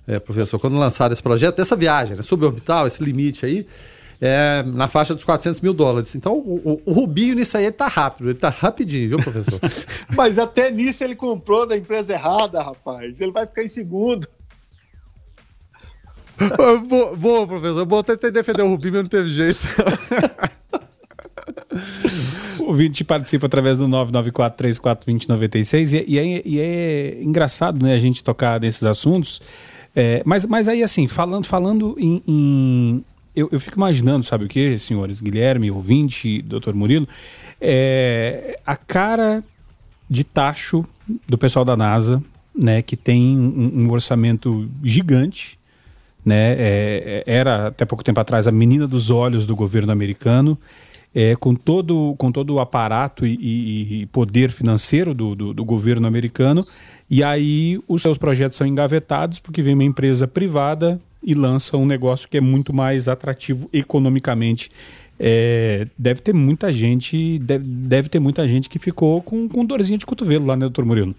é, 0.06 0.18
professor, 0.18 0.58
quando 0.58 0.76
lançaram 0.76 1.12
esse 1.12 1.22
projeto, 1.22 1.56
dessa 1.56 1.76
viagem, 1.76 2.16
né, 2.16 2.22
suborbital, 2.22 2.86
esse 2.86 3.02
limite 3.02 3.46
aí, 3.46 3.66
é, 4.20 4.62
na 4.64 4.86
faixa 4.86 5.14
dos 5.14 5.24
400 5.24 5.60
mil 5.60 5.72
dólares. 5.72 6.14
Então, 6.14 6.34
o, 6.34 6.80
o, 6.84 6.90
o 6.90 6.92
Rubinho 6.92 7.34
nisso 7.34 7.56
aí 7.56 7.64
ele 7.64 7.72
tá 7.72 7.88
rápido, 7.88 8.30
ele 8.30 8.38
tá 8.38 8.50
rapidinho, 8.50 9.08
viu, 9.08 9.18
professor? 9.18 9.58
Mas 10.14 10.38
até 10.38 10.70
nisso 10.70 11.02
ele 11.02 11.16
comprou 11.16 11.66
da 11.66 11.76
empresa 11.76 12.12
errada, 12.12 12.62
rapaz. 12.62 13.20
Ele 13.20 13.32
vai 13.32 13.46
ficar 13.46 13.64
em 13.64 13.68
segundo. 13.68 14.28
boa, 16.88 17.16
boa, 17.16 17.46
professor. 17.46 17.86
Bom, 17.86 18.02
tentei 18.02 18.30
defender 18.30 18.62
o 18.62 18.68
Rubinho, 18.68 18.94
mas 18.94 19.02
não 19.02 19.08
teve 19.08 19.28
jeito. 19.28 19.60
O 22.60 22.64
ouvinte 22.64 23.04
participa 23.04 23.46
através 23.46 23.78
do 23.78 23.86
994-3420-96 23.88 25.92
e, 25.92 26.14
e, 26.14 26.18
é, 26.18 26.42
e 26.44 26.60
é 26.60 27.22
engraçado 27.22 27.84
né, 27.84 27.94
a 27.94 27.98
gente 27.98 28.22
tocar 28.22 28.60
nesses 28.60 28.84
assuntos. 28.84 29.40
É, 29.94 30.22
mas, 30.24 30.46
mas 30.46 30.68
aí, 30.68 30.82
assim, 30.82 31.06
falando, 31.08 31.44
falando 31.44 31.96
em, 31.98 32.22
em 32.26 33.04
eu, 33.40 33.48
eu, 33.52 33.60
fico 33.60 33.76
imaginando, 33.76 34.24
sabe 34.24 34.44
o 34.44 34.48
que, 34.48 34.78
senhores? 34.78 35.20
Guilherme, 35.20 35.70
ouvinte, 35.70 36.42
doutor 36.42 36.74
Murilo, 36.74 37.08
é, 37.60 38.54
a 38.66 38.76
cara 38.76 39.42
de 40.08 40.24
tacho 40.24 40.84
do 41.28 41.38
pessoal 41.38 41.64
da 41.64 41.76
NASA, 41.76 42.22
né, 42.54 42.82
que 42.82 42.96
tem 42.96 43.38
um, 43.38 43.84
um 43.84 43.90
orçamento 43.90 44.68
gigante, 44.82 45.58
né, 46.24 46.52
é, 46.52 47.24
é 47.26 47.32
era 47.32 47.68
até 47.68 47.84
pouco 47.84 48.04
tempo 48.04 48.20
atrás 48.20 48.46
a 48.46 48.52
menina 48.52 48.86
dos 48.86 49.08
olhos 49.08 49.46
do 49.46 49.56
governo 49.56 49.92
americano, 49.92 50.58
é, 51.14 51.34
com, 51.36 51.54
todo, 51.54 52.14
com 52.18 52.30
todo 52.30 52.54
o 52.54 52.60
aparato 52.60 53.26
e, 53.26 53.34
e, 53.34 54.02
e 54.02 54.06
poder 54.06 54.50
financeiro 54.50 55.12
do, 55.12 55.34
do, 55.34 55.54
do, 55.54 55.64
governo 55.64 56.06
americano, 56.06 56.64
e 57.08 57.24
aí 57.24 57.80
os 57.88 58.02
seus 58.02 58.16
projetos 58.16 58.56
são 58.56 58.66
engavetados 58.66 59.40
porque 59.40 59.62
vem 59.62 59.74
uma 59.74 59.84
empresa 59.84 60.28
privada 60.28 61.00
e 61.22 61.34
lança 61.34 61.76
um 61.76 61.86
negócio 61.86 62.28
que 62.28 62.38
é 62.38 62.40
muito 62.40 62.72
mais 62.72 63.08
atrativo 63.08 63.68
economicamente. 63.72 64.70
É, 65.18 65.86
deve 65.98 66.20
ter 66.22 66.32
muita 66.32 66.72
gente, 66.72 67.38
deve, 67.38 67.64
deve, 67.64 68.08
ter 68.08 68.18
muita 68.18 68.48
gente 68.48 68.68
que 68.70 68.78
ficou 68.78 69.20
com, 69.22 69.48
com 69.48 69.66
dorzinha 69.66 69.98
de 69.98 70.06
cotovelo 70.06 70.46
lá, 70.46 70.56
né, 70.56 70.60
doutor 70.60 70.86
Murilo? 70.86 71.14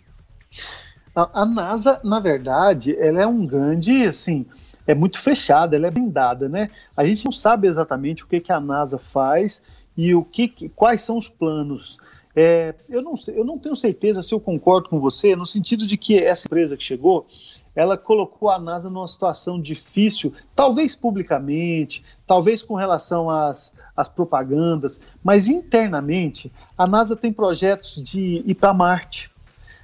A, 1.15 1.41
a, 1.41 1.45
NASA, 1.45 1.99
na 2.03 2.19
verdade, 2.19 2.95
ela 2.97 3.21
é 3.21 3.27
um 3.27 3.45
grande, 3.45 4.03
assim, 4.03 4.45
é 4.87 4.95
muito 4.95 5.19
fechada, 5.19 5.75
ela 5.75 5.85
é 5.85 5.91
blindada, 5.91 6.49
né? 6.49 6.69
A 6.97 7.05
gente 7.05 7.25
não 7.25 7.31
sabe 7.31 7.67
exatamente 7.67 8.23
o 8.23 8.27
que, 8.27 8.39
que 8.39 8.51
a 8.51 8.59
NASA 8.59 8.97
faz 8.97 9.61
e 9.95 10.15
o 10.15 10.23
que, 10.23 10.47
que 10.47 10.69
quais 10.69 11.01
são 11.01 11.17
os 11.17 11.27
planos. 11.27 11.97
É, 12.35 12.73
eu, 12.89 13.01
não 13.01 13.15
sei, 13.15 13.37
eu 13.37 13.43
não 13.43 13.57
tenho 13.57 13.75
certeza 13.75 14.21
se 14.21 14.33
eu 14.33 14.39
concordo 14.39 14.89
com 14.89 14.99
você, 14.99 15.35
no 15.35 15.45
sentido 15.45 15.85
de 15.85 15.97
que 15.97 16.17
essa 16.17 16.47
empresa 16.47 16.77
que 16.77 16.83
chegou, 16.83 17.27
ela 17.75 17.97
colocou 17.97 18.49
a 18.49 18.59
NASA 18.59 18.89
numa 18.89 19.07
situação 19.07 19.59
difícil, 19.59 20.33
talvez 20.55 20.95
publicamente, 20.95 22.03
talvez 22.27 22.61
com 22.61 22.75
relação 22.75 23.29
às, 23.29 23.73
às 23.95 24.09
propagandas, 24.09 24.99
mas 25.23 25.47
internamente 25.47 26.51
a 26.77 26.85
NASA 26.85 27.15
tem 27.15 27.31
projetos 27.31 28.01
de 28.01 28.43
ir 28.45 28.55
para 28.55 28.73
Marte. 28.73 29.31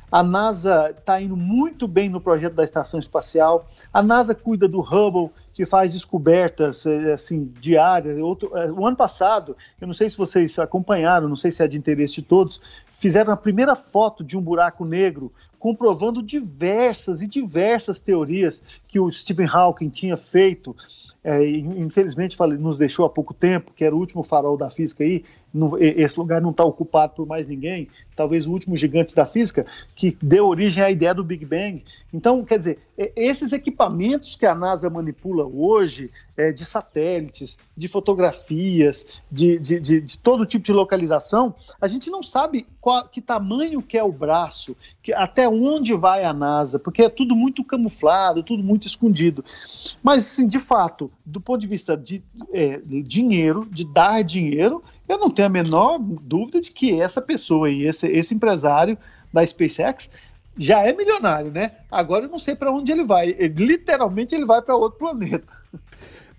A 0.09 0.23
NASA 0.23 0.95
está 0.97 1.21
indo 1.21 1.35
muito 1.35 1.85
bem 1.85 2.07
no 2.07 2.21
projeto 2.21 2.53
da 2.53 2.63
estação 2.63 2.97
espacial. 2.97 3.67
A 3.91 4.01
NASA 4.01 4.33
cuida 4.33 4.65
do 4.65 4.79
Hubble, 4.79 5.29
que 5.53 5.65
faz 5.65 5.91
descobertas 5.91 6.85
eh, 6.85 7.11
assim 7.11 7.51
diárias. 7.59 8.17
Outro, 8.19 8.55
eh, 8.55 8.71
o 8.71 8.87
ano 8.87 8.95
passado, 8.95 9.57
eu 9.81 9.85
não 9.85 9.93
sei 9.93 10.09
se 10.09 10.15
vocês 10.15 10.57
acompanharam, 10.59 11.27
não 11.27 11.35
sei 11.35 11.51
se 11.51 11.61
é 11.61 11.67
de 11.67 11.77
interesse 11.77 12.13
de 12.13 12.21
todos, 12.21 12.61
fizeram 12.89 13.33
a 13.33 13.37
primeira 13.37 13.75
foto 13.75 14.23
de 14.23 14.37
um 14.37 14.41
buraco 14.41 14.85
negro 14.85 15.29
comprovando 15.67 16.23
diversas 16.23 17.21
e 17.21 17.27
diversas 17.27 17.99
teorias 17.99 18.63
que 18.87 19.01
o 19.01 19.11
Stephen 19.11 19.47
Hawking 19.47 19.89
tinha 19.89 20.15
feito. 20.15 20.73
É, 21.21 21.45
infelizmente 21.45 22.37
nos 22.57 22.77
deixou 22.77 23.05
há 23.05 23.09
pouco 23.09 23.33
tempo, 23.33 23.73
que 23.75 23.83
era 23.83 23.93
o 23.93 23.99
último 23.99 24.23
farol 24.23 24.55
da 24.55 24.71
física 24.71 25.03
aí, 25.03 25.25
esse 25.79 26.19
lugar 26.19 26.41
não 26.41 26.51
está 26.51 26.63
ocupado 26.63 27.13
por 27.13 27.25
mais 27.25 27.47
ninguém, 27.47 27.87
talvez 28.15 28.45
o 28.45 28.51
último 28.51 28.75
gigante 28.75 29.15
da 29.15 29.25
física, 29.25 29.65
que 29.95 30.17
deu 30.21 30.47
origem 30.47 30.83
à 30.83 30.89
ideia 30.89 31.13
do 31.13 31.23
Big 31.23 31.45
Bang. 31.45 31.83
Então, 32.11 32.43
quer 32.43 32.57
dizer, 32.57 32.79
esses 33.15 33.53
equipamentos 33.53 34.35
que 34.35 34.45
a 34.45 34.55
NASA 34.55 34.89
manipula 34.89 35.45
hoje, 35.45 36.09
é, 36.35 36.51
de 36.51 36.65
satélites, 36.65 37.57
de 37.75 37.87
fotografias, 37.87 39.05
de, 39.31 39.59
de, 39.59 39.79
de, 39.79 40.01
de, 40.01 40.19
todo 40.19 40.45
tipo 40.45 40.65
de 40.65 40.73
localização, 40.73 41.53
a 41.79 41.87
gente 41.87 42.09
não 42.09 42.23
sabe 42.23 42.65
qual, 42.81 43.07
que 43.07 43.21
tamanho 43.21 43.81
que 43.83 43.97
é 43.97 44.03
o 44.03 44.11
braço, 44.11 44.75
que, 45.03 45.13
até 45.13 45.47
onde 45.47 45.93
vai 45.93 46.23
a 46.23 46.33
NASA, 46.33 46.79
porque 46.79 47.03
é 47.03 47.09
tudo 47.09 47.35
muito 47.35 47.63
camuflado, 47.63 48.41
tudo 48.41 48.63
muito 48.63 48.87
escondido. 48.87 49.43
Mas, 50.01 50.25
assim, 50.25 50.47
de 50.47 50.59
fato, 50.59 51.11
do 51.23 51.39
ponto 51.39 51.61
de 51.61 51.67
vista 51.67 51.95
de 51.95 52.23
é, 52.51 52.81
dinheiro, 53.03 53.67
de 53.71 53.85
dar 53.85 54.23
dinheiro, 54.23 54.83
eu 55.07 55.17
não 55.17 55.29
tenho 55.29 55.47
a 55.47 55.51
menor 55.51 55.99
dúvida 55.99 56.59
de 56.59 56.71
que 56.71 56.99
essa 56.99 57.21
pessoa 57.21 57.67
aí, 57.67 57.83
esse, 57.85 58.07
esse 58.07 58.33
empresário 58.33 58.97
da 59.31 59.45
SpaceX, 59.45 60.09
já 60.57 60.85
é 60.85 60.91
milionário, 60.91 61.51
né? 61.51 61.71
Agora 61.91 62.25
eu 62.25 62.29
não 62.29 62.39
sei 62.39 62.55
para 62.55 62.71
onde 62.71 62.91
ele 62.91 63.03
vai. 63.03 63.35
Ele, 63.37 63.65
literalmente 63.65 64.33
ele 64.33 64.45
vai 64.45 64.61
para 64.61 64.75
outro 64.75 64.99
planeta. 64.99 65.53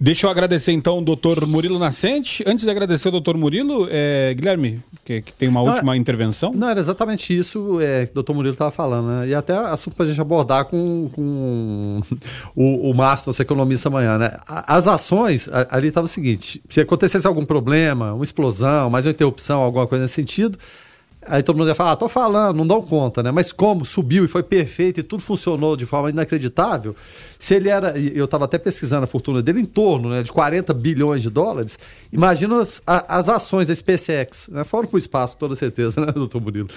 Deixa 0.01 0.29
eu 0.29 0.31
agradecer 0.31 0.71
então 0.71 0.99
o 0.99 1.05
doutor 1.05 1.45
Murilo 1.45 1.77
Nascente. 1.77 2.45
Antes 2.47 2.63
de 2.63 2.71
agradecer 2.71 3.09
o 3.09 3.11
doutor 3.11 3.37
Murilo, 3.37 3.89
é, 3.91 4.33
Guilherme, 4.33 4.81
que, 5.05 5.23
que, 5.23 5.33
tem 5.33 5.49
uma 5.49 5.61
não, 5.61 5.73
última 5.73 5.97
intervenção. 5.97 6.53
Não, 6.55 6.69
era 6.69 6.79
exatamente 6.79 7.37
isso 7.37 7.81
é, 7.81 8.07
que 8.07 8.13
o 8.13 8.15
doutor 8.15 8.33
Murilo 8.33 8.53
estava 8.53 8.71
falando, 8.71 9.09
né? 9.09 9.29
E 9.29 9.35
até 9.35 9.55
assunto 9.55 9.97
para 9.97 10.05
a 10.05 10.09
gente 10.09 10.21
abordar 10.21 10.67
com, 10.67 11.11
com 11.13 12.01
o, 12.55 12.91
o 12.91 12.95
Márcio, 12.95 13.31
nosso 13.31 13.43
economista 13.43 13.89
amanhã, 13.89 14.17
né? 14.19 14.37
As 14.47 14.87
ações, 14.87 15.49
ali 15.69 15.89
estava 15.89 16.05
o 16.05 16.09
seguinte: 16.09 16.63
se 16.69 16.81
acontecesse 16.81 17.27
algum 17.27 17.45
problema, 17.45 18.13
uma 18.13 18.25
explosão, 18.25 18.89
mais 18.91 19.05
uma 19.05 19.11
interrupção, 19.11 19.63
alguma 19.63 19.89
coisa 19.89 20.03
nesse 20.03 20.15
sentido 20.15 20.57
Aí 21.29 21.43
todo 21.43 21.57
mundo 21.57 21.69
ia 21.69 21.75
falar, 21.75 21.93
ah, 21.93 21.97
tô 21.97 22.09
falando, 22.09 22.57
não 22.57 22.67
dão 22.67 22.81
conta, 22.81 23.23
né? 23.23 23.31
Mas 23.31 23.53
como 23.53 23.85
subiu 23.85 24.25
e 24.25 24.29
foi 24.29 24.43
perfeito 24.43 25.01
e 25.01 25.03
tudo 25.03 25.23
funcionou 25.23 25.77
de 25.77 25.85
forma 25.85 26.11
inacreditável, 26.11 26.97
se 27.39 27.55
ele 27.55 27.69
era, 27.69 27.99
eu 27.99 28.25
estava 28.25 28.47
até 28.47 28.59
pesquisando 28.59 29.05
a 29.05 29.07
fortuna 29.07 29.43
dele, 29.43 29.61
em 29.61 29.67
torno 29.67 30.11
né, 30.11 30.23
de 30.23 30.33
40 30.33 30.73
bilhões 30.75 31.23
de 31.23 31.31
dólares, 31.31 31.79
imagina 32.13 32.61
as, 32.61 32.83
as 32.87 33.29
ações 33.29 33.67
da 33.67 33.75
SpaceX, 33.75 34.49
né? 34.49 34.65
Fora 34.65 34.87
para 34.87 34.97
o 34.97 34.99
espaço, 34.99 35.37
toda 35.37 35.55
certeza, 35.55 36.01
né, 36.05 36.13
doutor 36.13 36.41
Murilo? 36.41 36.69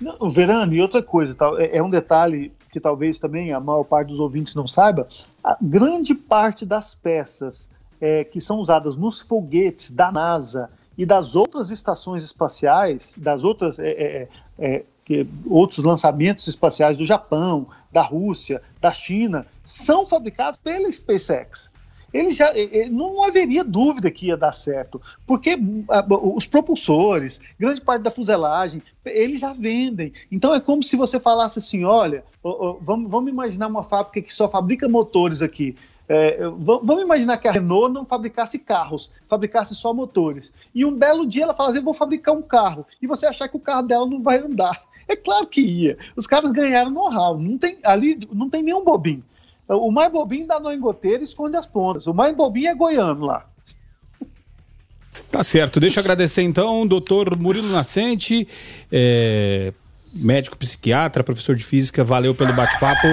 Não, 0.00 0.28
Verano, 0.28 0.72
e 0.74 0.80
outra 0.80 1.02
coisa, 1.02 1.36
é, 1.58 1.78
é 1.78 1.82
um 1.82 1.90
detalhe 1.90 2.52
que 2.70 2.78
talvez 2.78 3.18
também 3.18 3.52
a 3.52 3.60
maior 3.60 3.84
parte 3.84 4.08
dos 4.08 4.20
ouvintes 4.20 4.54
não 4.54 4.66
saiba, 4.66 5.08
a 5.42 5.56
grande 5.60 6.14
parte 6.14 6.64
das 6.64 6.94
peças 6.94 7.68
é, 8.00 8.24
que 8.24 8.40
são 8.40 8.58
usadas 8.58 8.96
nos 8.96 9.20
foguetes 9.20 9.90
da 9.90 10.10
NASA 10.10 10.70
e 10.96 11.06
das 11.06 11.34
outras 11.34 11.70
estações 11.70 12.24
espaciais, 12.24 13.14
das 13.16 13.44
outras 13.44 13.78
é, 13.78 13.90
é, 13.90 14.28
é, 14.58 14.84
que, 15.04 15.26
outros 15.48 15.84
lançamentos 15.84 16.46
espaciais 16.46 16.96
do 16.96 17.04
Japão, 17.04 17.66
da 17.92 18.02
Rússia, 18.02 18.60
da 18.80 18.92
China, 18.92 19.46
são 19.64 20.04
fabricados 20.04 20.60
pela 20.62 20.90
SpaceX. 20.92 21.70
Ele 22.12 22.32
já 22.32 22.52
não 22.90 23.22
haveria 23.22 23.62
dúvida 23.62 24.10
que 24.10 24.26
ia 24.26 24.36
dar 24.36 24.52
certo, 24.52 25.00
porque 25.24 25.56
os 26.08 26.44
propulsores, 26.44 27.40
grande 27.58 27.80
parte 27.80 28.02
da 28.02 28.10
fuselagem, 28.10 28.82
eles 29.04 29.38
já 29.40 29.52
vendem. 29.52 30.12
Então 30.30 30.52
é 30.52 30.60
como 30.60 30.82
se 30.82 30.96
você 30.96 31.20
falasse 31.20 31.60
assim: 31.60 31.84
olha, 31.84 32.24
vamos, 32.80 33.08
vamos 33.08 33.30
imaginar 33.30 33.68
uma 33.68 33.84
fábrica 33.84 34.22
que 34.22 34.34
só 34.34 34.48
fabrica 34.48 34.88
motores 34.88 35.40
aqui. 35.40 35.76
É, 36.12 36.40
vamos 36.58 37.02
imaginar 37.04 37.36
que 37.36 37.46
a 37.46 37.52
Renault 37.52 37.94
não 37.94 38.04
fabricasse 38.04 38.58
carros, 38.58 39.12
fabricasse 39.28 39.76
só 39.76 39.94
motores. 39.94 40.52
E 40.74 40.84
um 40.84 40.92
belo 40.92 41.24
dia 41.24 41.44
ela 41.44 41.54
fala 41.54 41.68
assim: 41.68 41.78
eu 41.78 41.84
vou 41.84 41.94
fabricar 41.94 42.34
um 42.34 42.42
carro. 42.42 42.84
E 43.00 43.06
você 43.06 43.26
achar 43.26 43.48
que 43.48 43.56
o 43.56 43.60
carro 43.60 43.82
dela 43.82 44.04
não 44.04 44.20
vai 44.20 44.38
andar. 44.38 44.76
É 45.06 45.14
claro 45.14 45.46
que 45.46 45.60
ia. 45.60 45.96
Os 46.16 46.26
caras 46.26 46.50
ganharam 46.50 46.90
know-how. 46.90 47.38
Não 47.38 47.56
tem, 47.56 47.78
ali 47.84 48.28
não 48.32 48.50
tem 48.50 48.60
nenhum 48.60 48.82
bobinho. 48.82 49.22
O 49.68 49.92
mais 49.92 50.10
bobinho 50.10 50.48
goteiro 50.80 51.22
e 51.22 51.24
esconde 51.24 51.56
as 51.56 51.66
pontas. 51.66 52.08
O 52.08 52.14
mais 52.14 52.34
bobinho 52.34 52.70
é 52.70 52.74
goiano 52.74 53.26
lá. 53.26 53.46
Tá 55.30 55.44
certo. 55.44 55.78
Deixa 55.78 56.00
eu 56.00 56.02
agradecer 56.02 56.42
então, 56.42 56.84
doutor 56.88 57.38
Murilo 57.38 57.68
Nascente, 57.68 58.48
é, 58.90 59.72
médico 60.16 60.56
psiquiatra, 60.58 61.22
professor 61.22 61.54
de 61.54 61.64
física. 61.64 62.02
Valeu 62.02 62.34
pelo 62.34 62.52
bate-papo. 62.52 63.06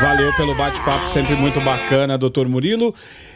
Valeu 0.00 0.34
pelo 0.34 0.54
bate-papo, 0.54 1.06
sempre 1.06 1.34
muito 1.34 1.60
bacana, 1.60 2.18
doutor 2.18 2.48
Murilo. 2.48 2.94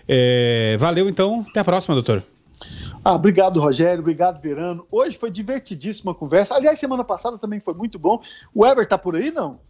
É, 0.09 0.77
valeu 0.79 1.09
então, 1.09 1.45
até 1.49 1.61
a 1.61 1.65
próxima, 1.65 1.95
doutor. 1.95 2.23
Ah, 3.05 3.15
obrigado, 3.15 3.61
Rogério. 3.61 4.01
Obrigado, 4.01 4.41
Verano. 4.41 4.87
Hoje 4.91 5.17
foi 5.17 5.31
divertidíssima 5.31 6.13
a 6.13 6.15
conversa. 6.15 6.55
Aliás, 6.55 6.79
semana 6.79 7.05
passada 7.05 7.39
também 7.39 7.61
foi 7.61 7.75
muito 7.75 7.99
bom. 7.99 8.21
O 8.55 8.65
Weber 8.65 8.87
tá 8.87 8.99
por 8.99 9.17
aí, 9.17 9.31
não? 9.31 9.61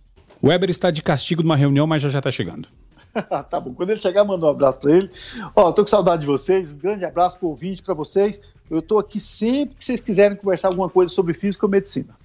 O 0.41 0.49
Weber 0.49 0.71
está 0.71 0.91
de 0.91 1.03
castigo 1.03 1.43
numa 1.43 1.57
reunião, 1.57 1.87
mas 1.87 2.03
já 2.03 2.09
já 2.09 2.21
tá 2.21 2.31
chegando. 2.31 2.69
tá 3.51 3.61
bom. 3.61 3.75
Quando 3.75 3.91
ele 3.91 4.01
chegar, 4.01 4.25
manda 4.25 4.47
um 4.47 4.51
abraço 4.51 4.81
para 4.81 4.93
ele. 4.93 5.11
Ó, 5.55 5.71
tô 5.73 5.83
com 5.83 5.89
saudade 5.89 6.23
de 6.23 6.27
vocês. 6.27 6.73
Um 6.73 6.79
grande 6.79 7.05
abraço 7.05 7.39
pro 7.39 7.49
ouvinte 7.49 7.83
para 7.83 7.95
vocês. 7.95 8.41
Eu 8.71 8.81
tô 8.81 8.99
aqui 8.99 9.21
sempre 9.21 9.77
que 9.77 9.85
vocês 9.85 10.01
quiserem 10.01 10.37
conversar 10.37 10.69
alguma 10.69 10.89
coisa 10.89 11.13
sobre 11.13 11.35
física 11.35 11.67
ou 11.67 11.71
medicina. 11.71 12.19